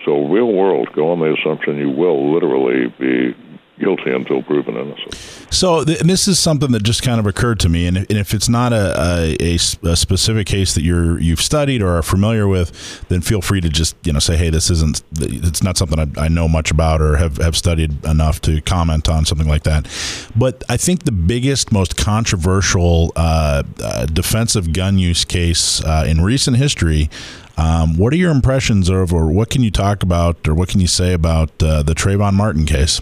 So, 0.04 0.26
real 0.28 0.52
world, 0.52 0.88
go 0.94 1.10
on 1.10 1.18
the 1.18 1.34
assumption 1.34 1.76
you 1.76 1.90
will 1.90 2.32
literally 2.32 2.86
be 2.98 3.34
guilty 3.80 4.12
until 4.12 4.42
proven 4.42 4.76
innocent. 4.76 5.14
So 5.50 5.84
th- 5.84 6.00
this 6.00 6.28
is 6.28 6.38
something 6.38 6.70
that 6.72 6.82
just 6.82 7.02
kind 7.02 7.18
of 7.18 7.26
occurred 7.26 7.58
to 7.60 7.68
me, 7.68 7.86
and 7.86 7.96
if, 7.96 8.10
and 8.10 8.18
if 8.18 8.34
it's 8.34 8.48
not 8.48 8.72
a, 8.72 9.36
a, 9.40 9.54
a, 9.54 9.96
specific 9.96 10.46
case 10.46 10.74
that 10.74 10.82
you're 10.82 11.18
you've 11.20 11.40
studied 11.40 11.82
or 11.82 11.98
are 11.98 12.02
familiar 12.02 12.46
with, 12.46 13.08
then 13.08 13.20
feel 13.20 13.40
free 13.40 13.60
to 13.60 13.68
just 13.68 13.96
you 14.04 14.12
know 14.12 14.18
say, 14.18 14.36
hey, 14.36 14.50
this 14.50 14.70
isn't 14.70 15.02
it's 15.18 15.62
not 15.62 15.76
something 15.76 15.98
I, 15.98 16.24
I 16.24 16.28
know 16.28 16.48
much 16.48 16.70
about 16.70 17.00
or 17.00 17.16
have, 17.16 17.38
have 17.38 17.56
studied 17.56 18.04
enough 18.04 18.40
to 18.42 18.60
comment 18.62 19.08
on 19.08 19.24
something 19.24 19.48
like 19.48 19.64
that. 19.64 19.88
But 20.36 20.62
I 20.68 20.76
think 20.76 21.04
the 21.04 21.12
biggest, 21.12 21.72
most 21.72 21.96
controversial 21.96 23.12
uh, 23.16 23.62
uh, 23.82 24.06
defensive 24.06 24.72
gun 24.72 24.98
use 24.98 25.24
case 25.24 25.82
uh, 25.84 26.04
in 26.06 26.20
recent 26.20 26.56
history. 26.56 27.10
Um, 27.56 27.98
what 27.98 28.12
are 28.14 28.16
your 28.16 28.30
impressions 28.30 28.88
of, 28.88 29.12
or 29.12 29.30
what 29.30 29.50
can 29.50 29.62
you 29.62 29.70
talk 29.70 30.02
about, 30.02 30.48
or 30.48 30.54
what 30.54 30.68
can 30.68 30.80
you 30.80 30.86
say 30.86 31.12
about 31.12 31.50
uh, 31.62 31.82
the 31.82 31.94
Trayvon 31.94 32.32
Martin 32.34 32.64
case? 32.64 33.00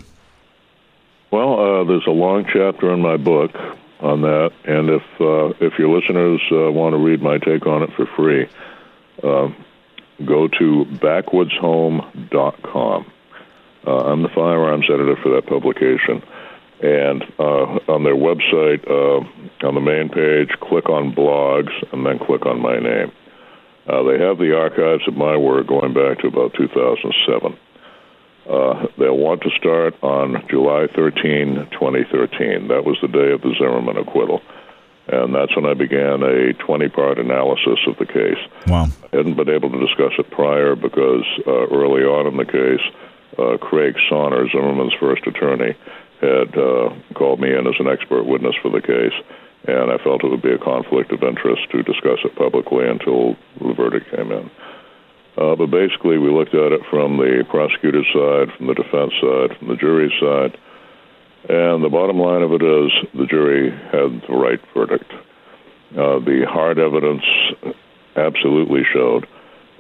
Well, 1.30 1.60
uh, 1.60 1.84
there's 1.84 2.06
a 2.06 2.10
long 2.10 2.46
chapter 2.50 2.90
in 2.92 3.02
my 3.02 3.18
book 3.18 3.54
on 4.00 4.22
that, 4.22 4.50
and 4.64 4.88
if 4.88 5.02
uh, 5.20 5.48
if 5.60 5.78
your 5.78 5.94
listeners 5.94 6.40
uh, 6.50 6.72
want 6.72 6.94
to 6.94 6.96
read 6.96 7.20
my 7.20 7.36
take 7.36 7.66
on 7.66 7.82
it 7.82 7.90
for 7.94 8.06
free, 8.16 8.48
uh, 9.22 9.50
go 10.24 10.48
to 10.48 10.86
backwoodshome.com. 10.86 13.12
Uh, 13.86 13.90
I'm 13.90 14.22
the 14.22 14.30
firearms 14.30 14.88
editor 14.90 15.16
for 15.22 15.28
that 15.34 15.44
publication, 15.46 16.22
and 16.80 17.22
uh, 17.38 17.78
on 17.92 18.04
their 18.04 18.16
website, 18.16 18.88
on 18.88 19.74
the 19.74 19.80
main 19.80 20.08
page, 20.08 20.58
click 20.60 20.88
on 20.88 21.14
blogs, 21.14 21.74
and 21.92 22.06
then 22.06 22.18
click 22.18 22.46
on 22.46 22.62
my 22.62 22.78
name. 22.78 23.12
They 23.86 24.18
have 24.18 24.38
the 24.38 24.56
archives 24.56 25.06
of 25.06 25.14
my 25.14 25.36
work 25.36 25.66
going 25.66 25.92
back 25.92 26.20
to 26.20 26.28
about 26.28 26.54
2007. 26.54 27.54
Uh, 28.48 28.86
they'll 28.96 29.16
want 29.16 29.42
to 29.42 29.50
start 29.50 29.94
on 30.02 30.42
July 30.48 30.86
13, 30.94 31.68
2013. 31.70 32.68
That 32.68 32.84
was 32.84 32.96
the 33.02 33.08
day 33.08 33.32
of 33.32 33.42
the 33.42 33.54
Zimmerman 33.58 33.98
acquittal. 33.98 34.40
And 35.08 35.34
that's 35.34 35.54
when 35.56 35.66
I 35.66 35.74
began 35.74 36.22
a 36.22 36.52
20 36.54 36.88
part 36.88 37.18
analysis 37.18 37.78
of 37.86 37.96
the 37.98 38.06
case. 38.06 38.40
Wow. 38.66 38.88
I 39.12 39.16
hadn't 39.16 39.36
been 39.36 39.48
able 39.48 39.70
to 39.70 39.80
discuss 39.80 40.12
it 40.18 40.30
prior 40.30 40.76
because 40.76 41.24
uh, 41.46 41.68
early 41.68 42.02
on 42.02 42.26
in 42.26 42.36
the 42.36 42.44
case, 42.44 42.84
uh, 43.38 43.56
Craig 43.58 43.96
Sonner, 44.10 44.50
Zimmerman's 44.50 44.94
first 44.98 45.26
attorney, 45.26 45.76
had 46.20 46.56
uh, 46.56 46.92
called 47.14 47.40
me 47.40 47.54
in 47.54 47.66
as 47.66 47.76
an 47.78 47.88
expert 47.88 48.24
witness 48.24 48.56
for 48.60 48.70
the 48.70 48.82
case. 48.82 49.14
And 49.66 49.90
I 49.90 49.98
felt 49.98 50.24
it 50.24 50.28
would 50.30 50.42
be 50.42 50.52
a 50.52 50.58
conflict 50.58 51.12
of 51.12 51.22
interest 51.22 51.70
to 51.72 51.82
discuss 51.82 52.18
it 52.24 52.34
publicly 52.36 52.88
until 52.88 53.36
the 53.60 53.74
verdict 53.74 54.10
came 54.10 54.32
in. 54.32 54.50
Uh, 55.38 55.54
but 55.54 55.70
basically, 55.70 56.18
we 56.18 56.30
looked 56.30 56.54
at 56.54 56.72
it 56.72 56.80
from 56.90 57.16
the 57.16 57.44
prosecutor's 57.48 58.08
side, 58.12 58.50
from 58.56 58.66
the 58.66 58.74
defense 58.74 59.12
side, 59.22 59.56
from 59.56 59.68
the 59.68 59.76
jury's 59.76 60.12
side. 60.18 60.58
And 61.48 61.84
the 61.84 61.88
bottom 61.88 62.18
line 62.18 62.42
of 62.42 62.50
it 62.50 62.62
is 62.62 62.90
the 63.14 63.26
jury 63.26 63.70
had 63.70 64.20
the 64.26 64.34
right 64.34 64.58
verdict. 64.74 65.10
Uh, 65.94 66.18
the 66.18 66.44
hard 66.48 66.80
evidence 66.80 67.22
absolutely 68.16 68.82
showed 68.92 69.28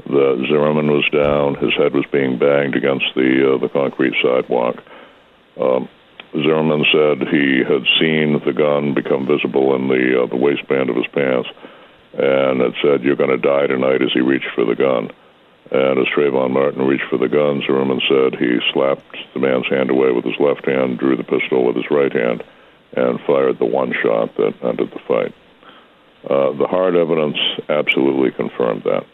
that 0.06 0.46
Zimmerman 0.48 0.92
was 0.92 1.04
down, 1.10 1.56
his 1.56 1.74
head 1.74 1.92
was 1.92 2.06
being 2.12 2.38
banged 2.38 2.76
against 2.76 3.06
the 3.16 3.54
uh, 3.54 3.58
the 3.58 3.68
concrete 3.68 4.14
sidewalk. 4.22 4.76
Um, 5.60 5.88
Zimmerman 6.32 6.86
said 6.92 7.26
he 7.28 7.66
had 7.66 7.82
seen 7.98 8.40
the 8.46 8.54
gun 8.54 8.94
become 8.94 9.26
visible 9.26 9.74
in 9.74 9.88
the 9.88 10.22
uh, 10.22 10.26
the 10.26 10.36
waistband 10.36 10.88
of 10.88 10.96
his 10.96 11.10
pants, 11.12 11.48
and 12.14 12.62
it 12.62 12.74
said, 12.80 13.02
"You're 13.02 13.16
going 13.18 13.34
to 13.34 13.42
die 13.42 13.66
tonight." 13.66 14.02
As 14.02 14.12
he 14.14 14.20
reached 14.20 14.54
for 14.54 14.64
the 14.64 14.76
gun, 14.76 15.10
and 15.70 15.98
as 15.98 16.06
Trayvon 16.06 16.52
Martin 16.52 16.86
reached 16.86 17.08
for 17.10 17.18
the 17.18 17.28
gun, 17.28 17.60
Zimmerman 17.66 18.00
said 18.08 18.40
he 18.40 18.58
slapped 18.72 19.16
the 19.34 19.40
man's 19.40 19.68
hand 19.68 19.90
away 19.90 20.12
with 20.12 20.24
his 20.24 20.38
left 20.40 20.64
hand, 20.64 20.98
drew 20.98 21.16
the 21.16 21.24
pistol 21.24 21.66
with 21.66 21.76
his 21.76 21.90
right 21.90 22.12
hand, 22.12 22.42
and 22.96 23.20
fired 23.26 23.58
the 23.58 23.66
one 23.66 23.92
shot 24.02 24.34
that 24.36 24.54
ended 24.62 24.90
the 24.90 25.00
fight. 25.06 25.34
Uh, 26.24 26.52
the 26.56 26.66
hard 26.66 26.96
evidence 26.96 27.36
absolutely 27.68 28.30
confirmed 28.30 28.82
that. 28.84 29.04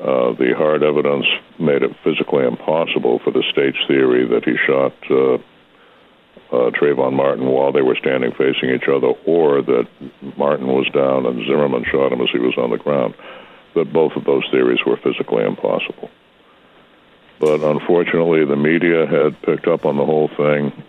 Uh, 0.00 0.32
the 0.38 0.54
hard 0.56 0.84
evidence 0.84 1.26
made 1.58 1.82
it 1.82 1.90
physically 2.04 2.46
impossible 2.46 3.18
for 3.24 3.32
the 3.32 3.42
state's 3.50 3.78
theory 3.88 4.26
that 4.28 4.44
he 4.44 4.56
shot 4.66 4.94
uh, 5.10 5.34
uh, 6.54 6.70
Trayvon 6.70 7.12
Martin 7.14 7.46
while 7.46 7.72
they 7.72 7.82
were 7.82 7.96
standing 7.96 8.30
facing 8.32 8.70
each 8.70 8.88
other, 8.88 9.08
or 9.26 9.60
that 9.60 9.88
Martin 10.38 10.68
was 10.68 10.88
down 10.94 11.26
and 11.26 11.44
Zimmerman 11.46 11.84
shot 11.90 12.12
him 12.12 12.20
as 12.20 12.30
he 12.32 12.38
was 12.38 12.54
on 12.56 12.70
the 12.70 12.78
ground 12.78 13.14
that 13.74 13.92
both 13.92 14.12
of 14.16 14.24
those 14.24 14.46
theories 14.50 14.80
were 14.86 14.96
physically 14.96 15.44
impossible. 15.44 16.10
But 17.38 17.60
unfortunately, 17.60 18.44
the 18.44 18.56
media 18.56 19.06
had 19.06 19.40
picked 19.42 19.66
up 19.66 19.86
on 19.86 19.96
the 19.96 20.04
whole 20.04 20.28
thing. 20.36 20.84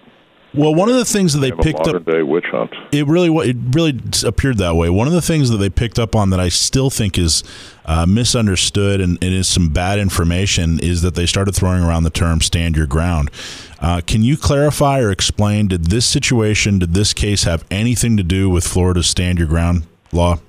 Well, 0.54 0.76
one 0.76 0.90
of 0.90 0.96
the 0.96 1.06
things 1.06 1.32
that 1.34 1.40
they 1.40 1.54
picked 1.54 1.88
up 1.88 2.04
day 2.04 2.24
witch 2.24 2.48
hunt. 2.52 2.74
It 2.92 3.08
really 3.08 3.30
it 3.50 3.56
really 3.72 3.98
appeared 4.26 4.58
that 4.58 4.76
way. 4.76 4.90
One 4.90 5.08
of 5.08 5.14
the 5.14 5.22
things 5.22 5.50
that 5.50 5.58
they 5.58 5.70
picked 5.70 5.98
up 5.98 6.14
on 6.14 6.30
that 6.32 6.42
I 6.42 6.50
still 6.50 6.90
think 6.90 7.18
is 7.18 7.42
uh, 7.86 8.06
misunderstood 8.06 9.00
and, 9.00 9.18
and, 9.24 9.34
is 9.34 9.48
some 9.48 9.70
bad 9.70 9.98
information 9.98 10.78
is 10.80 11.04
that 11.04 11.16
they 11.16 11.26
started 11.26 11.56
throwing 11.56 11.84
around 11.84 12.04
the 12.04 12.10
term 12.10 12.42
"stand 12.42 12.76
your 12.76 12.86
ground." 12.86 13.32
Uh, 13.80 14.02
can 14.06 14.24
you 14.24 14.36
clarify 14.36 15.00
or 15.00 15.10
explain? 15.10 15.70
Did 15.70 15.86
this 15.86 16.06
situation, 16.06 16.80
did 16.80 16.94
this 16.94 17.14
case 17.14 17.44
have 17.44 17.64
anything 17.72 18.18
to 18.18 18.24
do 18.24 18.50
with 18.50 18.68
Florida's 18.68 19.08
"stand 19.08 19.40
your 19.40 19.48
ground" 19.48 19.84
law? 20.12 20.40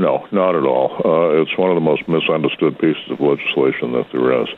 No, 0.00 0.26
not 0.32 0.56
at 0.56 0.64
all. 0.64 0.96
Uh, 1.04 1.42
it's 1.42 1.58
one 1.58 1.68
of 1.68 1.74
the 1.74 1.84
most 1.84 2.08
misunderstood 2.08 2.78
pieces 2.78 3.04
of 3.10 3.20
legislation 3.20 3.92
that 3.92 4.06
there 4.12 4.42
is. 4.42 4.48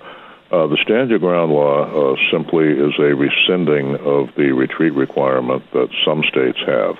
Uh, 0.52 0.68
the 0.68 0.78
Stand 0.84 1.10
Your 1.10 1.18
Ground 1.18 1.50
law 1.50 1.82
uh, 1.82 2.16
simply 2.30 2.68
is 2.70 2.94
a 3.00 3.16
rescinding 3.16 3.96
of 4.06 4.30
the 4.36 4.52
retreat 4.52 4.94
requirement 4.94 5.64
that 5.72 5.88
some 6.06 6.22
states 6.30 6.58
have, 6.64 6.94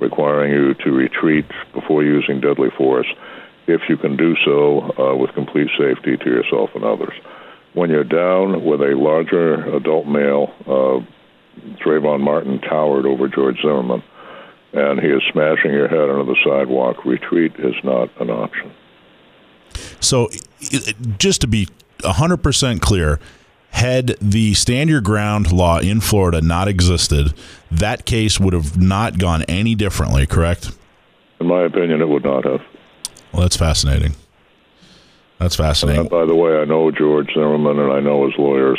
requiring 0.00 0.52
you 0.52 0.72
to 0.72 0.90
retreat 0.90 1.44
before 1.74 2.02
using 2.02 2.40
deadly 2.40 2.70
force 2.78 3.08
if 3.66 3.82
you 3.90 3.98
can 3.98 4.16
do 4.16 4.36
so 4.42 4.80
uh, 4.96 5.14
with 5.14 5.34
complete 5.34 5.68
safety 5.78 6.16
to 6.16 6.30
yourself 6.30 6.70
and 6.74 6.84
others. 6.84 7.12
When 7.74 7.90
you're 7.90 8.04
down 8.04 8.64
with 8.64 8.80
a 8.80 8.96
larger 8.96 9.76
adult 9.76 10.06
male, 10.06 10.48
uh, 10.64 11.04
Trayvon 11.84 12.20
Martin 12.20 12.58
towered 12.58 13.04
over 13.04 13.28
George 13.28 13.60
Zimmerman, 13.60 14.02
and 14.72 15.00
he 15.00 15.08
is 15.08 15.22
smashing 15.32 15.72
your 15.72 15.88
head 15.88 16.08
onto 16.08 16.32
the 16.32 16.38
sidewalk. 16.44 17.04
Retreat 17.04 17.52
is 17.58 17.74
not 17.84 18.08
an 18.20 18.30
option. 18.30 18.72
So, 20.00 20.28
just 21.18 21.40
to 21.42 21.46
be 21.46 21.68
100% 21.98 22.80
clear, 22.80 23.20
had 23.70 24.08
the 24.20 24.54
stand 24.54 24.90
your 24.90 25.00
ground 25.00 25.50
law 25.52 25.78
in 25.78 26.00
Florida 26.00 26.40
not 26.40 26.68
existed, 26.68 27.32
that 27.70 28.04
case 28.04 28.38
would 28.38 28.52
have 28.52 28.80
not 28.80 29.18
gone 29.18 29.42
any 29.44 29.74
differently, 29.74 30.26
correct? 30.26 30.72
In 31.40 31.46
my 31.46 31.62
opinion, 31.64 32.00
it 32.00 32.08
would 32.08 32.24
not 32.24 32.44
have. 32.44 32.60
Well, 33.32 33.42
that's 33.42 33.56
fascinating. 33.56 34.14
That's 35.38 35.56
fascinating. 35.56 36.06
Uh, 36.06 36.08
by 36.08 36.24
the 36.26 36.34
way, 36.34 36.58
I 36.58 36.64
know 36.64 36.90
George 36.90 37.30
Zimmerman 37.34 37.78
and 37.78 37.92
I 37.92 38.00
know 38.00 38.26
his 38.26 38.38
lawyers. 38.38 38.78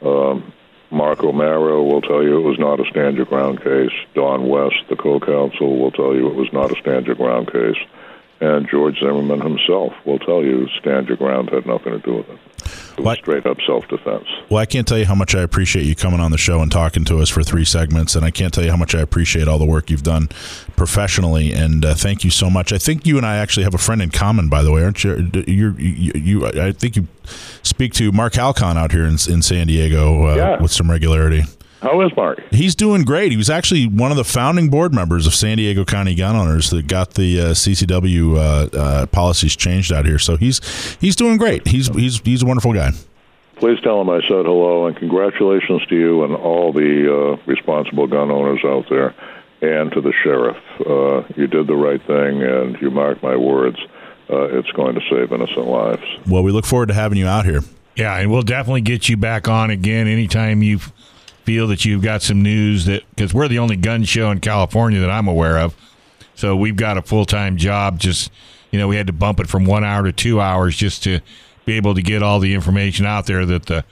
Um, 0.00 0.52
Mark 0.90 1.22
O'Mara 1.22 1.82
will 1.82 2.00
tell 2.00 2.22
you 2.22 2.38
it 2.38 2.48
was 2.48 2.58
not 2.58 2.80
a 2.80 2.90
stand 2.90 3.16
your 3.16 3.26
ground 3.26 3.62
case. 3.62 3.92
Don 4.14 4.48
West, 4.48 4.82
the 4.88 4.96
co-counsel, 4.96 5.78
will 5.78 5.92
tell 5.92 6.14
you 6.14 6.28
it 6.28 6.34
was 6.34 6.52
not 6.52 6.72
a 6.72 6.80
stand 6.80 7.06
your 7.06 7.14
ground 7.14 7.52
case. 7.52 7.78
And 8.42 8.66
George 8.70 8.98
Zimmerman 8.98 9.40
himself 9.42 9.92
will 10.06 10.18
tell 10.18 10.42
you 10.42 10.66
stand 10.80 11.08
your 11.08 11.18
ground 11.18 11.50
had 11.50 11.66
nothing 11.66 11.92
to 11.92 11.98
do 11.98 12.14
with 12.16 12.28
it. 12.30 12.38
It 12.98 13.04
was 13.04 13.18
straight 13.18 13.44
up 13.46 13.58
self 13.66 13.86
defense. 13.88 14.26
Well, 14.48 14.58
I 14.58 14.66
can't 14.66 14.86
tell 14.86 14.98
you 14.98 15.04
how 15.06 15.14
much 15.14 15.34
I 15.34 15.40
appreciate 15.42 15.84
you 15.84 15.94
coming 15.94 16.20
on 16.20 16.30
the 16.30 16.38
show 16.38 16.60
and 16.60 16.70
talking 16.70 17.04
to 17.06 17.18
us 17.20 17.28
for 17.28 17.42
three 17.42 17.64
segments, 17.64 18.14
and 18.14 18.24
I 18.24 18.30
can't 18.30 18.52
tell 18.52 18.64
you 18.64 18.70
how 18.70 18.76
much 18.76 18.94
I 18.94 19.00
appreciate 19.00 19.48
all 19.48 19.58
the 19.58 19.64
work 19.66 19.90
you've 19.90 20.02
done 20.02 20.28
professionally. 20.76 21.52
And 21.52 21.84
uh, 21.84 21.94
thank 21.94 22.24
you 22.24 22.30
so 22.30 22.48
much. 22.50 22.72
I 22.72 22.78
think 22.78 23.06
you 23.06 23.16
and 23.16 23.26
I 23.26 23.36
actually 23.36 23.64
have 23.64 23.74
a 23.74 23.78
friend 23.78 24.00
in 24.02 24.10
common, 24.10 24.48
by 24.48 24.62
the 24.62 24.72
way, 24.72 24.82
aren't 24.84 25.02
you? 25.04 25.30
you 25.46 25.74
you, 25.78 26.12
you 26.14 26.46
I 26.46 26.72
think 26.72 26.96
you 26.96 27.06
speak 27.62 27.92
to 27.94 28.12
Mark 28.12 28.34
Halcon 28.34 28.76
out 28.76 28.92
here 28.92 29.04
in, 29.04 29.12
in 29.28 29.42
San 29.42 29.66
Diego 29.66 30.26
uh, 30.26 30.34
Yeah. 30.36 30.62
with 30.62 30.70
some 30.72 30.90
regularity. 30.90 31.42
How 31.82 32.00
is 32.02 32.14
Mark? 32.14 32.42
He's 32.50 32.74
doing 32.74 33.04
great. 33.04 33.30
He 33.30 33.38
was 33.38 33.48
actually 33.48 33.86
one 33.86 34.10
of 34.10 34.18
the 34.18 34.24
founding 34.24 34.68
board 34.68 34.92
members 34.92 35.26
of 35.26 35.34
San 35.34 35.56
Diego 35.56 35.84
County 35.84 36.14
Gun 36.14 36.36
Owners 36.36 36.70
that 36.70 36.86
got 36.86 37.14
the 37.14 37.40
uh, 37.40 37.44
CCW 37.52 38.36
uh, 38.36 38.76
uh, 38.76 39.06
policies 39.06 39.56
changed 39.56 39.90
out 39.90 40.04
here. 40.04 40.18
So 40.18 40.36
he's 40.36 40.60
he's 41.00 41.16
doing 41.16 41.38
great. 41.38 41.66
He's 41.66 41.88
he's 41.88 42.20
he's 42.20 42.42
a 42.42 42.46
wonderful 42.46 42.74
guy. 42.74 42.90
Please 43.56 43.80
tell 43.82 44.00
him 44.00 44.08
I 44.10 44.20
said 44.22 44.46
hello 44.46 44.86
and 44.86 44.96
congratulations 44.96 45.84
to 45.86 45.94
you 45.94 46.24
and 46.24 46.34
all 46.34 46.72
the 46.72 47.36
uh, 47.38 47.42
responsible 47.46 48.06
gun 48.06 48.30
owners 48.30 48.60
out 48.64 48.86
there 48.88 49.14
and 49.62 49.92
to 49.92 50.00
the 50.00 50.12
sheriff. 50.22 50.56
Uh, 50.80 51.22
you 51.36 51.46
did 51.46 51.66
the 51.66 51.76
right 51.76 52.00
thing, 52.06 52.42
and 52.42 52.80
you 52.80 52.90
mark 52.90 53.22
my 53.22 53.36
words, 53.36 53.78
uh, 54.30 54.58
it's 54.58 54.70
going 54.72 54.94
to 54.94 55.00
save 55.10 55.32
innocent 55.32 55.66
lives. 55.66 56.02
Well, 56.26 56.42
we 56.42 56.52
look 56.52 56.64
forward 56.64 56.88
to 56.88 56.94
having 56.94 57.18
you 57.18 57.26
out 57.26 57.44
here. 57.44 57.60
Yeah, 57.96 58.16
and 58.16 58.30
we'll 58.30 58.42
definitely 58.42 58.80
get 58.80 59.08
you 59.08 59.16
back 59.16 59.48
on 59.48 59.68
again 59.70 60.06
anytime 60.06 60.62
you 60.62 60.78
feel 61.44 61.66
that 61.68 61.84
you've 61.84 62.02
got 62.02 62.22
some 62.22 62.42
news 62.42 62.86
that 62.86 63.02
because 63.10 63.34
we're 63.34 63.48
the 63.48 63.58
only 63.58 63.76
gun 63.76 64.04
show 64.04 64.30
in 64.30 64.40
California 64.40 65.00
that 65.00 65.10
I'm 65.10 65.28
aware 65.28 65.58
of. 65.58 65.76
So 66.34 66.56
we've 66.56 66.76
got 66.76 66.96
a 66.96 67.02
full 67.02 67.24
time 67.24 67.56
job. 67.56 67.98
Just 67.98 68.30
you 68.70 68.78
know, 68.78 68.88
we 68.88 68.96
had 68.96 69.06
to 69.08 69.12
bump 69.12 69.40
it 69.40 69.48
from 69.48 69.64
one 69.64 69.84
hour 69.84 70.04
to 70.04 70.12
two 70.12 70.40
hours 70.40 70.76
just 70.76 71.02
to 71.04 71.20
be 71.64 71.74
able 71.74 71.94
to 71.94 72.02
get 72.02 72.22
all 72.22 72.40
the 72.40 72.54
information 72.54 73.06
out 73.06 73.26
there 73.26 73.44
that 73.46 73.66
the 73.66 73.84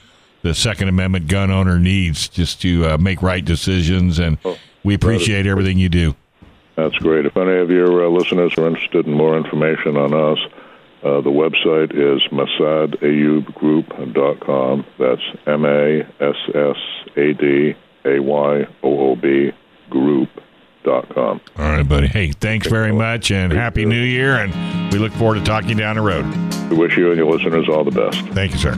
the 0.42 0.54
Second 0.54 0.88
Amendment 0.88 1.26
gun 1.26 1.50
owner 1.50 1.78
needs 1.78 2.28
just 2.28 2.62
to 2.62 2.86
uh, 2.86 2.98
make 2.98 3.22
right 3.22 3.44
decisions. 3.44 4.18
And 4.18 4.38
we 4.84 4.94
appreciate 4.94 5.46
everything 5.46 5.78
you 5.78 5.88
do. 5.88 6.14
That's 6.76 6.96
great. 6.98 7.26
If 7.26 7.36
any 7.36 7.56
of 7.56 7.70
your 7.70 8.06
uh, 8.06 8.08
listeners 8.08 8.56
are 8.56 8.68
interested 8.68 9.06
in 9.06 9.14
more 9.14 9.36
information 9.36 9.96
on 9.96 10.14
us, 10.14 10.38
uh, 11.02 11.20
the 11.20 11.30
website 11.30 11.92
is 11.94 12.20
massadayoobgroup.com. 12.32 14.84
That's 14.98 15.22
M 15.46 15.64
A 15.64 16.00
S 16.20 16.36
S 16.54 16.76
A 17.16 17.32
D 17.34 17.74
A 18.04 18.18
Y 18.20 18.66
O 18.82 19.10
O 19.10 19.16
B 19.16 19.52
group.com. 19.90 21.40
All 21.56 21.70
right, 21.70 21.88
buddy. 21.88 22.06
Hey, 22.08 22.32
thanks 22.32 22.66
very 22.66 22.92
much, 22.92 23.30
and 23.30 23.52
happy 23.52 23.84
New 23.84 24.02
Year. 24.02 24.36
And 24.36 24.52
we 24.92 24.98
look 24.98 25.12
forward 25.12 25.36
to 25.36 25.44
talking 25.44 25.76
down 25.76 25.96
the 25.96 26.02
road. 26.02 26.24
We 26.70 26.76
wish 26.76 26.96
you 26.96 27.08
and 27.10 27.16
your 27.16 27.30
listeners 27.32 27.68
all 27.68 27.84
the 27.84 27.90
best. 27.90 28.18
Thank 28.34 28.52
you, 28.52 28.58
sir. 28.58 28.74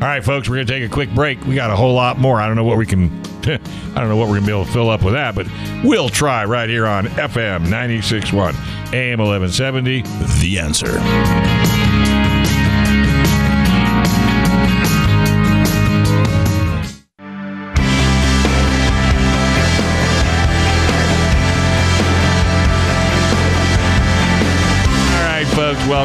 All 0.00 0.06
right, 0.06 0.24
folks, 0.24 0.48
we're 0.48 0.56
going 0.56 0.66
to 0.66 0.72
take 0.72 0.82
a 0.82 0.88
quick 0.88 1.10
break. 1.14 1.44
We 1.44 1.54
got 1.54 1.70
a 1.70 1.76
whole 1.76 1.92
lot 1.92 2.16
more. 2.16 2.40
I 2.40 2.46
don't 2.46 2.56
know 2.56 2.64
what 2.64 2.78
we 2.78 2.86
can, 2.86 3.10
I 3.44 4.00
don't 4.00 4.08
know 4.08 4.16
what 4.16 4.28
we're 4.28 4.38
going 4.38 4.44
to 4.44 4.46
be 4.46 4.52
able 4.52 4.64
to 4.64 4.72
fill 4.72 4.88
up 4.88 5.02
with 5.02 5.12
that, 5.12 5.34
but 5.34 5.46
we'll 5.84 6.08
try 6.08 6.46
right 6.46 6.70
here 6.70 6.86
on 6.86 7.04
FM 7.04 7.66
96.1, 7.66 8.94
AM 8.94 9.18
1170. 9.18 10.00
The 10.40 10.58
answer. 10.58 11.69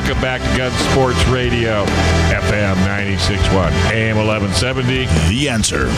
Welcome 0.02 0.20
back 0.20 0.42
to 0.42 0.58
Gun 0.58 0.72
Sports 0.92 1.26
Radio, 1.28 1.86
FM 2.28 2.76
96.1, 2.84 3.72
AM 3.94 4.18
1170. 4.18 5.06
The 5.30 5.48
answer. 5.48 5.90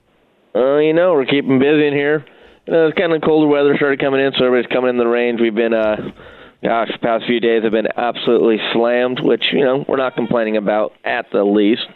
Uh, 0.55 0.77
you 0.77 0.93
know, 0.93 1.15
we're 1.15 1.25
keeping 1.25 1.59
busy 1.59 1.87
in 1.87 1.95
here. 1.95 2.25
You 2.67 2.73
know, 2.73 2.87
it's 2.89 2.99
kind 2.99 3.13
of 3.13 3.23
colder 3.23 3.49
weather 3.49 3.75
started 3.77 4.01
coming 4.01 4.21
in, 4.21 4.33
so 4.39 4.45
everybody's 4.45 4.73
coming 4.73 4.91
in 4.91 4.99
the 4.99 5.07
range. 5.07 5.41
We've 5.41 5.55
been, 5.55 5.75
uh, 5.75 5.97
gosh, 6.65 6.91
the 6.91 6.99
past 6.99 7.27
few 7.27 7.41
days 7.41 7.63
have 7.63 7.73
been 7.73 7.89
absolutely 7.95 8.57
slammed, 8.73 9.21
which, 9.21 9.53
you 9.53 9.63
know, 9.63 9.85
we're 9.87 9.99
not 9.99 10.15
complaining 10.15 10.57
about 10.57 10.95
at 11.05 11.27
the 11.31 11.45
least. 11.45 11.87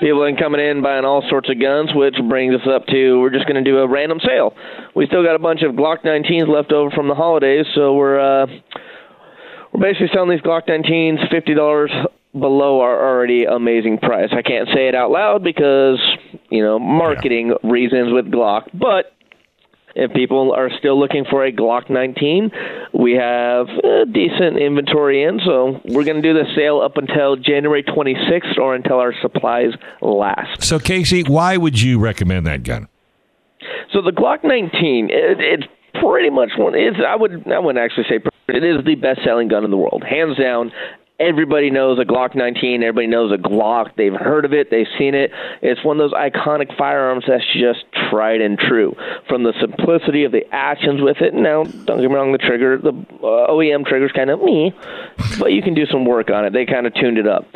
People 0.00 0.22
have 0.22 0.28
been 0.28 0.36
coming 0.36 0.60
in 0.60 0.82
buying 0.82 1.06
all 1.06 1.24
sorts 1.30 1.48
of 1.48 1.58
guns, 1.58 1.90
which 1.94 2.16
brings 2.28 2.54
us 2.54 2.66
up 2.68 2.86
to 2.88 3.18
we're 3.20 3.30
just 3.30 3.46
going 3.46 3.62
to 3.62 3.68
do 3.68 3.78
a 3.78 3.88
random 3.88 4.20
sale. 4.20 4.54
We 4.94 5.06
still 5.06 5.24
got 5.24 5.34
a 5.34 5.38
bunch 5.38 5.62
of 5.62 5.74
Glock 5.74 6.04
19s 6.04 6.46
left 6.46 6.72
over 6.72 6.90
from 6.90 7.08
the 7.08 7.14
holidays, 7.14 7.64
so 7.74 7.94
we're, 7.94 8.20
uh, 8.20 8.46
we're 9.72 9.80
basically 9.80 10.10
selling 10.12 10.30
these 10.30 10.42
Glock 10.42 10.68
19s 10.68 11.32
$50 11.32 12.06
below 12.38 12.80
our 12.82 13.08
already 13.08 13.44
amazing 13.44 13.96
price. 13.96 14.28
I 14.32 14.42
can't 14.42 14.68
say 14.74 14.88
it 14.88 14.94
out 14.94 15.10
loud 15.10 15.42
because, 15.42 15.98
you 16.50 16.62
know, 16.62 16.78
marketing 16.78 17.54
reasons 17.64 18.12
with 18.12 18.26
Glock, 18.26 18.64
but 18.74 19.14
if 19.98 20.12
people 20.12 20.52
are 20.52 20.70
still 20.78 20.98
looking 20.98 21.24
for 21.28 21.44
a 21.44 21.52
Glock 21.52 21.90
19, 21.90 22.50
we 22.94 23.12
have 23.14 23.66
a 23.68 24.04
decent 24.06 24.56
inventory 24.56 25.24
in, 25.24 25.40
so 25.44 25.80
we're 25.86 26.04
going 26.04 26.22
to 26.22 26.22
do 26.22 26.32
the 26.32 26.46
sale 26.54 26.80
up 26.80 26.96
until 26.96 27.36
January 27.36 27.82
26th 27.82 28.58
or 28.58 28.74
until 28.74 29.00
our 29.00 29.12
supplies 29.20 29.72
last. 30.00 30.62
So, 30.62 30.78
Casey, 30.78 31.24
why 31.24 31.56
would 31.56 31.80
you 31.80 31.98
recommend 31.98 32.46
that 32.46 32.62
gun? 32.62 32.88
So 33.92 34.00
the 34.02 34.12
Glock 34.12 34.44
19, 34.44 35.08
it, 35.10 35.40
it's 35.40 35.64
pretty 36.00 36.30
much 36.30 36.50
one. 36.56 36.74
It's 36.74 36.98
I 37.04 37.16
would 37.16 37.50
I 37.50 37.58
wouldn't 37.58 37.82
actually 37.82 38.04
say 38.08 38.20
it 38.48 38.64
is 38.64 38.84
the 38.84 38.94
best 38.94 39.20
selling 39.24 39.48
gun 39.48 39.64
in 39.64 39.70
the 39.70 39.76
world, 39.76 40.04
hands 40.08 40.36
down. 40.36 40.70
Everybody 41.18 41.70
knows 41.70 41.98
a 41.98 42.04
Glock 42.04 42.34
19. 42.34 42.82
Everybody 42.82 43.06
knows 43.06 43.32
a 43.32 43.36
Glock. 43.36 43.96
They've 43.96 44.14
heard 44.14 44.44
of 44.44 44.52
it. 44.52 44.70
They've 44.70 44.86
seen 44.98 45.14
it. 45.14 45.30
It's 45.62 45.84
one 45.84 46.00
of 46.00 46.10
those 46.10 46.18
iconic 46.18 46.76
firearms 46.76 47.24
that's 47.26 47.44
just 47.52 47.84
tried 48.10 48.40
and 48.40 48.58
true. 48.58 48.94
From 49.28 49.42
the 49.42 49.52
simplicity 49.60 50.24
of 50.24 50.32
the 50.32 50.44
actions 50.52 51.00
with 51.00 51.18
it. 51.20 51.34
Now, 51.34 51.64
don't 51.64 52.00
get 52.00 52.08
me 52.08 52.14
wrong, 52.14 52.32
the 52.32 52.38
trigger, 52.38 52.78
the 52.78 52.90
uh, 52.90 53.50
OEM 53.50 53.86
trigger's 53.86 54.12
kind 54.12 54.30
of 54.30 54.40
me, 54.42 54.72
but 55.38 55.52
you 55.52 55.62
can 55.62 55.74
do 55.74 55.86
some 55.86 56.04
work 56.04 56.30
on 56.30 56.44
it. 56.44 56.52
They 56.52 56.66
kind 56.66 56.86
of 56.86 56.94
tuned 56.94 57.18
it 57.18 57.26
up. 57.26 57.46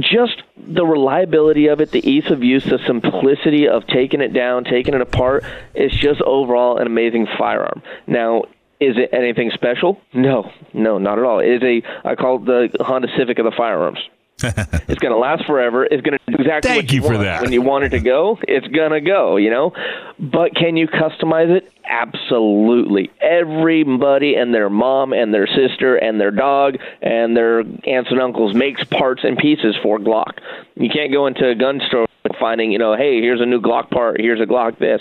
Just 0.00 0.42
the 0.56 0.84
reliability 0.84 1.66
of 1.66 1.80
it, 1.80 1.90
the 1.90 2.08
ease 2.08 2.30
of 2.30 2.42
use, 2.42 2.64
the 2.64 2.78
simplicity 2.86 3.68
of 3.68 3.86
taking 3.86 4.22
it 4.22 4.32
down, 4.32 4.64
taking 4.64 4.94
it 4.94 5.00
apart, 5.02 5.44
it's 5.74 5.94
just 5.94 6.22
overall 6.22 6.78
an 6.78 6.86
amazing 6.86 7.26
firearm. 7.38 7.82
Now, 8.06 8.44
is 8.80 8.96
it 8.96 9.10
anything 9.12 9.50
special? 9.54 10.00
No, 10.12 10.50
no, 10.72 10.98
not 10.98 11.18
at 11.18 11.24
all. 11.24 11.38
It 11.40 11.62
is 11.62 11.62
a 11.62 12.08
I 12.08 12.14
call 12.14 12.36
it 12.36 12.72
the 12.78 12.84
Honda 12.84 13.08
Civic 13.16 13.38
of 13.38 13.44
the 13.44 13.52
firearms. 13.56 13.98
it's 14.42 14.98
going 14.98 15.12
to 15.12 15.18
last 15.18 15.46
forever. 15.46 15.84
It's 15.84 16.02
going 16.02 16.18
to 16.18 16.32
do 16.32 16.42
exactly 16.42 16.68
Thank 16.68 16.82
what 16.84 16.92
you, 16.92 17.00
you 17.00 17.06
for 17.06 17.14
want. 17.14 17.24
that. 17.24 17.42
When 17.42 17.52
you 17.52 17.62
want 17.62 17.84
it 17.84 17.90
to 17.90 18.00
go, 18.00 18.38
it's 18.42 18.66
going 18.66 18.90
to 18.90 19.00
go, 19.00 19.36
you 19.36 19.48
know? 19.48 19.72
But 20.18 20.56
can 20.56 20.76
you 20.76 20.88
customize 20.88 21.56
it? 21.56 21.70
Absolutely. 21.88 23.10
Everybody 23.20 24.34
and 24.34 24.52
their 24.52 24.68
mom 24.68 25.12
and 25.12 25.32
their 25.32 25.46
sister 25.46 25.96
and 25.96 26.20
their 26.20 26.32
dog 26.32 26.76
and 27.00 27.36
their 27.36 27.60
aunts 27.60 28.10
and 28.10 28.20
uncles 28.20 28.54
makes 28.54 28.82
parts 28.84 29.22
and 29.22 29.38
pieces 29.38 29.76
for 29.82 29.98
Glock. 29.98 30.38
You 30.74 30.90
can't 30.90 31.12
go 31.12 31.26
into 31.26 31.48
a 31.48 31.54
gun 31.54 31.80
store 31.86 32.06
and 32.24 32.36
finding, 32.38 32.72
you 32.72 32.78
know, 32.78 32.96
hey, 32.96 33.20
here's 33.20 33.40
a 33.40 33.46
new 33.46 33.60
Glock 33.60 33.90
part, 33.90 34.20
here's 34.20 34.40
a 34.40 34.46
Glock 34.46 34.78
this. 34.78 35.00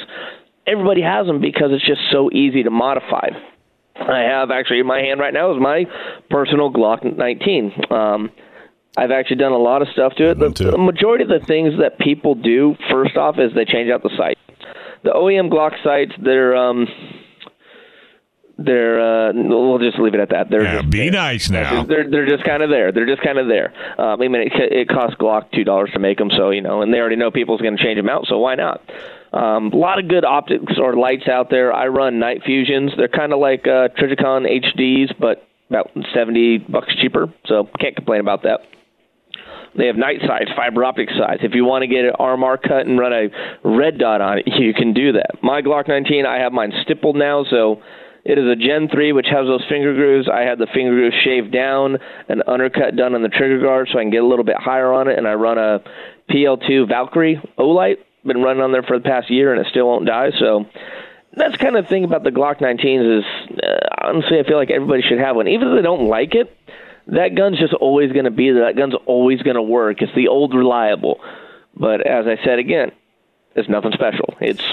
Everybody 0.67 1.01
has 1.01 1.25
them 1.25 1.41
because 1.41 1.71
it's 1.71 1.85
just 1.85 2.01
so 2.11 2.29
easy 2.31 2.63
to 2.63 2.69
modify. 2.69 3.29
I 4.09 4.19
have 4.21 4.51
actually 4.51 4.79
in 4.79 4.87
my 4.87 4.99
hand 4.99 5.19
right 5.19 5.33
now 5.33 5.53
is 5.53 5.61
my 5.61 5.85
personal 6.29 6.71
Glock 6.71 7.03
19. 7.17 7.73
Um, 7.91 8.31
I've 8.97 9.11
actually 9.11 9.37
done 9.37 9.51
a 9.53 9.57
lot 9.57 9.81
of 9.81 9.87
stuff 9.89 10.13
to 10.17 10.31
it. 10.31 10.39
The, 10.39 10.49
the 10.49 10.77
majority 10.77 11.23
of 11.23 11.29
the 11.29 11.45
things 11.45 11.73
that 11.79 11.97
people 11.99 12.35
do, 12.35 12.75
first 12.91 13.17
off, 13.17 13.39
is 13.39 13.51
they 13.55 13.65
change 13.65 13.89
out 13.89 14.03
the 14.03 14.11
sight. 14.17 14.37
The 15.03 15.09
OEM 15.11 15.49
Glock 15.51 15.71
sights, 15.83 16.11
they're 16.23 16.55
um, 16.55 16.87
they're 18.57 18.99
uh, 19.29 19.31
we'll 19.33 19.79
just 19.79 19.97
leave 19.99 20.13
it 20.13 20.19
at 20.19 20.29
that. 20.29 20.49
They're 20.49 20.63
Yeah, 20.63 20.81
just, 20.81 20.89
be 20.91 21.09
nice 21.09 21.49
now. 21.49 21.83
they're 21.83 22.09
they're 22.09 22.27
just 22.27 22.43
kind 22.43 22.61
of 22.61 22.69
there. 22.69 22.91
They're 22.91 23.07
just 23.07 23.23
kind 23.23 23.39
of 23.39 23.47
there. 23.47 23.73
Um, 23.97 24.21
I 24.21 24.27
mean, 24.27 24.35
it, 24.35 24.53
it 24.53 24.87
costs 24.89 25.15
Glock 25.19 25.51
two 25.51 25.63
dollars 25.63 25.89
to 25.93 25.99
make 25.99 26.19
them, 26.19 26.29
so 26.37 26.51
you 26.51 26.61
know, 26.61 26.81
and 26.83 26.93
they 26.93 26.99
already 26.99 27.15
know 27.15 27.31
people's 27.31 27.61
going 27.61 27.75
to 27.75 27.83
change 27.83 27.97
them 27.97 28.09
out, 28.09 28.25
so 28.27 28.37
why 28.37 28.55
not? 28.55 28.81
Um, 29.33 29.71
a 29.73 29.77
lot 29.77 29.99
of 29.99 30.07
good 30.07 30.25
optics 30.25 30.73
or 30.77 30.95
lights 30.95 31.27
out 31.27 31.49
there. 31.49 31.73
I 31.73 31.87
run 31.87 32.19
Night 32.19 32.41
Fisions. 32.45 32.91
They're 32.95 33.07
kind 33.07 33.33
of 33.33 33.39
like 33.39 33.61
uh, 33.65 33.89
Trijicon 33.97 34.45
HDs, 34.45 35.15
but 35.19 35.47
about 35.69 35.89
seventy 36.13 36.59
bucks 36.59 36.93
cheaper. 37.01 37.33
So 37.47 37.67
can't 37.79 37.95
complain 37.95 38.21
about 38.21 38.43
that. 38.43 38.59
They 39.75 39.87
have 39.87 39.95
night 39.95 40.19
sights, 40.27 40.51
fiber 40.55 40.83
optic 40.85 41.09
sights. 41.09 41.41
If 41.43 41.55
you 41.55 41.65
want 41.65 41.81
to 41.81 41.87
get 41.87 42.05
an 42.05 42.13
RMR 42.19 42.61
cut 42.61 42.85
and 42.85 42.99
run 42.99 43.11
a 43.11 43.27
red 43.63 43.97
dot 43.97 44.21
on 44.21 44.39
it, 44.39 44.45
you 44.59 44.73
can 44.73 44.93
do 44.93 45.13
that. 45.13 45.41
My 45.41 45.61
Glock 45.61 45.87
19, 45.87 46.25
I 46.25 46.37
have 46.37 46.53
mine 46.53 46.71
stippled 46.83 47.15
now, 47.15 47.43
so 47.49 47.81
it 48.23 48.37
is 48.37 48.45
a 48.45 48.55
Gen 48.55 48.87
3, 48.87 49.11
which 49.13 49.27
has 49.31 49.47
those 49.47 49.63
finger 49.67 49.93
grooves. 49.93 50.29
I 50.31 50.41
had 50.41 50.59
the 50.59 50.67
finger 50.73 50.91
grooves 50.91 51.15
shaved 51.23 51.51
down, 51.51 51.97
an 52.29 52.43
undercut 52.47 52.95
done 52.95 53.15
on 53.15 53.23
the 53.23 53.29
trigger 53.29 53.59
guard, 53.59 53.89
so 53.91 53.99
I 53.99 54.03
can 54.03 54.11
get 54.11 54.21
a 54.21 54.27
little 54.27 54.45
bit 54.45 54.57
higher 54.57 54.93
on 54.93 55.07
it. 55.07 55.17
And 55.17 55.27
I 55.27 55.33
run 55.33 55.57
a 55.57 55.79
PL2 56.29 56.87
Valkyrie 56.87 57.41
Olight. 57.57 57.97
Been 58.25 58.41
running 58.41 58.63
on 58.63 58.71
there 58.71 58.83
for 58.83 58.97
the 58.97 59.03
past 59.03 59.29
year, 59.29 59.53
and 59.53 59.59
it 59.65 59.69
still 59.69 59.87
won't 59.87 60.05
die. 60.05 60.31
So 60.39 60.65
that's 61.33 61.57
kind 61.57 61.75
of 61.75 61.85
the 61.85 61.89
thing 61.89 62.03
about 62.03 62.23
the 62.23 62.29
Glock 62.29 62.59
19s 62.59 63.19
is 63.19 63.25
uh, 63.61 63.87
honestly, 64.01 64.39
I 64.39 64.43
feel 64.43 64.57
like 64.57 64.71
everybody 64.71 65.01
should 65.01 65.19
have 65.19 65.35
one, 65.35 65.47
even 65.47 65.67
if 65.69 65.75
they 65.75 65.81
don't 65.81 66.07
like 66.07 66.35
it. 66.35 66.55
That 67.07 67.35
gun's 67.35 67.59
just 67.59 67.73
always 67.73 68.13
going 68.13 68.25
to 68.25 68.31
be 68.31 68.51
there. 68.51 68.65
That 68.65 68.77
gun's 68.77 68.95
always 69.05 69.41
going 69.41 69.57
to 69.57 69.61
work. 69.61 70.01
It's 70.01 70.15
the 70.15 70.29
old 70.29 70.53
reliable. 70.53 71.19
But 71.75 72.05
as 72.07 72.27
I 72.27 72.41
said 72.45 72.59
again, 72.59 72.91
it's 73.55 73.67
nothing 73.67 73.91
special. 73.91 74.33
It's 74.39 74.63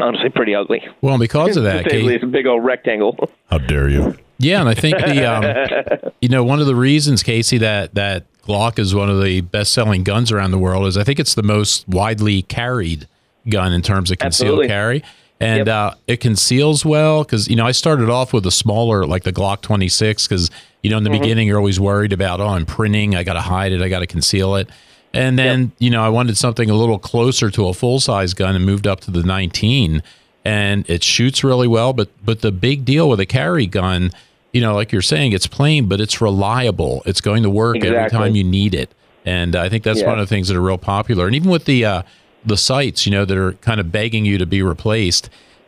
honestly 0.00 0.30
pretty 0.30 0.54
ugly. 0.54 0.82
Well, 1.02 1.18
because 1.18 1.56
of 1.56 1.64
that, 1.64 1.84
To 1.84 1.90
say 1.90 1.96
the 1.98 2.02
Kate, 2.02 2.04
least, 2.04 2.24
a 2.24 2.26
big 2.26 2.46
old 2.46 2.64
rectangle. 2.64 3.30
How 3.50 3.58
dare 3.58 3.88
you? 3.88 4.16
Yeah, 4.38 4.60
and 4.60 4.68
I 4.68 4.74
think 4.74 4.98
the 4.98 5.24
um, 5.24 6.12
you 6.20 6.28
know 6.28 6.44
one 6.44 6.60
of 6.60 6.66
the 6.66 6.74
reasons 6.74 7.22
Casey 7.22 7.58
that 7.58 7.94
that 7.94 8.26
Glock 8.46 8.78
is 8.78 8.94
one 8.94 9.10
of 9.10 9.22
the 9.22 9.40
best 9.40 9.72
selling 9.72 10.04
guns 10.04 10.30
around 10.32 10.50
the 10.52 10.58
world 10.58 10.86
is 10.86 10.96
I 10.96 11.04
think 11.04 11.18
it's 11.18 11.34
the 11.34 11.42
most 11.42 11.86
widely 11.88 12.42
carried 12.42 13.06
gun 13.48 13.72
in 13.72 13.82
terms 13.82 14.10
of 14.10 14.18
concealed 14.18 14.48
Absolutely. 14.50 14.68
carry. 14.68 15.02
And 15.38 15.66
Yep. 15.66 15.68
uh, 15.68 15.90
it 16.06 16.20
conceals 16.20 16.84
well 16.84 17.22
because 17.22 17.46
you 17.48 17.56
know 17.56 17.66
I 17.66 17.72
started 17.72 18.08
off 18.08 18.32
with 18.32 18.46
a 18.46 18.50
smaller 18.50 19.04
like 19.06 19.24
the 19.24 19.32
Glock 19.32 19.60
26 19.60 20.26
because 20.26 20.50
you 20.82 20.88
know 20.90 20.96
in 20.96 21.04
the 21.04 21.10
beginning 21.10 21.46
you're 21.46 21.58
always 21.58 21.78
worried 21.78 22.12
about 22.14 22.40
oh 22.40 22.48
I'm 22.48 22.64
printing 22.64 23.14
I 23.14 23.22
got 23.22 23.34
to 23.34 23.40
hide 23.42 23.72
it 23.72 23.82
I 23.82 23.88
got 23.90 23.98
to 24.00 24.06
conceal 24.06 24.54
it 24.56 24.68
and 25.12 25.38
then 25.38 25.72
you 25.78 25.90
know 25.90 26.02
I 26.02 26.08
wanted 26.08 26.38
something 26.38 26.70
a 26.70 26.74
little 26.74 26.98
closer 26.98 27.50
to 27.50 27.68
a 27.68 27.74
full 27.74 28.00
size 28.00 28.32
gun 28.32 28.56
and 28.56 28.64
moved 28.64 28.86
up 28.86 29.00
to 29.00 29.10
the 29.10 29.22
19 29.22 30.02
and 30.46 30.88
it 30.88 31.02
shoots 31.04 31.44
really 31.44 31.68
well 31.68 31.92
but 31.92 32.08
but 32.24 32.40
the 32.40 32.50
big 32.52 32.86
deal 32.86 33.06
with 33.06 33.20
a 33.20 33.26
carry 33.26 33.66
gun 33.66 34.12
you 34.56 34.60
know 34.64 34.74
like 34.80 34.90
you're 34.92 35.02
saying 35.14 35.28
it's 35.38 35.46
plain 35.58 35.86
but 35.90 35.98
it's 36.00 36.16
reliable. 36.20 37.02
It's 37.10 37.20
going 37.20 37.42
to 37.42 37.50
work 37.50 37.76
every 37.84 38.10
time 38.10 38.34
you 38.34 38.44
need 38.44 38.74
it. 38.74 38.90
And 39.24 39.54
I 39.64 39.68
think 39.70 39.82
that's 39.84 40.00
Yeah. 40.00 40.08
one 40.12 40.18
of 40.20 40.26
the 40.28 40.32
things 40.34 40.46
that 40.48 40.56
are 40.56 40.66
real 40.70 40.78
popular. 40.78 41.26
And 41.26 41.34
even 41.34 41.50
with 41.50 41.64
the 41.72 41.84
uh, 41.84 42.02
the 42.44 42.56
sights 42.56 43.06
you 43.06 43.12
know 43.12 43.24
that 43.28 43.36
are 43.36 43.52
kind 43.68 43.80
of 43.80 43.86
begging 43.90 44.24
you 44.24 44.38
to 44.38 44.46
be 44.46 44.62
replaced 44.62 45.24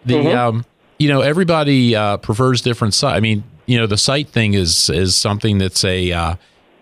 the 0.06 0.14
Mm-hmm. 0.14 0.38
um 0.38 0.64
you 0.98 1.08
know 1.08 1.20
everybody 1.32 1.94
uh, 2.02 2.16
prefers 2.18 2.60
different 2.62 2.94
sights 2.94 3.16
I 3.16 3.20
mean 3.20 3.42
you 3.66 3.76
know 3.78 3.86
the 3.86 3.98
sight 4.10 4.28
thing 4.28 4.54
is 4.54 4.88
is 4.90 5.10
something 5.16 5.58
that's 5.58 5.84
a 5.84 6.12
uh, 6.12 6.34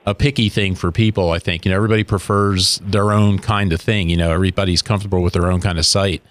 a 0.04 0.14
picky 0.14 0.48
thing 0.48 0.74
for 0.76 0.92
people 0.92 1.30
I 1.32 1.40
think. 1.46 1.64
You 1.64 1.70
know 1.70 1.76
everybody 1.76 2.04
prefers 2.04 2.78
their 2.94 3.08
own 3.20 3.38
kind 3.40 3.72
of 3.72 3.80
thing. 3.80 4.08
You 4.12 4.16
know 4.22 4.30
everybody's 4.30 4.82
comfortable 4.82 5.20
with 5.22 5.32
their 5.32 5.50
own 5.52 5.60
kind 5.60 5.78
of 5.78 5.86
sight. 5.86 6.22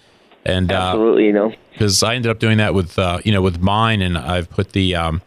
And 0.46 0.70
uh, 0.72 0.76
Absolutely, 0.76 1.26
you 1.26 1.32
know. 1.32 1.52
because 1.72 2.02
I 2.04 2.14
ended 2.14 2.30
up 2.30 2.38
doing 2.38 2.58
that 2.58 2.72
with 2.72 2.98
uh, 2.98 3.18
you 3.26 3.32
know 3.32 3.42
with 3.42 3.58
mine, 3.60 4.00
and 4.00 4.16
I've 4.16 4.48
put 4.48 4.72
the 4.72 4.94
um, 4.94 5.20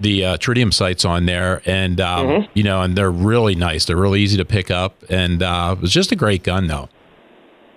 the 0.00 0.24
uh, 0.24 0.36
tritium 0.38 0.72
sights 0.72 1.04
on 1.04 1.26
there, 1.26 1.62
and 1.66 2.00
um, 2.00 2.26
Mm-hmm. 2.26 2.50
you 2.54 2.62
know, 2.64 2.82
and 2.82 2.96
they're 2.96 3.10
really 3.10 3.54
nice. 3.54 3.84
They're 3.84 3.96
really 3.96 4.20
easy 4.20 4.36
to 4.36 4.44
pick 4.44 4.70
up, 4.70 4.94
and 5.08 5.42
uh, 5.42 5.74
it 5.76 5.80
was 5.80 5.92
just 5.92 6.10
a 6.12 6.16
great 6.16 6.42
gun, 6.42 6.66
though. 6.66 6.88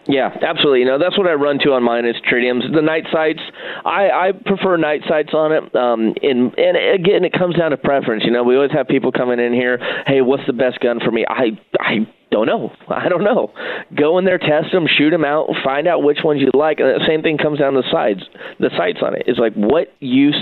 Yeah, 0.09 0.29
absolutely. 0.41 0.79
You 0.79 0.85
know, 0.85 0.97
that's 0.97 1.17
what 1.17 1.27
I 1.27 1.33
run 1.33 1.59
to 1.65 1.73
on 1.73 1.83
mine 1.83 2.05
is 2.05 2.15
tritiums. 2.31 2.61
The 2.73 2.81
night 2.81 3.03
sights, 3.11 3.41
I, 3.83 4.09
I 4.09 4.31
prefer 4.31 4.77
night 4.77 5.01
sights 5.05 5.31
on 5.33 5.51
it. 5.51 5.75
Um, 5.75 6.15
and 6.23 6.57
and 6.57 6.77
again, 6.95 7.25
it 7.25 7.33
comes 7.33 7.57
down 7.57 7.71
to 7.71 7.77
preference. 7.77 8.23
You 8.23 8.31
know, 8.31 8.41
we 8.43 8.55
always 8.55 8.71
have 8.71 8.87
people 8.87 9.11
coming 9.11 9.37
in 9.41 9.51
here. 9.51 9.77
Hey, 10.05 10.21
what's 10.21 10.45
the 10.47 10.53
best 10.53 10.79
gun 10.79 11.01
for 11.03 11.11
me? 11.11 11.25
I 11.27 11.59
I 11.81 12.07
don't 12.31 12.45
know. 12.47 12.71
I 12.87 13.09
don't 13.09 13.25
know. 13.25 13.51
Go 13.97 14.17
in 14.17 14.23
there, 14.23 14.37
test 14.37 14.71
them, 14.71 14.85
shoot 14.87 15.09
them 15.09 15.25
out, 15.25 15.49
find 15.61 15.89
out 15.89 16.03
which 16.03 16.19
ones 16.23 16.39
you 16.41 16.51
like. 16.57 16.79
And 16.79 16.87
the 16.87 17.05
same 17.05 17.21
thing 17.21 17.37
comes 17.37 17.59
down 17.59 17.73
the 17.73 17.83
sides, 17.91 18.21
the 18.61 18.69
sights 18.77 18.99
on 19.01 19.13
it. 19.13 19.23
It's 19.27 19.39
like 19.39 19.55
what 19.55 19.93
use 19.99 20.39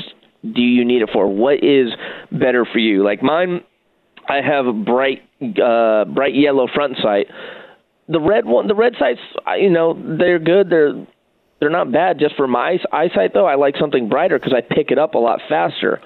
do 0.54 0.62
you 0.62 0.86
need 0.86 1.02
it 1.02 1.10
for? 1.12 1.28
What 1.28 1.64
is 1.64 1.89
better 2.32 2.66
for 2.66 2.80
you? 2.80 3.04
Like 3.04 3.24
mine, 3.24 3.62
I 4.28 4.41
have 4.41 4.66
a 4.66 4.74
bright 4.74 5.24
uh, 5.41 6.06
bright 6.06 6.36
yellow 6.36 6.68
front 6.74 6.98
sight 7.02 7.28
the 8.08 8.20
red 8.20 8.46
one, 8.46 8.68
the 8.68 8.76
red 8.76 8.93
sights, 9.00 9.20
you 9.58 9.70
know, 9.70 9.93
they're 10.18 10.39
good. 10.39 10.70
They're 10.70 11.06
they're 11.60 11.70
not 11.70 11.91
bad. 11.91 12.20
Just 12.20 12.36
for 12.36 12.48
my 12.48 12.78
eyesight, 12.91 13.34
though, 13.34 13.46
I 13.46 13.56
like 13.56 13.76
something 13.80 14.10
brighter 14.10 14.38
because 14.38 14.54
I 14.54 14.62
pick 14.62 14.91
it 14.91 15.00
up 15.00 15.16
a 15.16 15.18
lot 15.18 15.39
faster. 15.48 16.02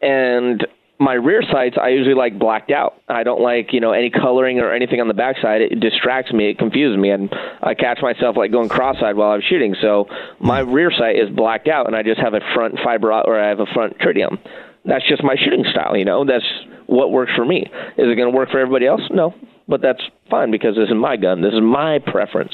And 0.00 0.66
my 1.00 1.14
rear 1.14 1.42
sights, 1.42 1.76
I 1.80 1.90
usually 1.90 2.14
like 2.14 2.38
blacked 2.38 2.70
out. 2.70 3.02
I 3.08 3.22
don't 3.22 3.40
like 3.40 3.72
you 3.72 3.80
know 3.80 3.92
any 3.92 4.10
coloring 4.10 4.58
or 4.58 4.72
anything 4.72 5.00
on 5.00 5.08
the 5.08 5.14
backside. 5.14 5.60
It 5.60 5.80
distracts 5.80 6.32
me. 6.32 6.50
It 6.50 6.58
confuses 6.58 6.98
me, 6.98 7.10
and 7.10 7.32
I 7.62 7.74
catch 7.74 8.00
myself 8.02 8.36
like 8.36 8.50
going 8.50 8.68
cross-eyed 8.68 9.16
while 9.16 9.30
I'm 9.30 9.42
shooting. 9.48 9.76
So 9.80 10.06
my 10.40 10.62
hmm. 10.62 10.72
rear 10.72 10.90
sight 10.90 11.16
is 11.16 11.30
blacked 11.34 11.68
out, 11.68 11.86
and 11.86 11.94
I 11.94 12.02
just 12.02 12.20
have 12.20 12.34
a 12.34 12.40
front 12.54 12.78
fiber 12.82 13.12
or 13.12 13.40
I 13.40 13.48
have 13.48 13.60
a 13.60 13.66
front 13.66 13.98
tritium. 13.98 14.38
That's 14.84 15.06
just 15.08 15.22
my 15.22 15.36
shooting 15.36 15.64
style. 15.70 15.96
You 15.96 16.04
know, 16.04 16.24
that's 16.24 16.44
what 16.86 17.12
works 17.12 17.32
for 17.36 17.44
me. 17.44 17.60
Is 17.60 18.08
it 18.08 18.16
going 18.16 18.30
to 18.30 18.36
work 18.36 18.50
for 18.50 18.58
everybody 18.58 18.86
else? 18.86 19.02
No, 19.10 19.34
but 19.68 19.82
that's 19.82 20.02
fine 20.30 20.50
because 20.50 20.74
this 20.76 20.88
is 20.88 20.94
my 20.96 21.16
gun. 21.16 21.42
This 21.42 21.52
is 21.52 21.60
my 21.60 22.00
preference, 22.00 22.52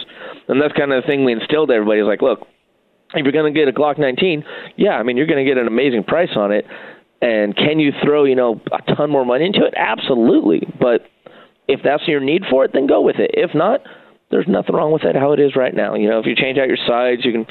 and 0.49 0.61
that's 0.61 0.75
kind 0.75 0.93
of 0.93 1.03
the 1.03 1.07
thing 1.07 1.25
we 1.25 1.33
instilled 1.33 1.69
to 1.69 1.75
everybody. 1.75 2.01
Is 2.01 2.07
like, 2.07 2.21
look, 2.21 2.47
if 3.15 3.23
you're 3.23 3.33
going 3.33 3.53
to 3.53 3.59
get 3.59 3.69
a 3.69 3.73
Glock 3.73 3.99
19, 3.99 4.45
yeah, 4.77 4.93
I 4.93 5.03
mean, 5.03 5.17
you're 5.17 5.27
going 5.27 5.45
to 5.45 5.49
get 5.49 5.59
an 5.59 5.67
amazing 5.67 6.05
price 6.05 6.31
on 6.37 6.53
it. 6.53 6.67
And 7.25 7.57
can 7.57 7.79
you 7.81 7.91
throw, 8.05 8.25
you 8.25 8.35
know, 8.35 8.61
a 8.71 8.95
ton 8.95 9.09
more 9.09 9.25
money 9.25 9.47
into 9.47 9.65
it? 9.65 9.73
Absolutely. 9.75 10.69
But 10.79 11.07
if 11.67 11.81
that's 11.83 12.07
your 12.07 12.21
need 12.21 12.43
for 12.51 12.67
it, 12.67 12.73
then 12.75 12.87
go 12.87 13.01
with 13.01 13.17
it. 13.17 13.31
If 13.33 13.55
not, 13.55 13.81
there's 14.31 14.47
nothing 14.47 14.75
wrong 14.75 14.93
with 14.93 15.05
it 15.05 15.17
how 15.17 15.33
it 15.33 15.41
is 15.41 15.57
right 15.57 15.75
now. 15.75 15.95
You 15.95 16.11
know, 16.11 16.19
if 16.19 16.27
you 16.27 16.37
change 16.37 16.59
out 16.59 16.69
your 16.69 16.77
sides, 16.87 17.25
you 17.25 17.33
can. 17.33 17.47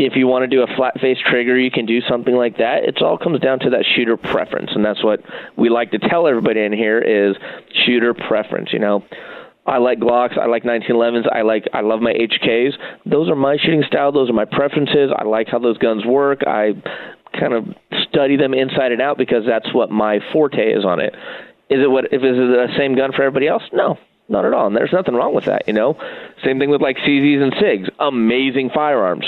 If 0.00 0.14
you 0.14 0.28
want 0.28 0.44
to 0.44 0.46
do 0.46 0.62
a 0.62 0.76
flat 0.76 1.00
face 1.00 1.18
trigger, 1.28 1.58
you 1.58 1.72
can 1.72 1.86
do 1.86 2.00
something 2.08 2.36
like 2.36 2.58
that. 2.58 2.84
It 2.84 3.02
all 3.02 3.18
comes 3.18 3.40
down 3.40 3.58
to 3.60 3.70
that 3.70 3.84
shooter 3.96 4.16
preference, 4.16 4.70
and 4.74 4.84
that's 4.84 5.02
what 5.02 5.20
we 5.56 5.70
like 5.70 5.90
to 5.90 5.98
tell 5.98 6.28
everybody 6.28 6.60
in 6.60 6.72
here 6.72 7.00
is 7.00 7.34
shooter 7.84 8.14
preference. 8.14 8.72
You 8.72 8.78
know. 8.78 9.04
I 9.68 9.78
like 9.78 9.98
Glocks. 9.98 10.38
I 10.38 10.46
like 10.46 10.62
1911s. 10.62 11.24
I 11.32 11.42
like. 11.42 11.64
I 11.72 11.80
love 11.80 12.00
my 12.00 12.12
HKs. 12.12 12.74
Those 13.04 13.28
are 13.28 13.34
my 13.34 13.56
shooting 13.60 13.82
style. 13.88 14.12
Those 14.12 14.30
are 14.30 14.32
my 14.32 14.44
preferences. 14.44 15.10
I 15.16 15.24
like 15.24 15.48
how 15.48 15.58
those 15.58 15.76
guns 15.78 16.06
work. 16.06 16.42
I 16.46 16.74
kind 17.38 17.52
of 17.52 17.64
study 18.08 18.36
them 18.36 18.54
inside 18.54 18.92
and 18.92 19.00
out 19.00 19.18
because 19.18 19.44
that's 19.46 19.72
what 19.74 19.90
my 19.90 20.20
forte 20.32 20.72
is 20.72 20.84
on 20.84 21.00
it. 21.00 21.14
Is 21.68 21.80
it 21.82 21.90
what 21.90 22.06
if 22.06 22.22
is 22.22 22.22
it 22.22 22.22
the 22.22 22.68
same 22.76 22.94
gun 22.94 23.12
for 23.12 23.22
everybody 23.22 23.48
else? 23.48 23.62
No, 23.72 23.98
not 24.28 24.44
at 24.44 24.52
all. 24.52 24.66
And 24.66 24.76
there's 24.76 24.92
nothing 24.92 25.14
wrong 25.14 25.34
with 25.34 25.44
that, 25.44 25.66
you 25.66 25.72
know. 25.72 25.98
Same 26.44 26.58
thing 26.58 26.70
with 26.70 26.80
like 26.80 26.96
CZs 26.98 27.42
and 27.42 27.52
SIGs, 27.54 27.90
amazing 27.98 28.70
firearms. 28.74 29.26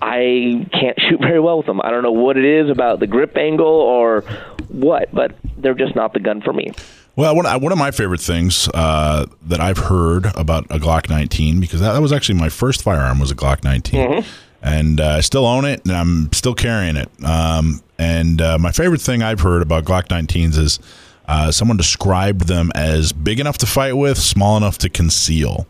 I 0.00 0.66
can't 0.72 0.98
shoot 1.08 1.20
very 1.20 1.40
well 1.40 1.58
with 1.58 1.66
them. 1.66 1.80
I 1.82 1.90
don't 1.90 2.02
know 2.02 2.12
what 2.12 2.36
it 2.36 2.44
is 2.44 2.70
about 2.70 3.00
the 3.00 3.06
grip 3.06 3.36
angle 3.36 3.66
or 3.66 4.20
what, 4.68 5.12
but 5.12 5.34
they're 5.58 5.74
just 5.74 5.96
not 5.96 6.12
the 6.12 6.20
gun 6.20 6.42
for 6.42 6.52
me. 6.52 6.72
Well, 7.16 7.34
one, 7.34 7.46
one 7.62 7.72
of 7.72 7.78
my 7.78 7.90
favorite 7.92 8.20
things 8.20 8.68
uh, 8.74 9.24
that 9.42 9.58
I've 9.58 9.78
heard 9.78 10.26
about 10.36 10.66
a 10.66 10.78
Glock 10.78 11.08
19 11.08 11.60
because 11.60 11.80
that, 11.80 11.94
that 11.94 12.02
was 12.02 12.12
actually 12.12 12.38
my 12.38 12.50
first 12.50 12.82
firearm 12.82 13.18
was 13.18 13.30
a 13.30 13.34
Glock 13.34 13.64
19, 13.64 14.00
mm-hmm. 14.00 14.45
And 14.66 15.00
uh, 15.00 15.06
I 15.10 15.20
still 15.20 15.46
own 15.46 15.64
it 15.64 15.82
and 15.84 15.92
I'm 15.92 16.32
still 16.32 16.54
carrying 16.54 16.96
it. 16.96 17.08
Um, 17.24 17.80
and 17.98 18.42
uh, 18.42 18.58
my 18.58 18.72
favorite 18.72 19.00
thing 19.00 19.22
I've 19.22 19.40
heard 19.40 19.62
about 19.62 19.84
Glock 19.84 20.08
19s 20.08 20.58
is 20.58 20.80
uh, 21.28 21.52
someone 21.52 21.76
described 21.76 22.48
them 22.48 22.72
as 22.74 23.12
big 23.12 23.38
enough 23.38 23.58
to 23.58 23.66
fight 23.66 23.96
with, 23.96 24.18
small 24.18 24.56
enough 24.56 24.76
to 24.78 24.88
conceal. 24.88 25.66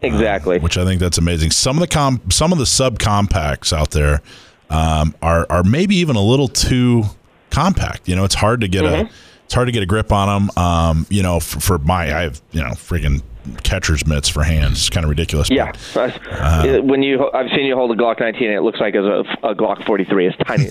Exactly. 0.00 0.56
Uh, 0.56 0.60
which 0.60 0.78
I 0.78 0.84
think 0.84 0.98
that's 1.00 1.18
amazing. 1.18 1.50
Some 1.50 1.76
of 1.76 1.80
the 1.80 1.88
com- 1.88 2.22
some 2.30 2.52
of 2.52 2.58
the 2.58 2.64
subcompacts 2.64 3.72
out 3.72 3.90
there 3.90 4.22
um, 4.70 5.14
are 5.20 5.46
are 5.50 5.64
maybe 5.64 5.96
even 5.96 6.16
a 6.16 6.22
little 6.22 6.48
too 6.48 7.04
compact. 7.50 8.08
You 8.08 8.16
know, 8.16 8.24
it's 8.24 8.36
hard 8.36 8.60
to 8.60 8.68
get 8.68 8.84
mm-hmm. 8.84 9.06
a 9.06 9.10
it's 9.44 9.54
hard 9.54 9.66
to 9.66 9.72
get 9.72 9.82
a 9.82 9.86
grip 9.86 10.12
on 10.12 10.48
them. 10.48 10.62
Um, 10.62 11.06
you 11.10 11.22
know, 11.22 11.40
for, 11.40 11.58
for, 11.58 11.78
my 11.78 12.16
I 12.16 12.22
have 12.22 12.40
you 12.52 12.62
know 12.62 12.70
freaking 12.70 13.22
catcher's 13.62 14.06
mitts 14.06 14.28
for 14.28 14.42
hands. 14.42 14.78
It's 14.78 14.90
kind 14.90 15.04
of 15.04 15.10
ridiculous. 15.10 15.50
Yeah, 15.50 15.72
but, 15.94 16.18
uh, 16.30 16.80
when 16.82 17.02
you 17.02 17.30
I've 17.32 17.50
seen 17.50 17.64
you 17.66 17.74
hold 17.74 17.90
a 17.90 17.94
Glock 17.94 18.20
19, 18.20 18.50
it 18.50 18.62
looks 18.62 18.80
like 18.80 18.94
a, 18.94 19.20
a 19.42 19.54
Glock 19.54 19.84
43. 19.86 20.26
It's 20.26 20.36
tiny. 20.46 20.68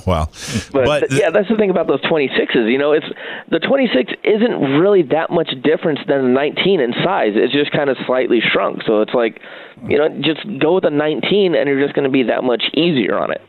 well, 0.06 0.32
but, 0.72 0.84
but 0.84 0.98
th- 1.08 1.20
yeah, 1.20 1.30
that's 1.30 1.48
the 1.48 1.56
thing 1.56 1.70
about 1.70 1.86
those 1.86 2.02
26s. 2.02 2.70
You 2.70 2.78
know, 2.78 2.92
it's 2.92 3.06
the 3.50 3.58
26 3.58 4.12
isn't 4.24 4.60
really 4.78 5.02
that 5.04 5.30
much 5.30 5.50
difference 5.62 6.00
than 6.06 6.22
the 6.22 6.32
19 6.32 6.80
in 6.80 6.92
size. 7.04 7.32
It's 7.34 7.52
just 7.52 7.72
kind 7.72 7.90
of 7.90 7.96
slightly 8.06 8.40
shrunk. 8.40 8.82
So 8.86 9.00
it's 9.00 9.14
like, 9.14 9.40
you 9.88 9.98
know, 9.98 10.08
just 10.20 10.40
go 10.60 10.76
with 10.76 10.84
a 10.84 10.90
19, 10.90 11.54
and 11.54 11.68
you're 11.68 11.80
just 11.80 11.94
going 11.94 12.04
to 12.04 12.12
be 12.12 12.24
that 12.24 12.44
much 12.44 12.64
easier 12.74 13.18
on 13.18 13.30
it. 13.32 13.40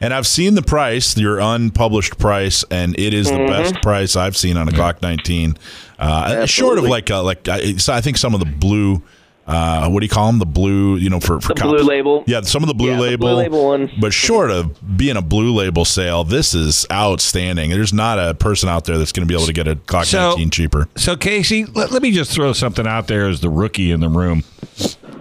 And 0.00 0.12
I've 0.12 0.26
seen 0.26 0.54
the 0.54 0.62
price, 0.62 1.16
your 1.16 1.38
unpublished 1.38 2.18
price, 2.18 2.64
and 2.70 2.98
it 2.98 3.14
is 3.14 3.28
the 3.28 3.36
mm-hmm. 3.36 3.52
best 3.52 3.74
price 3.82 4.16
I've 4.16 4.36
seen 4.36 4.56
on 4.56 4.68
a 4.68 4.72
Glock 4.72 5.02
19. 5.02 5.56
Uh, 5.98 6.46
short 6.46 6.78
of 6.78 6.84
like 6.84 7.10
uh, 7.10 7.22
like 7.22 7.48
I, 7.48 7.74
I 7.88 8.00
think 8.00 8.16
some 8.16 8.34
of 8.34 8.40
the 8.40 8.46
blue. 8.46 9.02
Uh, 9.46 9.88
what 9.88 10.00
do 10.00 10.06
you 10.06 10.10
call 10.10 10.26
them? 10.26 10.40
The 10.40 10.44
blue, 10.44 10.96
you 10.96 11.08
know, 11.08 11.20
for 11.20 11.40
for 11.40 11.54
the 11.54 11.62
blue 11.62 11.84
label. 11.84 12.24
Yeah, 12.26 12.40
some 12.40 12.64
of 12.64 12.66
the 12.66 12.74
blue 12.74 12.90
yeah, 12.90 12.98
label. 12.98 13.28
The 13.28 13.34
blue 13.34 13.42
label 13.42 13.64
one. 13.64 13.90
But 14.00 14.12
short 14.12 14.50
of 14.50 14.96
being 14.96 15.16
a 15.16 15.22
blue 15.22 15.54
label 15.54 15.84
sale, 15.84 16.24
this 16.24 16.52
is 16.52 16.84
outstanding. 16.90 17.70
There's 17.70 17.92
not 17.92 18.18
a 18.18 18.34
person 18.34 18.68
out 18.68 18.86
there 18.86 18.98
that's 18.98 19.12
going 19.12 19.26
to 19.26 19.28
be 19.28 19.36
able 19.36 19.46
to 19.46 19.52
get 19.52 19.68
a 19.68 19.76
Glock 19.76 20.06
so, 20.06 20.30
19 20.30 20.50
cheaper. 20.50 20.88
So 20.96 21.16
Casey, 21.16 21.64
let, 21.64 21.92
let 21.92 22.02
me 22.02 22.10
just 22.10 22.32
throw 22.32 22.52
something 22.54 22.88
out 22.88 23.06
there 23.06 23.28
as 23.28 23.40
the 23.40 23.48
rookie 23.48 23.92
in 23.92 24.00
the 24.00 24.08
room. 24.08 24.42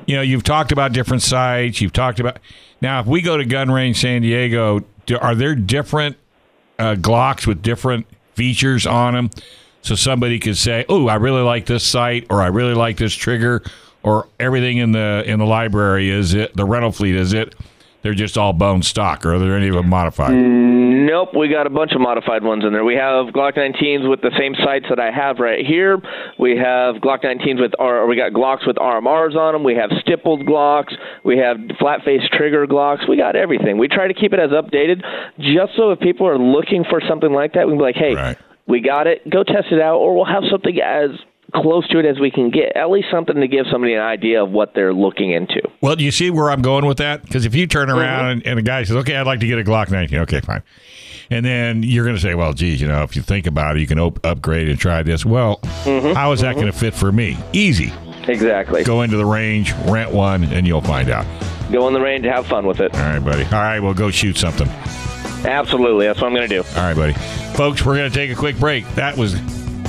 You 0.08 0.16
know, 0.16 0.24
you've 0.24 0.44
talked 0.44 0.72
about 0.72 0.92
different 0.92 1.22
sights. 1.22 1.80
You've 1.80 1.94
talked 1.94 2.20
about 2.20 2.40
now, 2.86 3.00
if 3.00 3.08
we 3.08 3.24
go 3.24 3.36
to 3.36 3.44
Gun 3.46 3.72
Range 3.72 4.00
San 4.00 4.22
Diego, 4.22 4.82
do, 5.08 5.18
are 5.18 5.34
there 5.34 5.56
different 5.56 6.18
uh, 6.78 6.94
Glocks 6.94 7.48
with 7.48 7.64
different 7.64 8.06
features 8.36 8.86
on 8.86 9.16
them? 9.16 9.32
So 9.82 9.96
somebody 9.96 10.38
could 10.38 10.56
say, 10.56 10.86
"Oh, 10.88 11.08
I 11.08 11.16
really 11.16 11.42
like 11.42 11.66
this 11.66 11.84
sight," 11.84 12.28
or 12.30 12.44
"I 12.44 12.48
really 12.48 12.76
like 12.76 12.98
this 12.98 13.16
trigger," 13.16 13.64
or 14.04 14.28
everything 14.40 14.78
in 14.78 14.92
the 14.92 15.24
in 15.26 15.40
the 15.40 15.46
library 15.46 16.12
is 16.12 16.36
it 16.36 16.56
the 16.56 16.64
rental 16.64 16.92
fleet 16.92 17.16
is 17.16 17.34
it 17.34 17.56
they're 18.06 18.14
just 18.14 18.38
all 18.38 18.54
bone 18.54 18.84
stock, 18.84 19.26
or 19.26 19.34
are 19.34 19.40
there 19.40 19.58
any 19.58 19.68
of 19.68 19.74
them 19.74 19.90
modified? 19.90 20.32
Nope, 20.32 21.30
we 21.36 21.50
got 21.50 21.66
a 21.66 21.72
bunch 21.72 21.92
of 21.94 22.02
modified 22.02 22.44
ones 22.44 22.64
in 22.64 22.72
there. 22.72 22.84
We 22.84 22.94
have 22.94 23.34
Glock 23.34 23.58
19s 23.58 24.08
with 24.08 24.22
the 24.22 24.30
same 24.38 24.54
sights 24.64 24.86
that 24.90 25.00
I 25.00 25.10
have 25.10 25.40
right 25.40 25.66
here. 25.66 25.98
We 26.38 26.52
have 26.52 27.02
Glock 27.02 27.24
19s 27.24 27.60
with, 27.60 27.72
or 27.80 28.06
we 28.06 28.16
got 28.16 28.32
Glocks 28.32 28.68
with 28.68 28.76
RMRs 28.76 29.36
on 29.36 29.54
them. 29.54 29.64
We 29.64 29.74
have 29.74 29.90
stippled 30.02 30.46
Glocks. 30.46 30.94
We 31.24 31.40
have 31.40 31.58
flat 31.80 32.04
face 32.06 32.22
trigger 32.32 32.68
Glocks. 32.68 33.10
We 33.10 33.18
got 33.18 33.36
everything. 33.36 33.80
We 33.80 33.88
try 33.88 34.08
to 34.08 34.14
keep 34.14 34.34
it 34.34 34.40
as 34.40 34.52
updated, 34.52 35.02
just 35.40 35.76
so 35.76 35.90
if 35.90 36.00
people 36.00 36.28
are 36.28 36.38
looking 36.38 36.84
for 36.88 37.02
something 37.10 37.34
like 37.34 37.54
that, 37.54 37.66
we 37.66 37.72
can 37.72 37.80
be 37.80 37.84
like, 37.86 37.96
hey. 37.96 38.14
Right. 38.14 38.38
We 38.68 38.82
got 38.82 39.06
it. 39.06 39.30
Go 39.30 39.44
test 39.44 39.68
it 39.72 39.80
out, 39.80 39.98
or 39.98 40.16
we'll 40.16 40.26
have 40.26 40.44
something 40.50 40.80
as 40.82 41.12
close 41.54 41.88
to 41.90 42.00
it 42.00 42.06
as 42.06 42.20
we 42.20 42.32
can 42.32 42.50
get. 42.50 42.76
At 42.76 42.90
least 42.90 43.08
something 43.12 43.36
to 43.36 43.48
give 43.48 43.66
somebody 43.72 43.94
an 43.94 44.02
idea 44.02 44.44
of 44.44 44.52
what 44.52 44.74
they're 44.74 44.94
looking 44.94 45.32
into. 45.32 45.62
Well, 45.82 45.96
do 45.96 46.04
you 46.04 46.12
see 46.12 46.30
where 46.30 46.50
I'm 46.50 46.62
going 46.62 46.86
with 46.86 46.98
that? 46.98 47.24
Because 47.24 47.46
if 47.46 47.56
you 47.56 47.68
turn 47.68 47.90
around 47.90 48.26
mm-hmm. 48.26 48.48
and, 48.48 48.48
and 48.48 48.60
a 48.60 48.64
guy 48.64 48.84
says, 48.84 48.96
"Okay, 48.98 49.16
I'd 49.16 49.26
like 49.26 49.40
to 49.42 49.48
get 49.48 49.60
a 49.60 49.64
Glock 49.64 49.92
19," 49.92 50.20
okay, 50.20 50.42
fine. 50.42 50.64
And 51.30 51.46
then 51.46 51.84
you're 51.84 52.06
going 52.06 52.16
to 52.16 52.22
say, 52.22 52.36
well, 52.36 52.54
geez, 52.54 52.80
you 52.80 52.88
know, 52.88 53.04
if 53.04 53.16
you 53.16 53.22
think 53.22 53.48
about 53.48 53.78
it, 53.78 53.80
you 53.80 53.88
can 53.88 54.00
op- 54.00 54.24
upgrade 54.24 54.70
and 54.70 54.78
try 54.78 55.02
this. 55.04 55.26
Well, 55.26 55.58
mm-hmm. 55.84 56.14
how 56.14 56.32
is 56.32 56.42
that 56.42 56.52
mm-hmm. 56.52 56.62
going 56.62 56.72
to 56.72 56.78
fit 56.78 56.94
for 56.94 57.12
me? 57.12 57.38
Easy. 57.52 57.92
Exactly. 58.28 58.84
Go 58.84 59.02
into 59.02 59.18
the 59.18 59.26
range, 59.26 59.74
rent 59.88 60.12
one, 60.12 60.44
and 60.46 60.68
you'll 60.68 60.82
find 60.82 61.10
out. 61.10 61.26
Go 61.72 61.88
in 61.88 61.94
the 61.94 62.02
range, 62.02 62.26
have 62.26 62.46
fun 62.46 62.66
with 62.66 62.80
it. 62.80 62.94
All 62.94 63.00
right, 63.00 63.20
buddy. 63.20 63.44
All 63.46 63.52
right, 63.52 63.80
well, 63.80 63.94
go 63.94 64.12
shoot 64.12 64.38
something. 64.38 64.68
Absolutely. 65.48 66.06
That's 66.06 66.22
what 66.22 66.28
I'm 66.28 66.36
going 66.36 66.48
to 66.48 66.62
do. 66.62 66.68
All 66.76 66.84
right, 66.84 66.96
buddy. 66.96 67.14
Folks, 67.56 67.86
we're 67.86 67.98
going 67.98 68.10
to 68.10 68.16
take 68.16 68.32
a 68.32 68.36
quick 68.36 68.58
break. 68.60 68.88
That 68.96 69.18
was 69.18 69.34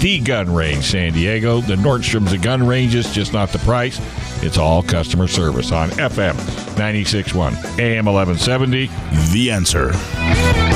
the 0.06 0.20
gun 0.20 0.54
range 0.54 0.84
San 0.84 1.12
Diego. 1.12 1.60
The 1.60 1.74
Nordstrom's 1.74 2.32
a 2.32 2.38
gun 2.38 2.64
ranges, 2.64 3.12
just 3.12 3.32
not 3.32 3.48
the 3.48 3.58
price. 3.58 4.00
It's 4.40 4.56
all 4.56 4.80
customer 4.80 5.26
service 5.26 5.72
on 5.72 5.88
FM 5.90 6.34
96.1, 6.76 7.34
AM 7.80 8.06
1170. 8.06 8.88
The 9.32 9.50
answer. 9.50 10.75